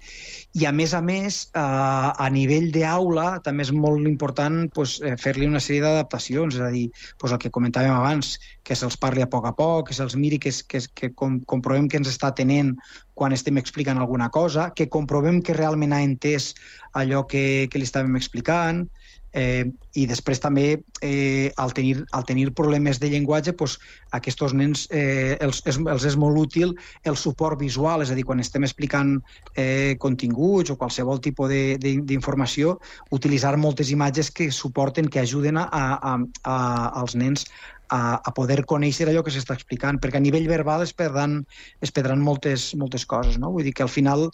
I 0.53 0.67
a 0.69 0.73
més 0.75 0.93
a 0.93 1.01
més 1.01 1.39
a, 1.57 2.13
a 2.13 2.29
nivell 2.29 2.69
d'aula 2.75 3.39
també 3.45 3.65
és 3.65 3.73
molt 3.73 4.05
important 4.05 4.67
pues, 4.75 4.99
eh, 5.01 5.15
fer-li 5.17 5.49
una 5.49 5.63
sèrie 5.63 5.81
d'adaptacions, 5.81 6.59
és 6.59 6.67
a 6.67 6.69
dir, 6.75 6.85
pues, 7.17 7.33
el 7.33 7.41
que 7.41 7.53
comentàvem 7.57 7.95
abans, 7.95 8.35
que 8.61 8.77
se'ls 8.77 8.99
parli 9.01 9.25
a 9.25 9.31
poc 9.33 9.49
a 9.49 9.55
poc, 9.57 9.89
que 9.89 9.97
se'ls 9.97 10.13
miri, 10.13 10.37
que, 10.37 10.53
que, 10.69 10.85
que 10.93 11.09
com, 11.17 11.41
comprovem 11.49 11.89
que 11.89 11.97
ens 11.97 12.13
està 12.13 12.29
atenent 12.29 12.75
quan 13.17 13.33
estem 13.33 13.57
explicant 13.57 13.97
alguna 13.97 14.29
cosa, 14.29 14.69
que 14.77 14.91
comprovem 14.93 15.41
que 15.41 15.57
realment 15.57 15.97
ha 15.97 16.05
entès 16.05 16.53
allò 16.93 17.25
que, 17.25 17.65
que 17.65 17.81
li 17.81 17.89
estàvem 17.89 18.13
explicant, 18.21 18.85
Eh, 19.33 19.65
I 19.93 20.05
després 20.09 20.39
també, 20.41 20.79
eh, 21.05 21.51
al, 21.57 21.73
tenir, 21.77 22.03
al 22.17 22.25
tenir 22.25 22.47
problemes 22.57 22.99
de 23.01 23.09
llenguatge, 23.11 23.53
doncs, 23.57 23.77
aquests 24.17 24.53
nens 24.57 24.87
eh, 24.89 25.37
els, 25.41 25.61
els, 25.69 25.79
els 25.93 26.05
és 26.05 26.17
molt 26.17 26.37
útil 26.37 26.75
el 27.05 27.17
suport 27.17 27.59
visual, 27.59 28.01
és 28.01 28.11
a 28.11 28.17
dir, 28.17 28.25
quan 28.25 28.39
estem 28.41 28.65
explicant 28.65 29.17
eh, 29.55 29.95
continguts 29.99 30.71
o 30.73 30.77
qualsevol 30.77 31.21
tipus 31.21 31.49
d'informació, 31.49 32.77
utilitzar 33.11 33.55
moltes 33.57 33.91
imatges 33.91 34.31
que 34.31 34.49
suporten, 34.51 35.09
que 35.09 35.21
ajuden 35.21 35.57
a, 35.57 35.67
a, 35.69 36.15
a, 36.43 36.55
als 37.01 37.15
nens 37.15 37.45
a, 37.89 38.21
a 38.21 38.31
poder 38.33 38.63
conèixer 38.69 39.09
allò 39.09 39.23
que 39.25 39.33
s'està 39.33 39.57
explicant, 39.57 39.99
perquè 40.01 40.21
a 40.21 40.23
nivell 40.23 40.47
verbal 40.49 40.85
es 40.85 40.93
perdran, 40.93 41.41
es 41.85 41.91
perdran 41.91 42.21
moltes, 42.21 42.71
moltes 42.77 43.05
coses. 43.09 43.37
No? 43.41 43.51
Vull 43.53 43.67
dir 43.67 43.75
que 43.77 43.85
al 43.85 43.93
final 43.93 44.29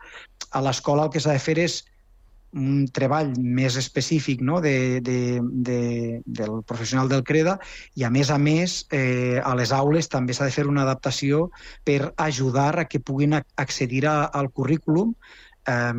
a 0.52 0.64
l'escola 0.64 1.08
el 1.08 1.14
que 1.14 1.24
s'ha 1.24 1.36
de 1.36 1.44
fer 1.44 1.58
és 1.64 1.82
un 2.56 2.86
treball 2.96 3.34
més 3.38 3.76
específic 3.80 4.42
no? 4.42 4.62
de, 4.64 5.02
de, 5.04 5.42
de, 5.68 5.80
del 6.26 6.62
professional 6.68 7.10
del 7.12 7.24
CREDA 7.28 7.58
i, 7.96 8.06
a 8.08 8.12
més 8.12 8.32
a 8.32 8.38
més, 8.42 8.78
eh, 8.96 9.42
a 9.44 9.56
les 9.60 9.74
aules 9.76 10.10
també 10.12 10.34
s'ha 10.34 10.48
de 10.50 10.56
fer 10.56 10.68
una 10.72 10.86
adaptació 10.88 11.50
per 11.88 12.14
ajudar 12.16 12.72
a 12.80 12.88
que 12.88 13.04
puguin 13.04 13.36
accedir 13.36 14.06
a, 14.08 14.24
al 14.32 14.50
currículum 14.56 15.14
eh, 15.68 15.94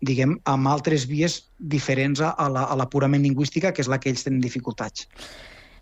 diguem, 0.00 0.36
amb 0.44 0.68
altres 0.68 1.06
vies 1.08 1.40
diferents 1.58 2.20
a 2.20 2.34
la, 2.48 2.66
a 2.68 2.76
la 2.78 2.88
purament 2.92 3.24
lingüística, 3.24 3.72
que 3.72 3.82
és 3.84 3.90
la 3.90 4.00
que 4.02 4.12
ells 4.12 4.26
tenen 4.26 4.42
dificultats. 4.44 5.08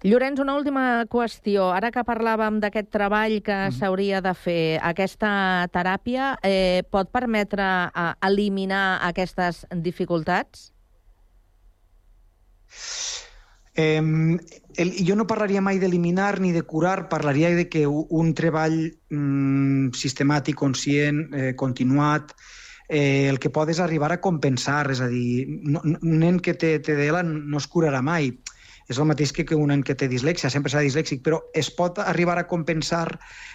Llorenç, 0.02 0.40
una 0.40 0.54
última 0.56 1.04
qüestió. 1.12 1.66
Ara 1.76 1.90
que 1.92 2.00
parlàvem 2.08 2.56
d'aquest 2.62 2.88
treball 2.94 3.34
que 3.44 3.56
s'hauria 3.76 4.22
de 4.24 4.32
fer, 4.32 4.78
aquesta 4.80 5.68
teràpia 5.74 6.30
eh, 6.40 6.80
pot 6.88 7.10
permetre 7.12 7.66
eh, 7.92 8.06
eliminar 8.30 9.00
aquestes 9.10 9.66
dificultats? 9.84 10.70
Eh, 13.76 14.00
el, 14.00 14.94
jo 15.04 15.16
no 15.20 15.26
parlaria 15.28 15.60
mai 15.60 15.76
d'eliminar 15.82 16.38
ni 16.40 16.54
de 16.56 16.62
curar, 16.64 17.10
parlaria 17.12 17.52
de 17.52 17.68
que 17.68 17.84
un 17.86 18.32
treball 18.34 18.78
mm, 19.12 19.92
sistemàtic, 20.00 20.56
conscient, 20.56 21.26
eh, 21.36 21.52
continuat, 21.60 22.32
eh, 22.88 23.28
el 23.28 23.36
que 23.38 23.52
pot 23.52 23.68
és 23.68 23.78
arribar 23.84 24.14
a 24.16 24.20
compensar, 24.24 24.86
és 24.96 25.04
a 25.04 25.10
dir, 25.12 25.44
no- 25.46 25.84
un 25.84 26.16
nen 26.24 26.40
que 26.40 26.56
té 26.56 26.78
TDL 26.80 27.20
no 27.28 27.60
es 27.60 27.68
curarà 27.68 28.00
mai. 28.00 28.32
És 28.90 28.98
el 28.98 29.06
mateix 29.06 29.30
que, 29.32 29.44
un 29.54 29.70
nen 29.70 29.84
que 29.86 29.94
té 29.94 30.08
dislèxia, 30.10 30.50
sempre 30.50 30.72
serà 30.72 30.82
dislèxic, 30.82 31.22
però 31.22 31.38
es 31.54 31.68
pot 31.70 32.00
arribar 32.02 32.36
a 32.40 32.46
compensar 32.50 33.06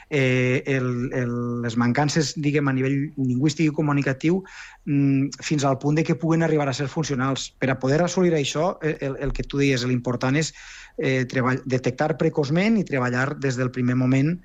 eh, 0.09 0.63
el, 0.65 0.87
el, 1.11 1.33
les 1.65 1.75
mancances, 1.81 2.33
diguem, 2.39 2.69
a 2.71 2.75
nivell 2.77 2.95
lingüístic 3.17 3.67
i 3.67 3.75
comunicatiu 3.75 4.39
mm, 4.85 5.41
fins 5.43 5.65
al 5.67 5.79
punt 5.81 5.99
de 5.99 6.05
que 6.07 6.15
puguen 6.15 6.45
arribar 6.45 6.69
a 6.71 6.75
ser 6.77 6.87
funcionals. 6.91 7.49
Per 7.59 7.69
a 7.71 7.79
poder 7.81 7.99
assolir 8.05 8.31
això, 8.37 8.77
el, 8.81 9.19
el 9.19 9.35
que 9.35 9.43
tu 9.43 9.59
deies, 9.59 9.83
l'important 9.83 10.39
és 10.39 10.53
eh, 10.97 11.25
treball, 11.31 11.59
detectar 11.65 12.15
precoçment 12.21 12.79
i 12.79 12.87
treballar 12.87 13.33
des 13.35 13.59
del 13.59 13.73
primer 13.75 13.99
moment 13.99 14.37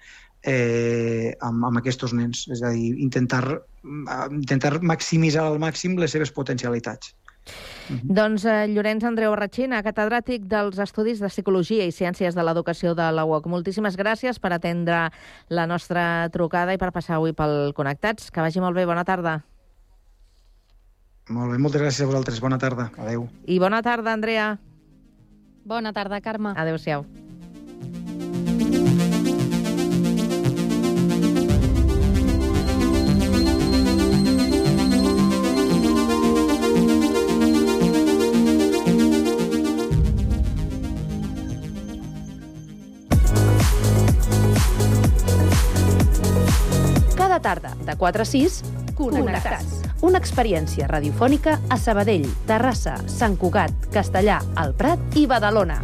eh, 0.42 1.36
amb, 1.40 1.68
amb 1.70 1.80
aquests 1.80 2.16
nens. 2.18 2.46
És 2.50 2.64
a 2.66 2.72
dir, 2.74 2.96
intentar, 2.98 3.44
mm, 3.84 4.40
intentar 4.42 4.80
maximitzar 4.82 5.46
al 5.46 5.62
màxim 5.62 5.98
les 6.02 6.18
seves 6.18 6.34
potencialitats. 6.34 7.14
Doncs 8.04 8.44
eh, 8.48 8.66
Llorenç 8.70 9.04
Andreu 9.08 9.34
Ratxina, 9.38 9.82
catedràtic 9.86 10.46
dels 10.50 10.78
Estudis 10.82 11.20
de 11.22 11.30
Psicologia 11.32 11.86
i 11.86 11.94
Ciències 11.94 12.36
de 12.36 12.44
l'Educació 12.46 12.94
de 12.98 13.10
la 13.14 13.26
UOC. 13.28 13.48
Moltíssimes 13.50 13.98
gràcies 14.00 14.40
per 14.40 14.52
atendre 14.56 15.08
la 15.48 15.66
nostra 15.70 16.28
trucada 16.32 16.74
i 16.74 16.80
per 16.80 16.92
passar 16.94 17.18
avui 17.18 17.34
pel 17.36 17.72
Connectats. 17.76 18.30
Que 18.30 18.44
vagi 18.44 18.62
molt 18.62 18.78
bé, 18.78 18.86
bona 18.86 19.04
tarda. 19.04 19.40
Molt 21.30 21.54
bé, 21.54 21.58
moltes 21.62 21.82
gràcies 21.82 22.02
a 22.02 22.10
vosaltres. 22.10 22.40
Bona 22.42 22.58
tarda. 22.58 22.90
Adéu. 22.98 23.28
I 23.46 23.58
bona 23.62 23.82
tarda, 23.86 24.12
Andrea. 24.12 24.52
Bona 25.64 25.92
tarda, 25.94 26.20
Carme. 26.20 26.54
Adéu-siau. 26.56 27.06
Cada 47.30 47.42
tarda, 47.42 47.76
de 47.86 47.96
4 47.96 48.22
a 48.22 48.24
6, 48.24 48.64
Connectats. 48.98 49.84
Una 50.02 50.18
experiència 50.18 50.88
radiofònica 50.90 51.60
a 51.70 51.76
Sabadell, 51.78 52.24
Terrassa, 52.48 52.96
Sant 53.06 53.36
Cugat, 53.38 53.70
Castellà, 53.94 54.40
El 54.58 54.72
Prat 54.74 55.14
i 55.14 55.28
Badalona. 55.30 55.76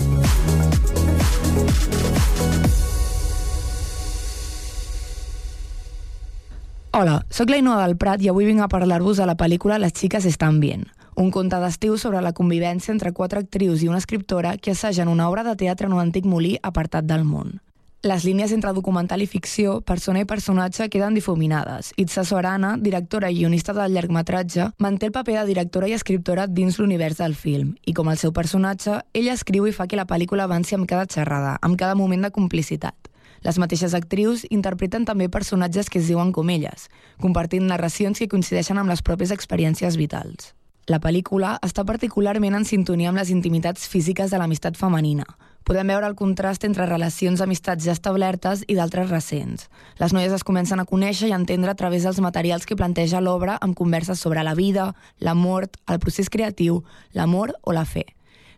Hola, 6.91 7.21
sóc 7.31 7.55
la 7.55 7.61
Inoa 7.63 7.79
del 7.85 7.95
Prat 7.95 8.27
i 8.27 8.33
avui 8.33 8.49
vinc 8.51 8.65
a 8.65 8.69
parlar-vos 8.73 9.23
de 9.23 9.29
la 9.31 9.37
pel·lícula 9.39 9.79
Les 9.79 9.95
xiques 9.95 10.27
estan 10.27 10.59
bien, 10.59 10.83
un 11.15 11.31
conte 11.31 11.63
d'estiu 11.63 11.95
sobre 11.95 12.25
la 12.27 12.35
convivència 12.35 12.91
entre 12.91 13.15
quatre 13.15 13.45
actrius 13.47 13.87
i 13.87 13.93
una 13.93 14.03
escriptora 14.03 14.57
que 14.59 14.75
assagen 14.75 15.07
una 15.07 15.31
obra 15.31 15.47
de 15.47 15.55
teatre 15.55 15.87
en 15.87 15.95
un 15.95 16.03
antic 16.09 16.27
molí 16.27 16.57
apartat 16.59 17.07
del 17.07 17.23
món. 17.23 17.61
Les 18.07 18.23
línies 18.23 18.53
entre 18.55 18.71
documental 18.71 19.25
i 19.25 19.27
ficció, 19.27 19.81
persona 19.83 20.21
i 20.23 20.27
personatge 20.31 20.85
queden 20.95 21.17
difuminades. 21.19 21.89
Itza 21.99 22.23
Sorana, 22.23 22.77
directora 22.79 23.33
i 23.33 23.41
guionista 23.41 23.73
del 23.75 23.97
llargmetratge, 23.97 24.69
manté 24.79 25.09
el 25.09 25.13
paper 25.17 25.41
de 25.41 25.47
directora 25.49 25.89
i 25.91 25.95
escriptora 25.97 26.45
dins 26.47 26.79
l'univers 26.79 27.19
del 27.19 27.35
film, 27.35 27.73
i 27.83 27.97
com 27.99 28.07
el 28.07 28.21
seu 28.21 28.31
personatge, 28.31 29.01
ella 29.13 29.35
escriu 29.35 29.67
i 29.67 29.75
fa 29.75 29.89
que 29.91 29.99
la 29.99 30.07
pel·lícula 30.07 30.47
avanci 30.47 30.77
amb 30.77 30.87
cada 30.87 31.09
xerrada, 31.11 31.57
amb 31.67 31.75
cada 31.81 31.97
moment 31.99 32.23
de 32.23 32.31
complicitat. 32.31 33.11
Les 33.43 33.59
mateixes 33.59 33.99
actrius 33.99 34.47
interpreten 34.51 35.03
també 35.05 35.27
personatges 35.29 35.91
que 35.91 35.99
es 35.99 36.07
diuen 36.07 36.31
com 36.31 36.55
elles, 36.55 36.87
compartint 37.19 37.67
narracions 37.67 38.23
que 38.23 38.31
coincideixen 38.31 38.79
amb 38.79 38.95
les 38.95 39.03
pròpies 39.03 39.35
experiències 39.35 39.99
vitals. 39.99 40.53
La 40.87 41.03
pel·lícula 41.03 41.57
està 41.67 41.83
particularment 41.83 42.55
en 42.55 42.71
sintonia 42.71 43.11
amb 43.11 43.19
les 43.19 43.35
intimitats 43.35 43.91
físiques 43.91 44.31
de 44.31 44.39
l'amistat 44.39 44.79
femenina. 44.79 45.27
Podem 45.67 45.89
veure 45.91 46.07
el 46.07 46.15
contrast 46.15 46.63
entre 46.63 46.85
relacions 46.87 47.41
d'amistats 47.43 47.83
ja 47.89 47.95
establertes 47.97 48.61
i 48.71 48.77
d'altres 48.79 49.09
recents. 49.11 49.65
Les 49.99 50.13
noies 50.15 50.31
es 50.31 50.45
comencen 50.47 50.79
a 50.79 50.85
conèixer 50.87 51.27
i 51.27 51.33
a 51.35 51.39
entendre 51.41 51.73
a 51.73 51.79
través 51.81 52.05
dels 52.07 52.21
materials 52.23 52.69
que 52.71 52.77
planteja 52.79 53.19
l'obra 53.19 53.57
amb 53.61 53.75
converses 53.75 54.23
sobre 54.23 54.45
la 54.47 54.55
vida, 54.55 54.93
la 55.19 55.35
mort, 55.35 55.75
el 55.91 55.99
procés 55.99 56.31
creatiu, 56.31 56.85
l'amor 57.19 57.57
o 57.63 57.75
la 57.75 57.83
fe. 57.85 58.05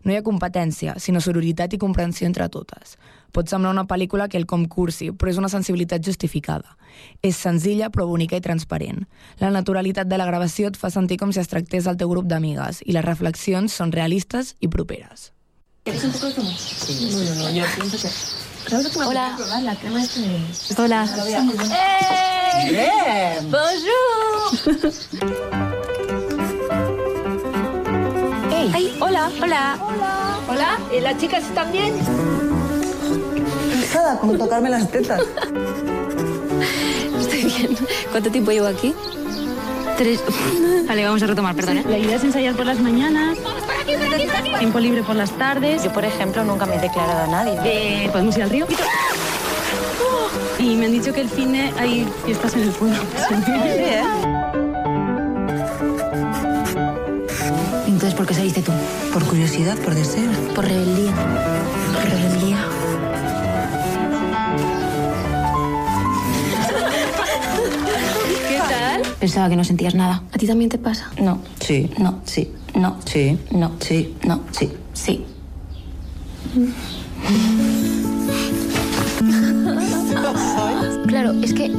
No 0.05 0.13
hi 0.13 0.19
ha 0.19 0.27
competència, 0.27 0.99
sinó 1.01 1.17
sororitat 1.19 1.73
i 1.73 1.79
comprensió 1.81 2.29
entre 2.29 2.45
totes. 2.53 2.99
Pot 3.33 3.49
semblar 3.49 3.73
una 3.73 3.87
pel·lícula 3.89 4.29
que 4.29 4.37
el 4.37 4.45
com 4.45 4.67
cursi, 4.69 5.09
però 5.09 5.33
és 5.33 5.41
una 5.41 5.49
sensibilitat 5.49 6.05
justificada. 6.05 6.77
És 7.25 7.41
senzilla, 7.41 7.89
però 7.89 8.05
bonica 8.05 8.37
i 8.37 8.45
transparent. 8.45 9.01
La 9.41 9.49
naturalitat 9.49 10.05
de 10.05 10.21
la 10.21 10.29
gravació 10.29 10.69
et 10.69 10.77
fa 10.77 10.93
sentir 10.93 11.17
com 11.17 11.33
si 11.33 11.41
es 11.41 11.49
tractés 11.49 11.89
del 11.89 11.97
teu 11.97 12.13
grup 12.13 12.29
d'amigues, 12.29 12.85
i 12.85 12.93
les 12.93 13.05
reflexions 13.05 13.73
són 13.73 13.97
realistes 13.97 14.53
i 14.61 14.69
properes. 14.69 15.31
¿Quieres 15.83 16.03
un 16.03 16.11
poco 16.11 16.25
de 16.27 16.33
zumo? 16.33 16.51
Sí. 16.57 17.09
No, 17.11 17.23
no, 17.23 17.35
no, 17.43 17.49
yo 17.51 17.65
pienso 17.75 17.97
que... 17.97 18.09
Hola. 19.05 19.33
a 19.33 19.37
probar 19.37 19.63
la 19.63 19.75
crema 19.75 20.03
este. 20.03 20.21
Hola. 20.77 21.07
Hey 21.71 22.69
Bien. 22.69 23.51
Bonjour 23.51 24.51
Hey. 28.51 28.71
Ay, 28.73 28.97
hola, 28.99 29.31
hola. 29.41 29.79
Hola. 29.81 30.39
Hola. 30.47 30.79
¿Y 30.95 30.99
las 31.01 31.17
chicas 31.17 31.43
están 31.43 31.71
bien? 31.71 31.95
Nada, 33.95 34.19
con 34.19 34.37
tocarme 34.37 34.69
las 34.69 34.91
tetas. 34.91 35.21
Estoy 37.19 37.45
bien. 37.45 37.77
¿Cuánto 38.11 38.29
tiempo 38.29 38.51
llevo 38.51 38.67
aquí? 38.67 38.93
Tres. 39.99 40.23
Vale, 40.87 41.03
vamos 41.03 41.21
a 41.21 41.27
retomar, 41.27 41.53
perdón. 41.53 41.79
¿eh? 41.79 41.83
La 41.89 41.97
idea 41.97 42.15
es 42.15 42.23
ensayar 42.23 42.55
por 42.55 42.65
las 42.65 42.79
mañanas, 42.79 43.37
tiempo 44.57 44.79
libre 44.79 45.03
por 45.03 45.17
las 45.17 45.29
tardes. 45.31 45.83
Yo, 45.83 45.91
por 45.91 46.05
ejemplo, 46.05 46.41
nunca 46.45 46.65
me 46.65 46.77
he 46.77 46.79
declarado 46.79 47.23
a 47.23 47.27
nadie. 47.27 47.59
Eh, 47.65 48.09
¿Podemos 48.09 48.37
ir 48.37 48.43
al 48.43 48.49
río? 48.49 48.65
Y 50.57 50.77
me 50.77 50.85
han 50.85 50.93
dicho 50.93 51.11
que 51.11 51.19
el 51.19 51.29
fin 51.29 51.51
de 51.51 51.73
hay 51.77 52.07
fiestas 52.23 52.53
en 52.53 52.63
el 52.63 52.69
pueblo. 52.69 52.97
¿eh? 53.49 54.01
Entonces, 57.85 58.13
¿por 58.13 58.25
qué 58.25 58.33
saliste 58.33 58.61
tú? 58.61 58.71
¿Por 59.11 59.25
curiosidad, 59.25 59.77
por 59.79 59.95
deseo? 59.95 60.31
Por 60.55 60.65
rebeldía. 60.65 61.11
Por 61.93 62.03
rebeldía. 62.05 62.57
Pensaba 69.19 69.49
que 69.49 69.55
no 69.55 69.63
sentías 69.63 69.95
nada. 69.95 70.23
¿A 70.31 70.37
ti 70.37 70.47
también 70.47 70.69
te 70.69 70.77
pasa? 70.77 71.11
No. 71.21 71.39
Sí. 71.59 71.89
No. 71.97 72.21
Sí. 72.25 72.51
No. 72.75 72.97
Sí. 73.05 73.37
No. 73.51 73.71
Sí. 73.79 74.15
No. 74.23 74.41
Sí. 74.51 74.71
Sí. 74.93 75.25
Claro, 81.07 81.33
es 81.41 81.53
que 81.53 81.71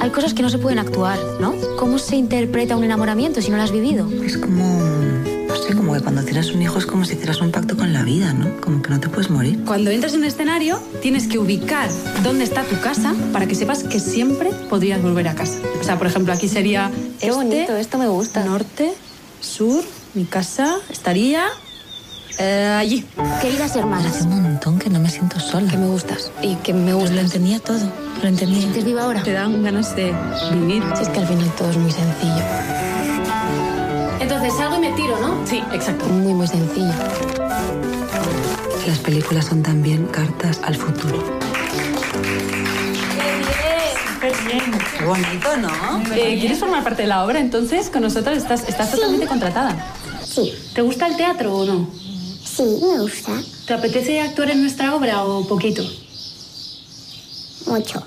hay 0.00 0.10
cosas 0.10 0.32
que 0.34 0.42
no 0.42 0.48
se 0.48 0.58
pueden 0.58 0.78
actuar, 0.78 1.18
¿no? 1.40 1.54
¿Cómo 1.78 1.98
se 1.98 2.16
interpreta 2.16 2.76
un 2.76 2.84
enamoramiento 2.84 3.42
si 3.42 3.50
no 3.50 3.56
lo 3.56 3.62
has 3.62 3.72
vivido? 3.72 4.08
Es 4.24 4.38
como... 4.38 5.15
No 5.56 5.62
sé, 5.62 5.74
como 5.74 5.94
que 5.94 6.00
cuando 6.00 6.22
tienes 6.22 6.52
un 6.52 6.60
hijo 6.60 6.78
es 6.78 6.84
como 6.84 7.06
si 7.06 7.14
hicieras 7.14 7.40
un 7.40 7.50
pacto 7.50 7.78
con 7.78 7.90
la 7.94 8.02
vida, 8.02 8.34
¿no? 8.34 8.60
Como 8.60 8.82
que 8.82 8.90
no 8.90 9.00
te 9.00 9.08
puedes 9.08 9.30
morir. 9.30 9.64
Cuando 9.64 9.90
entras 9.90 10.12
en 10.12 10.20
un 10.20 10.26
escenario, 10.26 10.78
tienes 11.00 11.26
que 11.28 11.38
ubicar 11.38 11.88
dónde 12.22 12.44
está 12.44 12.62
tu 12.64 12.78
casa 12.80 13.14
para 13.32 13.46
que 13.46 13.54
sepas 13.54 13.82
que 13.82 13.98
siempre 13.98 14.50
podrías 14.68 15.00
volver 15.00 15.28
a 15.28 15.34
casa. 15.34 15.58
O 15.80 15.82
sea, 15.82 15.96
por 15.96 16.08
ejemplo, 16.08 16.34
aquí 16.34 16.46
sería 16.46 16.90
Qué 17.18 17.30
bonito, 17.30 17.74
esto 17.74 17.96
me 17.96 18.06
gusta. 18.06 18.44
norte, 18.44 18.92
sur, 19.40 19.82
mi 20.12 20.24
casa 20.26 20.76
estaría 20.90 21.46
eh, 22.38 22.76
allí. 22.78 23.06
Querida 23.40 23.66
ser 23.66 23.86
más. 23.86 24.04
Hace 24.04 24.24
un 24.24 24.42
montón 24.42 24.78
que 24.78 24.90
no 24.90 25.00
me 25.00 25.08
siento 25.08 25.40
sola. 25.40 25.70
Que 25.70 25.78
me 25.78 25.86
gustas 25.86 26.32
y 26.42 26.56
que 26.56 26.74
me 26.74 26.92
gustas. 26.92 27.14
lo 27.14 27.20
entendía 27.22 27.60
todo. 27.60 27.78
Lo 28.22 28.28
entendía. 28.28 28.60
¿Sientes 28.60 28.84
viva 28.84 29.04
ahora? 29.04 29.22
Te 29.22 29.32
dan 29.32 29.62
ganas 29.62 29.96
de 29.96 30.14
vivir. 30.52 30.82
Si 30.96 31.02
es 31.04 31.08
que 31.08 31.20
al 31.20 31.26
final 31.26 31.50
todo 31.56 31.70
es 31.70 31.78
muy 31.78 31.92
sencillo. 31.92 32.44
Entonces 34.46 34.64
salgo 34.64 34.76
y 34.76 34.88
me 34.88 34.96
tiro, 34.96 35.18
¿no? 35.18 35.44
Sí, 35.44 35.60
exacto. 35.72 36.04
Muy, 36.06 36.32
muy 36.32 36.46
sencillo. 36.46 36.92
Las 38.86 38.98
películas 39.00 39.46
son 39.46 39.60
también 39.60 40.06
cartas 40.06 40.60
al 40.62 40.76
futuro. 40.76 41.20
Qué 44.96 45.04
bonito, 45.04 45.56
¿no? 45.56 46.14
Eh, 46.14 46.38
¿Quieres 46.38 46.60
formar 46.60 46.84
parte 46.84 47.02
de 47.02 47.08
la 47.08 47.24
obra? 47.24 47.40
Entonces, 47.40 47.90
con 47.90 48.02
nosotros 48.02 48.38
estás, 48.38 48.68
estás 48.68 48.92
totalmente 48.92 49.26
contratada. 49.26 49.84
Sí. 50.24 50.54
¿Te 50.72 50.80
gusta 50.80 51.08
el 51.08 51.16
teatro 51.16 51.52
o 51.52 51.64
no? 51.64 51.90
Sí, 52.44 52.62
me 52.62 53.00
gusta. 53.00 53.32
¿Te 53.66 53.74
apetece 53.74 54.20
actuar 54.20 54.50
en 54.50 54.60
nuestra 54.60 54.94
obra 54.94 55.24
o 55.24 55.44
poquito? 55.48 55.82
Mucho. 57.66 58.06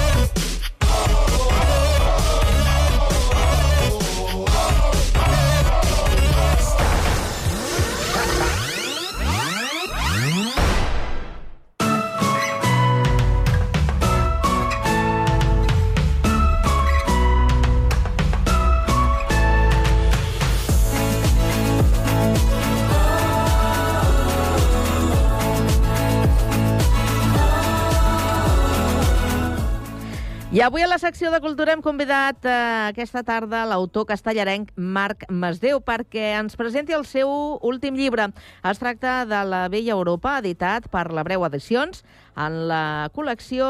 Avui 30.61 30.83
a 30.83 30.87
la 30.87 30.99
secció 31.01 31.31
de 31.33 31.39
Cultura 31.41 31.73
hem 31.73 31.79
convidat 31.81 32.45
eh, 32.45 32.51
aquesta 32.91 33.23
tarda 33.25 33.63
l'autor 33.65 34.03
castellarenc 34.05 34.69
Marc 34.77 35.23
Masdeu 35.33 35.79
perquè 35.81 36.35
ens 36.37 36.53
presenti 36.59 36.93
el 36.93 37.07
seu 37.09 37.31
últim 37.65 37.97
llibre. 37.97 38.27
Es 38.69 38.77
tracta 38.77 39.23
de 39.25 39.39
La 39.49 39.63
Vella 39.73 39.95
Europa, 39.95 40.35
editat 40.37 40.85
per 40.93 41.07
la 41.09 41.23
Breu 41.25 41.47
Edicions, 41.49 42.03
en 42.35 42.67
la 42.69 43.09
col·lecció 43.15 43.67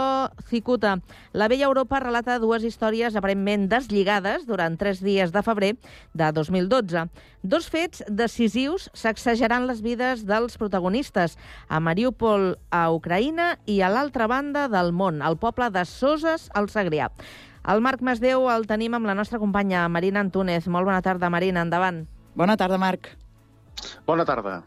Cicuta. 0.50 0.98
La 1.34 1.48
Vella 1.52 1.68
Europa 1.70 2.00
relata 2.04 2.40
dues 2.40 2.66
històries 2.68 3.16
aparentment 3.16 3.68
deslligades 3.72 4.46
durant 4.50 4.78
tres 4.78 5.02
dies 5.04 5.34
de 5.34 5.44
febrer 5.46 5.74
de 6.14 6.32
2012. 6.32 7.08
Dos 7.42 7.70
fets 7.74 8.04
decisius 8.08 8.90
sacsejaran 8.94 9.68
les 9.68 9.82
vides 9.82 10.26
dels 10.30 10.58
protagonistes 10.62 11.38
a 11.68 11.80
Mariupol, 11.80 12.56
a 12.70 12.88
Ucraïna, 12.94 13.56
i 13.66 13.82
a 13.82 13.90
l'altra 13.90 14.28
banda 14.28 14.68
del 14.70 14.92
món, 14.94 15.22
al 15.22 15.40
poble 15.42 15.72
de 15.74 15.86
Soses, 15.86 16.50
al 16.54 16.70
Segrià. 16.70 17.10
El 17.62 17.82
Marc 17.86 18.02
Masdeu 18.02 18.48
el 18.50 18.66
tenim 18.70 18.96
amb 18.98 19.06
la 19.06 19.14
nostra 19.18 19.38
companya 19.42 19.88
Marina 19.90 20.22
Antúnez. 20.22 20.66
Molt 20.68 20.90
bona 20.90 21.02
tarda, 21.06 21.30
Marina, 21.30 21.62
endavant. 21.62 22.08
Bona 22.34 22.58
tarda, 22.58 22.80
Marc. 22.82 23.14
Bona 24.08 24.26
tarda. 24.26 24.62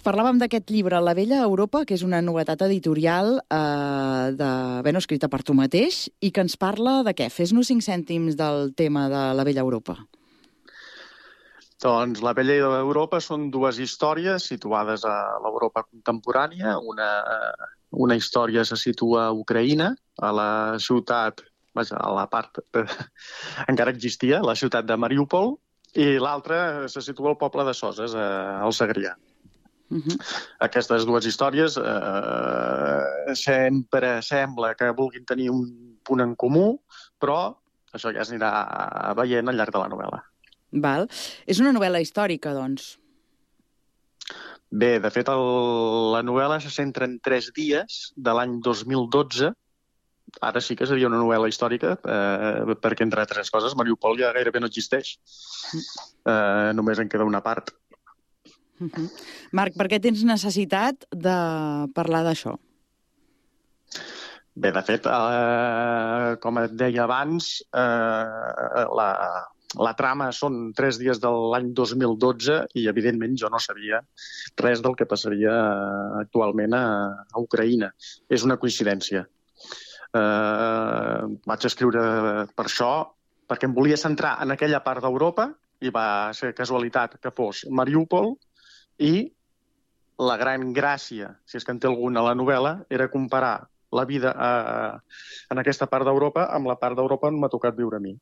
Parlàvem 0.00 0.38
d'aquest 0.40 0.70
llibre, 0.72 0.96
La 1.04 1.12
vella 1.12 1.42
Europa, 1.44 1.82
que 1.84 1.92
és 1.92 2.02
una 2.06 2.22
novetat 2.24 2.62
editorial 2.64 3.34
eh, 3.42 4.32
de, 4.32 4.52
bueno, 4.86 5.02
escrita 5.02 5.28
per 5.28 5.42
tu 5.44 5.52
mateix 5.52 6.06
i 6.24 6.30
que 6.32 6.40
ens 6.40 6.56
parla 6.56 7.02
de 7.04 7.12
què? 7.16 7.28
Fes-nos 7.28 7.68
cinc 7.68 7.84
cèntims 7.84 8.38
del 8.38 8.72
tema 8.72 9.08
de 9.12 9.20
La 9.36 9.44
vella 9.44 9.60
Europa. 9.60 9.98
Doncs 11.84 12.24
La 12.24 12.32
vella 12.36 12.56
Europa 12.80 13.20
són 13.20 13.50
dues 13.52 13.80
històries 13.80 14.48
situades 14.48 15.04
a 15.04 15.14
l'Europa 15.44 15.84
contemporània. 15.84 16.78
Una, 16.80 17.12
una 17.92 18.16
història 18.16 18.64
se 18.64 18.80
situa 18.80 19.26
a 19.28 19.36
Ucraïna, 19.36 19.94
a 20.16 20.32
la 20.32 20.50
ciutat, 20.80 21.44
vaja, 21.76 22.00
a 22.00 22.12
la 22.16 22.28
part 22.32 22.62
que 22.72 22.86
encara 23.72 23.92
existia, 23.92 24.40
la 24.40 24.56
ciutat 24.56 24.88
de 24.88 24.96
Mariupol, 24.96 25.58
i 26.00 26.14
l'altra 26.22 26.88
se 26.88 27.02
situa 27.04 27.34
al 27.34 27.40
poble 27.40 27.68
de 27.68 27.76
Soses, 27.76 28.16
eh, 28.16 28.30
al 28.64 28.72
Segrià. 28.72 29.18
Uh 29.90 29.98
-huh. 29.98 30.16
Aquestes 30.60 31.04
dues 31.04 31.26
històries 31.26 31.76
eh, 31.76 33.34
sempre 33.34 34.22
sembla 34.22 34.74
que 34.74 34.92
vulguin 34.94 35.24
tenir 35.24 35.50
un 35.50 35.98
punt 36.04 36.20
en 36.20 36.36
comú, 36.36 36.80
però 37.18 37.56
això 37.92 38.12
ja 38.14 38.22
es 38.22 38.30
anirà 38.30 39.14
veient 39.16 39.48
al 39.48 39.56
llarg 39.56 39.72
de 39.72 39.78
la 39.78 39.88
novel·la. 39.88 40.22
Val. 40.72 41.08
És 41.46 41.58
una 41.58 41.72
novel·la 41.72 42.00
històrica, 42.00 42.54
doncs. 42.54 42.98
Bé, 44.70 45.00
de 45.02 45.10
fet, 45.10 45.28
el, 45.28 46.12
la 46.14 46.22
novel·la 46.22 46.60
se 46.62 46.70
centra 46.70 47.08
en 47.08 47.18
tres 47.18 47.50
dies 47.56 48.12
de 48.14 48.34
l'any 48.36 48.60
2012. 48.62 49.50
Ara 50.46 50.60
sí 50.62 50.76
que 50.78 50.86
seria 50.86 51.08
una 51.08 51.18
novel·la 51.18 51.48
històrica, 51.50 51.96
eh, 51.98 52.76
perquè, 52.78 53.02
entre 53.02 53.24
altres 53.24 53.50
coses, 53.50 53.74
Mariupol 53.74 54.20
ja 54.20 54.30
gairebé 54.36 54.62
no 54.62 54.70
existeix. 54.70 55.16
Eh, 55.74 56.70
només 56.78 57.02
en 57.02 57.10
queda 57.10 57.26
una 57.26 57.42
part. 57.42 57.74
Marc, 59.56 59.76
per 59.76 59.86
què 59.92 60.00
tens 60.02 60.24
necessitat 60.26 61.06
de 61.12 61.36
parlar 61.96 62.24
d'això? 62.26 62.56
Bé, 64.60 64.72
de 64.74 64.82
fet, 64.84 65.06
eh, 65.06 66.36
com 66.42 66.58
et 66.60 66.72
deia 66.76 67.04
abans, 67.04 67.50
eh, 67.70 68.84
la, 68.98 69.08
la 69.78 69.92
trama 69.98 70.30
són 70.34 70.72
tres 70.76 70.98
dies 70.98 71.20
de 71.22 71.30
l'any 71.52 71.70
2012 71.78 72.56
i, 72.74 72.88
evidentment, 72.90 73.36
jo 73.38 73.50
no 73.52 73.60
sabia 73.62 74.00
res 74.58 74.82
del 74.82 74.96
que 74.98 75.06
passaria 75.06 75.54
actualment 76.24 76.74
a, 76.74 76.84
a 77.30 77.44
Ucraïna. 77.44 77.92
És 78.28 78.44
una 78.48 78.58
coincidència. 78.58 79.24
Eh, 80.10 81.22
vaig 81.46 81.66
escriure 81.70 82.02
per 82.56 82.66
això, 82.66 82.92
perquè 83.46 83.70
em 83.70 83.74
volia 83.76 83.98
centrar 84.00 84.36
en 84.42 84.56
aquella 84.56 84.82
part 84.82 85.06
d'Europa 85.06 85.48
i 85.80 85.90
va 85.94 86.06
ser 86.36 86.52
casualitat 86.56 87.16
que 87.22 87.32
fos 87.34 87.62
Mariupol 87.70 88.34
i 89.00 89.30
la 90.20 90.36
gran 90.36 90.72
gràcia, 90.76 91.32
si 91.48 91.56
és 91.56 91.64
que 91.64 91.72
en 91.72 91.80
té 91.80 91.88
alguna 91.88 92.20
a 92.20 92.30
la 92.30 92.36
novel·la, 92.36 92.74
era 92.92 93.08
comparar 93.08 93.54
la 93.90 94.04
vida 94.06 94.30
eh, 94.30 94.98
en 95.50 95.62
aquesta 95.62 95.88
part 95.90 96.06
d'Europa 96.06 96.46
amb 96.54 96.68
la 96.70 96.76
part 96.78 96.98
d'Europa 96.98 97.30
on 97.30 97.40
m'ha 97.40 97.50
tocat 97.50 97.74
viure 97.76 97.96
a 97.96 98.04
mi. 98.04 98.12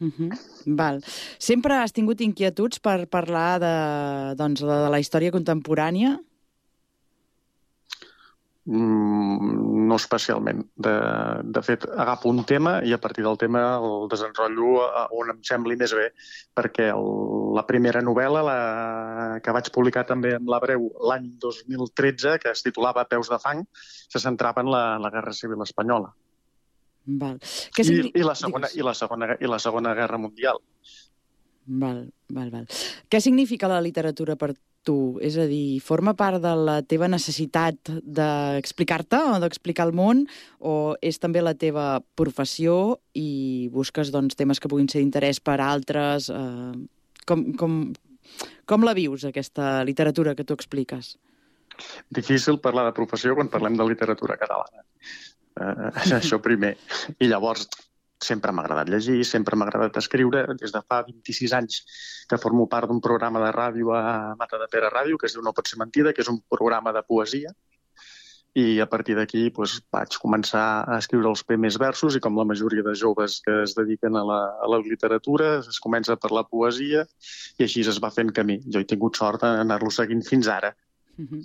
Uh 0.00 0.12
-huh. 0.12 0.30
Val. 0.76 1.02
Sempre 1.38 1.74
has 1.74 1.92
tingut 1.92 2.20
inquietuds 2.20 2.78
per 2.78 3.08
parlar 3.08 3.58
de, 3.58 4.36
doncs, 4.36 4.60
de, 4.60 4.66
de 4.66 4.90
la 4.90 5.00
història 5.00 5.32
contemporània? 5.32 6.18
Mm, 8.66 9.86
no 9.86 9.94
especialment. 9.94 10.64
De, 10.74 10.92
de 11.54 11.62
fet, 11.62 11.84
agafo 11.86 12.32
un 12.32 12.42
tema 12.44 12.80
i 12.82 12.90
a 12.92 12.98
partir 12.98 13.22
del 13.22 13.38
tema 13.38 13.62
el 13.76 14.08
desenrotllo 14.10 14.82
on 15.14 15.30
em 15.36 15.38
sembli 15.46 15.76
més 15.78 15.94
bé, 15.94 16.08
perquè 16.56 16.88
el, 16.90 17.06
la 17.54 17.62
primera 17.68 18.02
novel·la, 18.02 18.42
la, 18.48 18.58
que 19.38 19.54
vaig 19.54 19.70
publicar 19.74 20.02
també 20.08 20.34
en 20.40 20.50
la 20.50 20.58
Breu 20.64 20.90
l'any 21.10 21.30
2013, 21.46 22.40
que 22.42 22.50
es 22.50 22.66
titulava 22.66 23.06
Peus 23.06 23.30
de 23.30 23.38
fang, 23.38 23.62
se 23.76 24.22
centrava 24.22 24.66
en 24.66 24.72
la, 24.74 24.84
la 24.98 25.14
Guerra 25.14 25.36
Civil 25.36 25.62
Espanyola. 25.62 26.10
Val. 27.06 27.38
Què 27.70 27.86
I, 27.86 28.00
i, 28.10 28.22
la 28.26 28.34
segona, 28.34 28.72
i, 28.74 28.82
la 28.82 28.94
segona, 28.98 29.36
I 29.38 29.50
la 29.50 29.60
Segona 29.62 29.94
Guerra 29.94 30.18
Mundial. 30.18 30.58
Val, 31.66 32.06
val, 32.30 32.50
val. 32.52 32.66
Què 33.10 33.20
significa 33.22 33.68
la 33.70 33.82
literatura 33.82 34.36
per 34.38 34.52
tu? 34.86 35.18
És 35.24 35.34
a 35.40 35.48
dir, 35.50 35.80
forma 35.82 36.14
part 36.14 36.38
de 36.42 36.52
la 36.54 36.76
teva 36.86 37.08
necessitat 37.10 37.90
d'explicar-te 38.02 39.18
o 39.32 39.38
d'explicar 39.42 39.88
el 39.88 39.94
món 39.98 40.24
o 40.62 40.94
és 41.02 41.18
també 41.18 41.42
la 41.42 41.56
teva 41.58 42.00
professió 42.14 43.00
i 43.18 43.66
busques 43.74 44.12
doncs, 44.14 44.38
temes 44.38 44.62
que 44.62 44.70
puguin 44.70 44.86
ser 44.88 45.02
d'interès 45.02 45.42
per 45.42 45.58
a 45.58 45.70
altres? 45.72 46.30
Eh, 46.30 46.74
com, 47.26 47.48
com, 47.58 47.80
com 48.64 48.86
la 48.86 48.94
vius, 48.94 49.26
aquesta 49.26 49.82
literatura 49.84 50.36
que 50.38 50.46
tu 50.46 50.54
expliques? 50.54 51.16
Difícil 52.14 52.60
parlar 52.62 52.86
de 52.86 52.94
professió 52.96 53.34
quan 53.34 53.50
parlem 53.52 53.74
de 53.76 53.88
literatura 53.88 54.38
catalana. 54.38 54.86
Uh, 55.56 55.90
això 56.20 56.38
primer. 56.44 56.76
I 57.18 57.28
llavors, 57.32 57.66
sempre 58.26 58.52
m'ha 58.52 58.64
agradat 58.66 58.90
llegir, 58.92 59.20
sempre 59.28 59.56
m'ha 59.56 59.68
agradat 59.68 60.00
escriure. 60.02 60.42
Des 60.60 60.74
de 60.74 60.82
fa 60.82 61.02
26 61.06 61.54
anys 61.60 61.80
que 62.30 62.40
formo 62.42 62.66
part 62.72 62.90
d'un 62.90 63.00
programa 63.04 63.42
de 63.44 63.52
ràdio 63.54 63.94
a 63.94 64.34
Mata 64.38 64.60
de 64.62 64.68
Pere 64.72 64.90
Ràdio, 64.92 65.18
que 65.20 65.30
es 65.30 65.36
diu 65.36 65.46
No 65.46 65.54
pot 65.56 65.70
ser 65.70 65.80
mentida, 65.82 66.12
que 66.12 66.24
és 66.26 66.32
un 66.32 66.42
programa 66.56 66.92
de 66.96 67.04
poesia. 67.06 67.54
I 68.56 68.80
a 68.80 68.86
partir 68.88 69.14
d'aquí 69.18 69.42
doncs, 69.52 69.74
vaig 69.92 70.14
començar 70.20 70.64
a 70.88 70.96
escriure 70.96 71.28
els 71.28 71.42
primers 71.44 71.76
versos 71.80 72.14
i 72.16 72.22
com 72.24 72.38
la 72.40 72.46
majoria 72.48 72.84
de 72.86 72.94
joves 72.96 73.42
que 73.44 73.56
es 73.66 73.74
dediquen 73.76 74.16
a 74.16 74.22
la, 74.24 74.38
a 74.64 74.70
la 74.72 74.78
literatura, 74.80 75.58
es 75.60 75.80
comença 75.86 76.16
per 76.16 76.30
la 76.32 76.46
poesia 76.48 77.04
i 77.58 77.66
així 77.66 77.84
es 77.84 78.00
va 78.00 78.12
fent 78.14 78.32
camí. 78.38 78.56
Jo 78.72 78.80
he 78.80 78.88
tingut 78.88 79.20
sort 79.20 79.44
d'anar-lo 79.44 79.92
seguint 79.92 80.24
fins 80.24 80.48
ara. 80.48 80.72
Uh 81.18 81.24
-huh. 81.24 81.42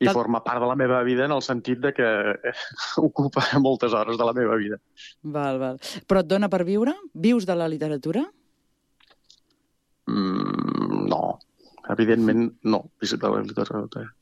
I 0.00 0.08
forma 0.08 0.42
part 0.42 0.60
de 0.60 0.66
la 0.66 0.74
meva 0.74 1.02
vida 1.02 1.24
en 1.24 1.32
el 1.32 1.42
sentit 1.42 1.78
de 1.78 1.92
que 1.92 2.02
eh, 2.02 2.52
ocupa 2.96 3.42
moltes 3.58 3.92
hores 3.92 4.18
de 4.18 4.24
la 4.24 4.32
meva 4.32 4.56
vida. 4.56 4.78
Val, 5.22 5.58
val. 5.58 5.78
Però 6.06 6.20
et 6.20 6.26
dona 6.26 6.48
per 6.48 6.64
viure? 6.64 6.94
Vius 7.12 7.46
de 7.46 7.54
la 7.54 7.68
literatura? 7.68 8.24
Mm, 10.06 11.08
no, 11.08 11.38
evidentment 11.88 12.52
no, 12.62 12.90
visc 13.00 13.16
de 13.16 13.28
la 13.28 13.42
literatura. 13.42 14.14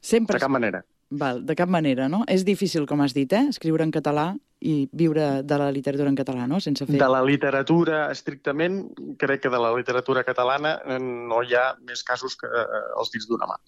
Sempre... 0.00 0.34
De 0.34 0.40
cap 0.40 0.50
manera. 0.50 0.84
Val, 1.10 1.44
de 1.44 1.56
cap 1.58 1.68
manera, 1.68 2.08
no? 2.08 2.22
És 2.30 2.44
difícil, 2.46 2.86
com 2.86 3.00
has 3.02 3.12
dit, 3.16 3.32
eh? 3.32 3.48
Escriure 3.50 3.82
en 3.82 3.90
català 3.90 4.36
i 4.60 4.88
viure 4.92 5.42
de 5.42 5.56
la 5.58 5.70
literatura 5.72 6.10
en 6.12 6.18
català, 6.18 6.46
no? 6.46 6.60
Sense 6.62 6.86
fer... 6.86 6.98
De 7.00 7.08
la 7.10 7.22
literatura, 7.26 8.04
estrictament, 8.12 8.84
crec 9.18 9.42
que 9.42 9.50
de 9.50 9.58
la 9.58 9.72
literatura 9.74 10.22
catalana 10.22 10.76
eh, 10.84 11.00
no 11.00 11.42
hi 11.42 11.56
ha 11.58 11.64
més 11.88 12.04
casos 12.06 12.36
que 12.38 12.46
eh, 12.46 12.84
els 13.00 13.10
dits 13.10 13.26
d'una 13.26 13.48
mà. 13.50 13.58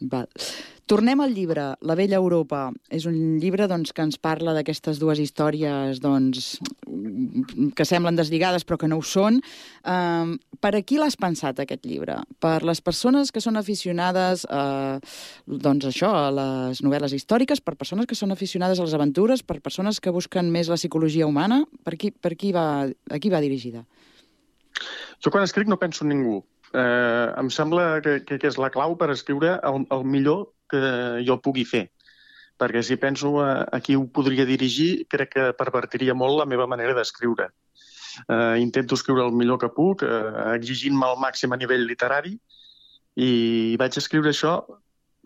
Val. 0.00 0.28
Tornem 0.90 1.20
al 1.22 1.30
llibre, 1.30 1.76
La 1.86 1.94
vella 1.94 2.18
Europa. 2.18 2.64
És 2.90 3.04
un 3.06 3.38
llibre 3.38 3.68
doncs, 3.70 3.92
que 3.94 4.02
ens 4.02 4.18
parla 4.18 4.56
d'aquestes 4.56 4.98
dues 4.98 5.20
històries 5.22 6.00
doncs, 6.02 6.56
que 7.78 7.86
semblen 7.86 8.18
deslligades 8.18 8.66
però 8.66 8.80
que 8.80 8.88
no 8.90 8.98
ho 8.98 9.04
són. 9.06 9.38
Um, 9.86 10.34
per 10.58 10.74
a 10.74 10.82
qui 10.82 10.98
l'has 10.98 11.14
pensat, 11.14 11.62
aquest 11.62 11.86
llibre? 11.86 12.18
Per 12.42 12.56
les 12.66 12.82
persones 12.82 13.30
que 13.30 13.42
són 13.44 13.60
aficionades 13.60 14.42
a, 14.50 14.98
doncs 15.46 15.86
això, 15.92 16.10
a 16.10 16.28
les 16.34 16.82
novel·les 16.82 17.14
històriques, 17.14 17.62
per 17.62 17.78
persones 17.78 18.10
que 18.10 18.18
són 18.18 18.34
aficionades 18.34 18.80
a 18.80 18.88
les 18.88 18.96
aventures, 18.98 19.46
per 19.46 19.60
persones 19.62 20.02
que 20.02 20.10
busquen 20.10 20.50
més 20.50 20.72
la 20.72 20.80
psicologia 20.80 21.30
humana? 21.30 21.62
Per 21.86 21.94
qui, 21.94 22.10
per 22.10 22.34
qui 22.34 22.50
va, 22.56 22.66
a 22.90 23.22
qui 23.22 23.30
va 23.30 23.44
dirigida? 23.44 23.86
Jo 25.22 25.30
quan 25.30 25.46
escric 25.46 25.70
no 25.70 25.78
penso 25.78 26.02
en 26.02 26.16
ningú. 26.16 26.40
Eh, 26.72 27.28
em 27.40 27.48
sembla 27.50 28.00
que, 28.04 28.20
que, 28.26 28.38
que 28.38 28.50
és 28.50 28.58
la 28.62 28.70
clau 28.70 28.94
per 28.98 29.10
escriure 29.14 29.56
el, 29.66 29.86
el 29.90 30.04
millor 30.06 30.50
que 30.70 30.82
jo 31.26 31.40
pugui 31.42 31.64
fer. 31.66 31.88
Perquè 32.60 32.82
si 32.84 32.98
penso 33.00 33.38
a, 33.42 33.64
a 33.64 33.80
qui 33.80 33.96
ho 33.96 34.04
podria 34.12 34.46
dirigir, 34.46 35.06
crec 35.10 35.34
que 35.34 35.48
pervertiria 35.58 36.14
molt 36.14 36.38
la 36.38 36.48
meva 36.48 36.68
manera 36.70 36.94
d'escriure. 36.94 37.48
Eh, 38.28 38.56
intento 38.60 38.98
escriure 38.98 39.24
el 39.26 39.34
millor 39.34 39.58
que 39.62 39.72
puc, 39.74 40.04
eh, 40.04 40.54
exigint-me 40.58 41.08
al 41.08 41.18
màxim 41.18 41.52
a 41.52 41.58
nivell 41.58 41.86
literari, 41.88 42.36
i 43.16 43.76
vaig 43.80 43.96
escriure 43.98 44.30
això 44.30 44.60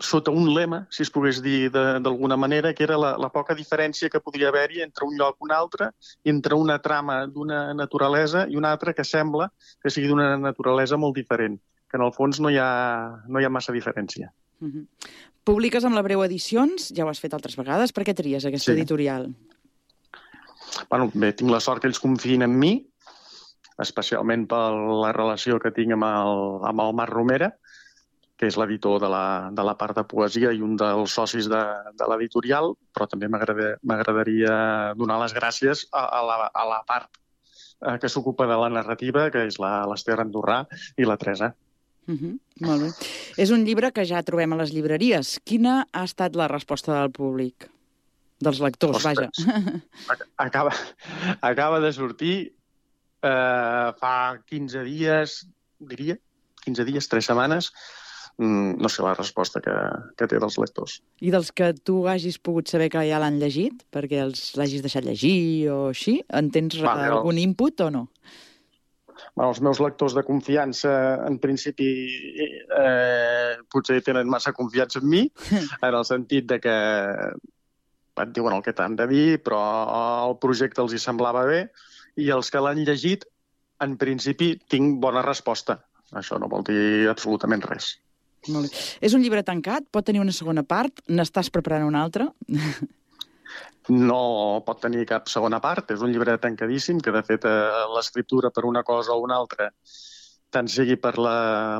sota 0.01 0.30
un 0.30 0.49
lema, 0.55 0.86
si 0.90 1.05
es 1.05 1.11
pogués 1.11 1.40
dir 1.42 1.70
d'alguna 1.70 2.36
manera, 2.36 2.72
que 2.74 2.82
era 2.84 2.97
la, 2.99 3.12
la 3.20 3.30
poca 3.30 3.55
diferència 3.55 4.11
que 4.11 4.20
podria 4.20 4.49
haver-hi 4.49 4.82
entre 4.82 5.07
un 5.07 5.14
lloc 5.18 5.38
i 5.38 5.47
un 5.47 5.53
altre, 5.55 5.90
entre 6.24 6.59
una 6.59 6.80
trama 6.82 7.20
d'una 7.26 7.68
naturalesa 7.74 8.47
i 8.51 8.57
una 8.59 8.72
altra 8.74 8.92
que 8.92 9.05
sembla 9.05 9.51
que 9.82 9.90
sigui 9.90 10.11
d'una 10.11 10.34
naturalesa 10.36 10.99
molt 10.99 11.14
diferent, 11.14 11.61
que 11.88 12.01
en 12.01 12.07
el 12.07 12.12
fons 12.12 12.40
no 12.42 12.51
hi 12.51 12.59
ha, 12.59 13.22
no 13.28 13.40
hi 13.40 13.47
ha 13.47 13.53
massa 13.53 13.72
diferència. 13.72 14.32
Uh 14.61 14.68
-huh. 14.68 14.86
Publiques 15.45 15.84
amb 15.84 15.95
la 15.95 16.03
Breu 16.03 16.24
Edicions, 16.24 16.88
ja 16.97 17.05
ho 17.05 17.09
has 17.09 17.20
fet 17.20 17.34
altres 17.34 17.57
vegades, 17.57 17.92
per 17.92 18.05
què 18.05 18.14
tries 18.14 18.45
aquesta 18.45 18.72
Sí. 18.72 18.78
editorial? 18.78 19.28
Bueno, 20.90 21.11
bé, 21.14 21.32
tinc 21.32 21.51
la 21.51 21.61
sort 21.61 21.82
que 21.82 21.86
ells 21.86 22.01
confiïn 22.01 22.42
en 22.42 22.59
mi, 22.59 22.86
especialment 23.78 24.47
per 24.47 24.70
la 24.72 25.12
relació 25.12 25.59
que 25.61 25.70
tinc 25.70 25.92
amb 25.92 26.05
el, 26.05 26.66
amb 26.70 26.80
el 26.80 26.95
Marc 26.95 27.12
Romera, 27.12 27.53
que 28.37 28.47
és 28.51 28.57
l'editor 28.59 28.99
de, 29.01 29.09
la, 29.09 29.51
de 29.55 29.62
la 29.62 29.76
part 29.78 29.95
de 29.97 30.03
poesia 30.11 30.51
i 30.53 30.61
un 30.61 30.74
dels 30.76 31.12
socis 31.14 31.47
de, 31.49 31.61
de 31.95 32.09
l'editorial, 32.11 32.72
però 32.93 33.07
també 33.07 33.28
m'agrada- 33.30 33.76
m'agradaria 33.87 34.95
donar 34.99 35.20
les 35.22 35.35
gràcies 35.37 35.85
a, 35.93 36.03
a, 36.18 36.22
la, 36.26 36.39
a 36.53 36.64
la 36.66 36.80
part 36.89 37.11
eh, 37.87 37.99
que 38.03 38.09
s'ocupa 38.11 38.47
de 38.51 38.57
la 38.59 38.68
narrativa, 38.70 39.28
que 39.30 39.47
és 39.47 39.61
la- 39.62 39.85
l'Ester 39.87 40.18
Andorrà 40.18 40.64
i 40.99 41.07
la 41.07 41.16
Teresa. 41.16 41.55
Uh 42.07 42.14
-huh. 42.18 42.35
Molt 42.61 42.82
bé. 42.82 42.89
És 43.39 43.51
un 43.51 43.64
llibre 43.64 43.93
que 43.93 44.05
ja 44.05 44.22
trobem 44.22 44.53
a 44.53 44.57
les 44.57 44.72
llibreries. 44.74 45.41
Quina 45.45 45.87
ha 45.93 46.05
estat 46.05 46.35
la 46.37 46.49
resposta 46.49 46.93
del 47.01 47.11
públic? 47.11 47.70
Dels 48.41 48.59
lectors, 48.61 49.03
vaja. 49.05 49.30
Ac- 50.09 50.26
Acaba, 50.37 50.72
acaba 51.41 51.80
de 51.80 51.93
sortir 51.93 52.53
eh, 53.22 53.93
fa 54.01 54.39
15 54.45 54.82
dies, 54.85 55.47
diria, 55.78 56.18
15 56.64 56.85
dies, 56.85 57.09
3 57.09 57.24
setmanes, 57.24 57.72
no 58.39 58.89
sé 58.91 59.03
la 59.03 59.14
resposta 59.14 59.61
que, 59.62 59.74
que 60.18 60.26
té 60.30 60.41
dels 60.43 60.57
lectors. 60.59 60.99
I 61.22 61.30
dels 61.35 61.53
que 61.55 61.70
tu 61.87 62.03
hagis 62.11 62.41
pogut 62.43 62.70
saber 62.70 62.89
que 62.91 63.05
ja 63.07 63.20
l'han 63.22 63.39
llegit, 63.39 63.85
perquè 63.95 64.24
els 64.24 64.55
l'hagis 64.59 64.82
deixat 64.82 65.07
llegir 65.07 65.70
o 65.70 65.78
així, 65.93 66.18
en 66.28 66.51
tens 66.55 66.80
Vale, 66.82 67.07
algun 67.12 67.39
input 67.39 67.85
o 67.87 67.91
no? 67.95 68.09
Bueno, 69.35 69.51
els 69.53 69.61
meus 69.62 69.80
lectors 69.82 70.14
de 70.14 70.24
confiança, 70.26 70.93
en 71.26 71.39
principi, 71.43 71.89
eh, 72.78 73.55
potser 73.70 74.01
tenen 74.07 74.30
massa 74.30 74.53
confiança 74.55 75.01
en 75.03 75.09
mi, 75.11 75.24
en 75.87 75.91
el 75.93 76.05
sentit 76.07 76.49
de 76.51 76.61
que 76.62 76.76
et 78.22 78.30
diuen 78.35 78.55
el 78.55 78.62
que 78.62 78.74
t'han 78.74 78.95
de 78.99 79.07
dir, 79.11 79.26
però 79.43 79.61
el 80.28 80.37
projecte 80.43 80.82
els 80.82 80.95
hi 80.95 81.03
semblava 81.03 81.43
bé, 81.49 81.64
i 82.18 82.30
els 82.30 82.51
que 82.51 82.62
l'han 82.62 82.82
llegit, 82.87 83.26
en 83.82 83.97
principi, 83.99 84.55
tinc 84.70 85.01
bona 85.03 85.22
resposta. 85.26 85.80
Això 86.14 86.39
no 86.39 86.51
vol 86.51 86.62
dir 86.66 87.09
absolutament 87.11 87.64
res. 87.66 87.97
Molt 88.53 88.68
bé. 88.68 88.82
És 89.01 89.14
un 89.16 89.22
llibre 89.24 89.42
tancat? 89.47 89.86
Pot 89.90 90.05
tenir 90.05 90.20
una 90.20 90.34
segona 90.36 90.62
part? 90.66 91.01
N'estàs 91.09 91.51
preparant 91.55 91.86
una 91.88 92.03
altra? 92.05 92.28
No 93.92 94.62
pot 94.64 94.78
tenir 94.80 95.05
cap 95.05 95.26
segona 95.28 95.59
part, 95.61 95.90
és 95.92 96.01
un 96.01 96.09
llibre 96.12 96.38
tancadíssim, 96.40 97.03
que 97.05 97.12
de 97.12 97.20
fet 97.26 97.45
eh, 97.45 97.55
l'escriptura 97.92 98.49
per 98.51 98.64
una 98.64 98.80
cosa 98.82 99.12
o 99.12 99.20
una 99.20 99.36
altra, 99.36 99.66
tant 100.55 100.70
sigui 100.72 100.97
per 100.97 101.12
la, 101.20 101.34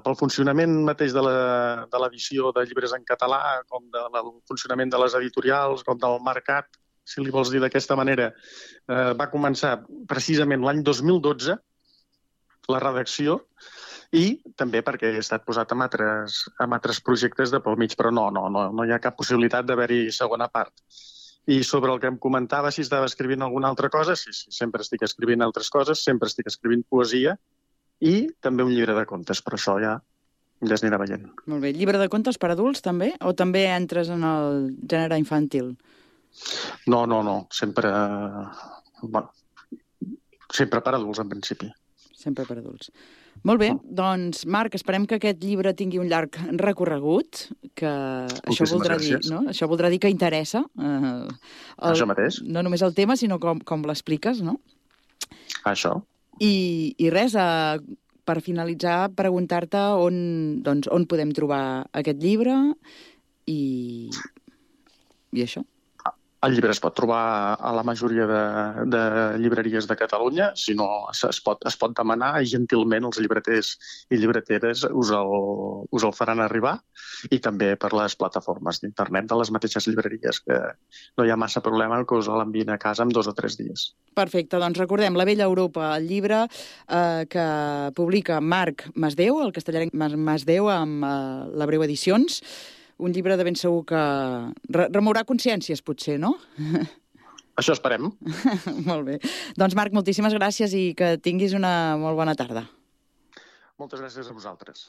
pel 0.05 0.17
funcionament 0.21 0.75
mateix 0.85 1.15
de 1.17 1.23
la- 1.25 1.87
de 1.91 2.03
l'edició 2.03 2.53
de, 2.53 2.67
llibres 2.69 2.93
en 2.93 3.07
català, 3.09 3.41
com 3.73 3.89
del 3.95 4.11
de, 4.13 4.23
funcionament 4.51 4.93
de 4.93 5.01
les 5.01 5.17
editorials, 5.17 5.85
com 5.87 5.97
del 5.99 6.21
mercat, 6.27 6.69
si 7.05 7.25
li 7.25 7.33
vols 7.33 7.51
dir 7.53 7.61
d'aquesta 7.65 7.97
manera, 7.97 8.31
eh, 8.89 9.13
va 9.17 9.31
començar 9.33 9.79
precisament 10.09 10.61
l'any 10.61 10.85
2012, 10.85 11.57
la 12.69 12.85
redacció, 12.85 13.41
i 14.15 14.25
també 14.59 14.81
perquè 14.87 15.11
he 15.11 15.21
estat 15.23 15.43
posat 15.47 15.73
amb 15.75 15.85
altres, 15.87 16.45
amb 16.63 16.77
altres 16.77 17.01
projectes 17.03 17.51
de 17.51 17.61
pel 17.65 17.79
mig, 17.81 17.97
però 17.99 18.13
no, 18.15 18.29
no, 18.35 18.47
no, 18.53 18.69
no 18.71 18.87
hi 18.87 18.95
ha 18.95 19.03
cap 19.03 19.17
possibilitat 19.19 19.67
d'haver-hi 19.67 20.07
segona 20.15 20.49
part. 20.53 20.73
I 21.51 21.59
sobre 21.67 21.93
el 21.93 21.99
que 22.01 22.09
em 22.09 22.17
comentava, 22.21 22.71
si 22.73 22.85
estava 22.85 23.09
escrivint 23.11 23.43
alguna 23.45 23.69
altra 23.69 23.91
cosa, 23.93 24.15
sí, 24.17 24.33
sí, 24.33 24.53
sempre 24.55 24.85
estic 24.87 25.03
escrivint 25.05 25.43
altres 25.45 25.69
coses, 25.71 26.01
sempre 26.07 26.31
estic 26.31 26.49
escrivint 26.49 26.87
poesia 26.89 27.35
i 28.01 28.15
també 28.41 28.65
un 28.65 28.73
llibre 28.73 28.95
de 28.97 29.05
contes, 29.11 29.43
però 29.45 29.59
això 29.59 29.75
ja, 29.83 29.97
ja 30.63 30.79
es 30.79 30.85
anirà 30.87 31.01
veient. 31.03 31.27
Molt 31.51 31.67
bé. 31.67 31.75
Llibre 31.77 32.01
de 32.01 32.09
contes 32.13 32.39
per 32.41 32.53
adults, 32.55 32.85
també? 32.87 33.13
O 33.27 33.35
també 33.37 33.67
entres 33.73 34.13
en 34.15 34.25
el 34.29 34.71
gènere 34.81 35.19
infantil? 35.21 35.75
No, 36.87 37.05
no, 37.11 37.21
no, 37.27 37.37
sempre... 37.53 37.91
Bueno, 39.03 39.29
sempre 40.55 40.81
per 40.81 40.95
adults, 40.95 41.21
en 41.21 41.29
principi. 41.35 41.69
Sempre 42.17 42.47
per 42.49 42.57
adults. 42.63 42.95
Molt 43.43 43.61
bé, 43.61 43.71
doncs, 43.85 44.45
Marc, 44.47 44.75
esperem 44.79 45.05
que 45.11 45.19
aquest 45.19 45.43
llibre 45.43 45.75
tingui 45.77 45.99
un 46.01 46.09
llarg 46.09 46.39
recorregut, 46.61 47.49
que 47.77 47.91
això 47.91 48.47
Moltíssimes 48.47 48.73
voldrà, 48.73 48.97
dir, 49.03 49.11
gràcies. 49.17 49.31
no? 49.33 49.43
això 49.51 49.69
voldrà 49.69 49.91
dir 49.93 49.99
que 50.01 50.09
interessa 50.13 50.63
eh, 50.79 51.27
Això 51.91 52.07
mateix. 52.09 52.39
no 52.47 52.63
només 52.65 52.81
el 52.87 52.95
tema, 52.95 53.17
sinó 53.21 53.41
com, 53.43 53.61
com 53.61 53.85
l'expliques, 53.85 54.41
no? 54.41 54.61
Això. 55.69 55.99
I, 56.41 56.95
i 56.97 57.11
res, 57.13 57.35
eh, 57.35 57.83
per 58.25 58.39
finalitzar, 58.41 59.11
preguntar-te 59.19 59.83
on, 60.01 60.63
doncs, 60.65 60.89
on 60.89 61.05
podem 61.11 61.35
trobar 61.37 61.85
aquest 61.93 62.23
llibre 62.23 62.57
i, 63.51 64.09
i 65.37 65.45
això. 65.45 65.67
El 66.45 66.53
llibre 66.53 66.75
es 66.75 66.81
pot 66.83 66.93
trobar 66.97 67.57
a 67.57 67.71
la 67.73 67.83
majoria 67.87 68.27
de, 68.29 68.41
de 68.93 69.03
llibreries 69.41 69.87
de 69.89 69.97
Catalunya, 69.97 70.51
si 70.61 70.75
no 70.77 70.89
es, 71.13 71.39
pot, 71.45 71.63
es 71.65 71.77
pot 71.81 71.95
demanar 71.97 72.35
i 72.43 72.51
gentilment 72.51 73.07
els 73.09 73.21
llibreters 73.23 73.71
i 74.13 74.19
llibreteres 74.21 74.85
us 74.91 75.13
el, 75.17 75.33
us 75.95 76.05
el 76.05 76.13
faran 76.17 76.43
arribar 76.45 76.75
i 77.33 77.41
també 77.41 77.71
per 77.81 77.95
les 77.97 78.17
plataformes 78.21 78.83
d'internet 78.83 79.31
de 79.31 79.41
les 79.41 79.55
mateixes 79.55 79.89
llibreries, 79.89 80.43
que 80.45 80.61
no 81.17 81.25
hi 81.25 81.33
ha 81.33 81.41
massa 81.41 81.65
problema 81.65 82.03
que 82.05 82.21
us 82.21 82.29
l'enviïn 82.29 82.75
a 82.75 82.79
casa 82.83 83.07
en 83.07 83.15
dos 83.15 83.31
o 83.31 83.37
tres 83.37 83.57
dies. 83.61 83.89
Perfecte, 84.15 84.61
doncs 84.61 84.81
recordem 84.83 85.17
La 85.17 85.25
vella 85.25 85.49
Europa, 85.49 85.95
el 85.97 86.09
llibre 86.11 86.45
eh, 86.45 87.25
que 87.31 87.49
publica 87.97 88.41
Marc 88.41 88.91
Masdeu, 88.95 89.41
el 89.41 89.55
castellà 89.57 89.87
Mas- 89.93 90.19
Masdeu, 90.19 90.69
amb 90.69 91.09
eh, 91.09 91.15
la 91.57 91.71
Breu 91.71 91.87
Edicions. 91.89 92.43
Un 92.99 93.15
llibre 93.15 93.37
de 93.37 93.47
ben 93.47 93.57
segur 93.59 93.83
que 93.89 94.03
re 94.77 94.87
remourà 94.93 95.25
consciències, 95.27 95.83
potser, 95.83 96.19
no? 96.23 96.37
Això 97.61 97.75
esperem. 97.75 98.11
molt 98.91 99.07
bé. 99.07 99.19
Doncs 99.59 99.77
Marc, 99.79 99.95
moltíssimes 99.95 100.35
gràcies 100.35 100.75
i 100.75 100.85
que 100.99 101.15
tinguis 101.23 101.55
una 101.55 101.95
molt 102.01 102.19
bona 102.19 102.35
tarda. 102.39 102.67
Moltes 103.79 104.03
gràcies 104.03 104.31
a 104.31 104.35
vosaltres. 104.35 104.89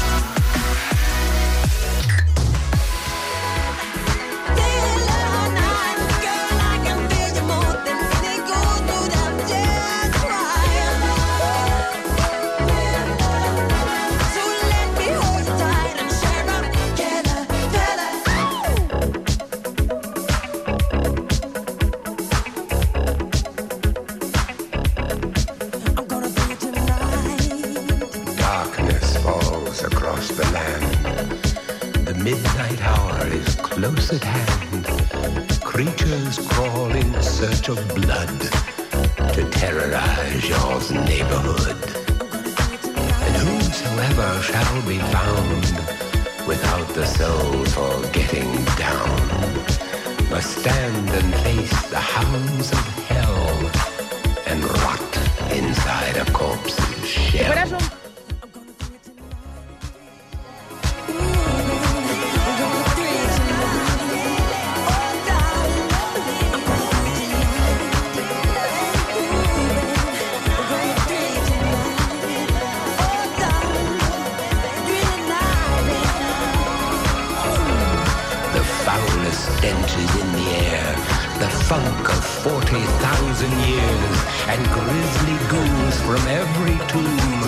Funk 81.67 82.09
of 82.09 82.23
40,000 82.43 83.51
years, 83.67 84.17
and 84.47 84.61
grisly 84.75 85.37
ghouls 85.51 85.97
from 86.01 86.23
every 86.27 86.77
tomb 86.87 87.41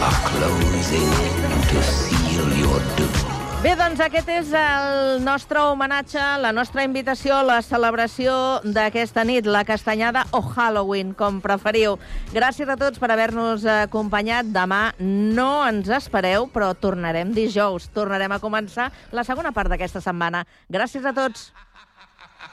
are 0.00 0.20
closing 0.30 1.10
in 1.26 1.60
to 1.70 1.82
seal 1.82 2.48
your 2.58 2.80
doom. 2.96 3.32
Bé, 3.62 3.76
doncs 3.78 4.00
aquest 4.02 4.26
és 4.34 4.48
el 4.58 5.20
nostre 5.22 5.60
homenatge, 5.62 6.18
la 6.42 6.50
nostra 6.50 6.82
invitació 6.82 7.36
a 7.36 7.44
la 7.46 7.60
celebració 7.62 8.34
d'aquesta 8.64 9.22
nit, 9.22 9.46
la 9.46 9.62
castanyada 9.62 10.24
o 10.34 10.40
Halloween, 10.42 11.12
com 11.14 11.38
preferiu. 11.44 11.94
Gràcies 12.34 12.66
a 12.66 12.74
tots 12.80 12.98
per 12.98 13.12
haver-nos 13.14 13.62
acompanyat. 13.86 14.50
Demà 14.50 14.80
no 14.98 15.62
ens 15.68 15.92
espereu, 15.94 16.50
però 16.50 16.72
tornarem 16.74 17.30
dijous. 17.36 17.86
Tornarem 17.94 18.34
a 18.34 18.42
començar 18.42 18.90
la 19.14 19.22
segona 19.22 19.54
part 19.54 19.70
d'aquesta 19.70 20.02
setmana. 20.02 20.42
Gràcies 20.66 21.06
a 21.06 21.14
tots. 21.14 21.52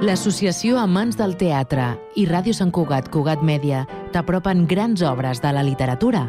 L'associació 0.00 0.78
Amants 0.80 1.18
del 1.20 1.34
Teatre 1.36 1.90
i 2.16 2.22
Ràdio 2.24 2.54
Sant 2.56 2.70
Cugat 2.72 3.10
Cugat 3.12 3.42
Mèdia 3.44 3.82
t'apropen 4.14 4.62
grans 4.64 5.02
obres 5.04 5.42
de 5.44 5.50
la 5.52 5.60
literatura 5.60 6.22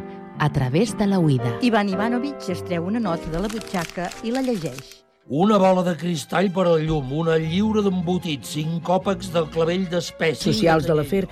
a 0.44 0.50
través 0.52 0.92
de 1.00 1.08
la 1.08 1.22
Uida. 1.24 1.54
Ivan 1.64 1.88
Ivanovic 1.88 2.50
es 2.52 2.66
treu 2.68 2.90
una 2.90 3.00
nota 3.00 3.32
de 3.32 3.40
la 3.40 3.48
butxaca 3.48 4.10
i 4.28 4.36
la 4.36 4.44
llegeix. 4.44 5.06
Una 5.24 5.56
bola 5.56 5.86
de 5.88 5.96
cristall 5.96 6.52
per 6.52 6.68
al 6.68 6.84
llum, 6.84 7.16
una 7.24 7.40
lliura 7.40 7.80
d'embotits, 7.86 8.58
cinc 8.58 8.84
còpecs 8.84 9.32
del 9.32 9.48
clavell 9.56 9.88
d'espècie... 9.88 10.52
socials 10.52 10.92
de 10.92 11.00
l'afer, 11.00 11.24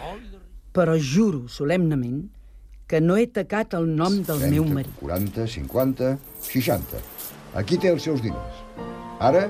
però 0.72 0.96
juro 0.96 1.50
solemnament 1.52 2.22
que 2.88 3.04
no 3.04 3.20
he 3.20 3.28
tacat 3.28 3.76
el 3.76 3.92
nom 4.00 4.22
del 4.24 4.46
30, 4.48 4.56
meu 4.56 4.76
marit. 4.80 4.96
40, 5.04 5.44
50, 5.60 6.16
60. 6.48 7.04
Aquí 7.60 7.76
té 7.76 7.92
els 7.92 8.08
seus 8.08 8.24
diners. 8.24 8.64
Ara, 9.20 9.50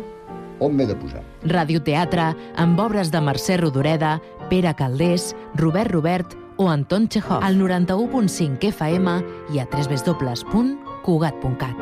on 0.59 0.75
m'he 0.75 0.85
de 0.89 0.95
posar? 0.99 1.23
Radioteatre 1.47 2.35
amb 2.57 2.79
obres 2.79 3.11
de 3.11 3.21
Mercè 3.21 3.57
Rodoreda, 3.59 4.21
Pere 4.49 4.73
Caldés, 4.75 5.35
Robert 5.55 5.91
Robert 5.91 6.35
o 6.57 6.69
Anton 6.69 7.07
Chekhov. 7.07 7.43
Al 7.43 7.57
91.5 7.57 8.67
FM 8.73 9.23
i 9.55 9.59
a 9.59 9.65
www.cugat.cat. 9.71 11.75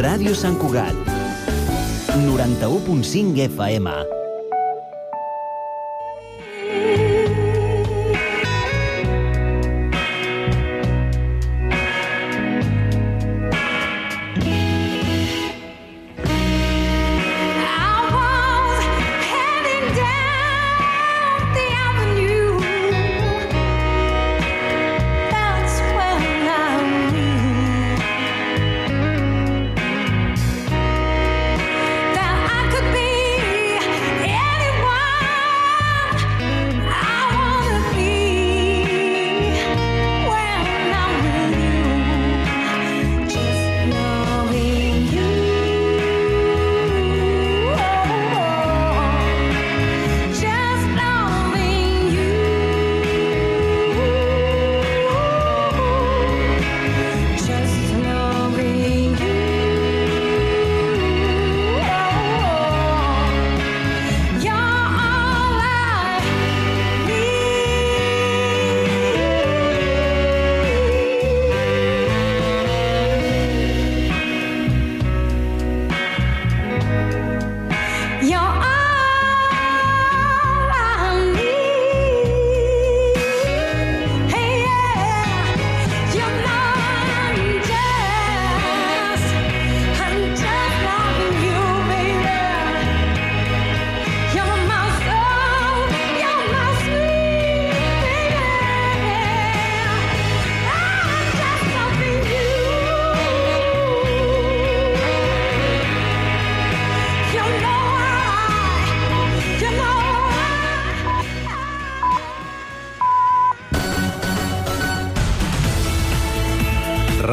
Ràdio 0.00 0.32
Sant 0.38 0.56
Cugat. 0.60 0.96
91.5 2.14 3.44
FM. 3.50 4.19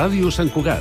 Ràdio 0.08 0.30
Sant 0.32 0.48
Cugat. 0.56 0.76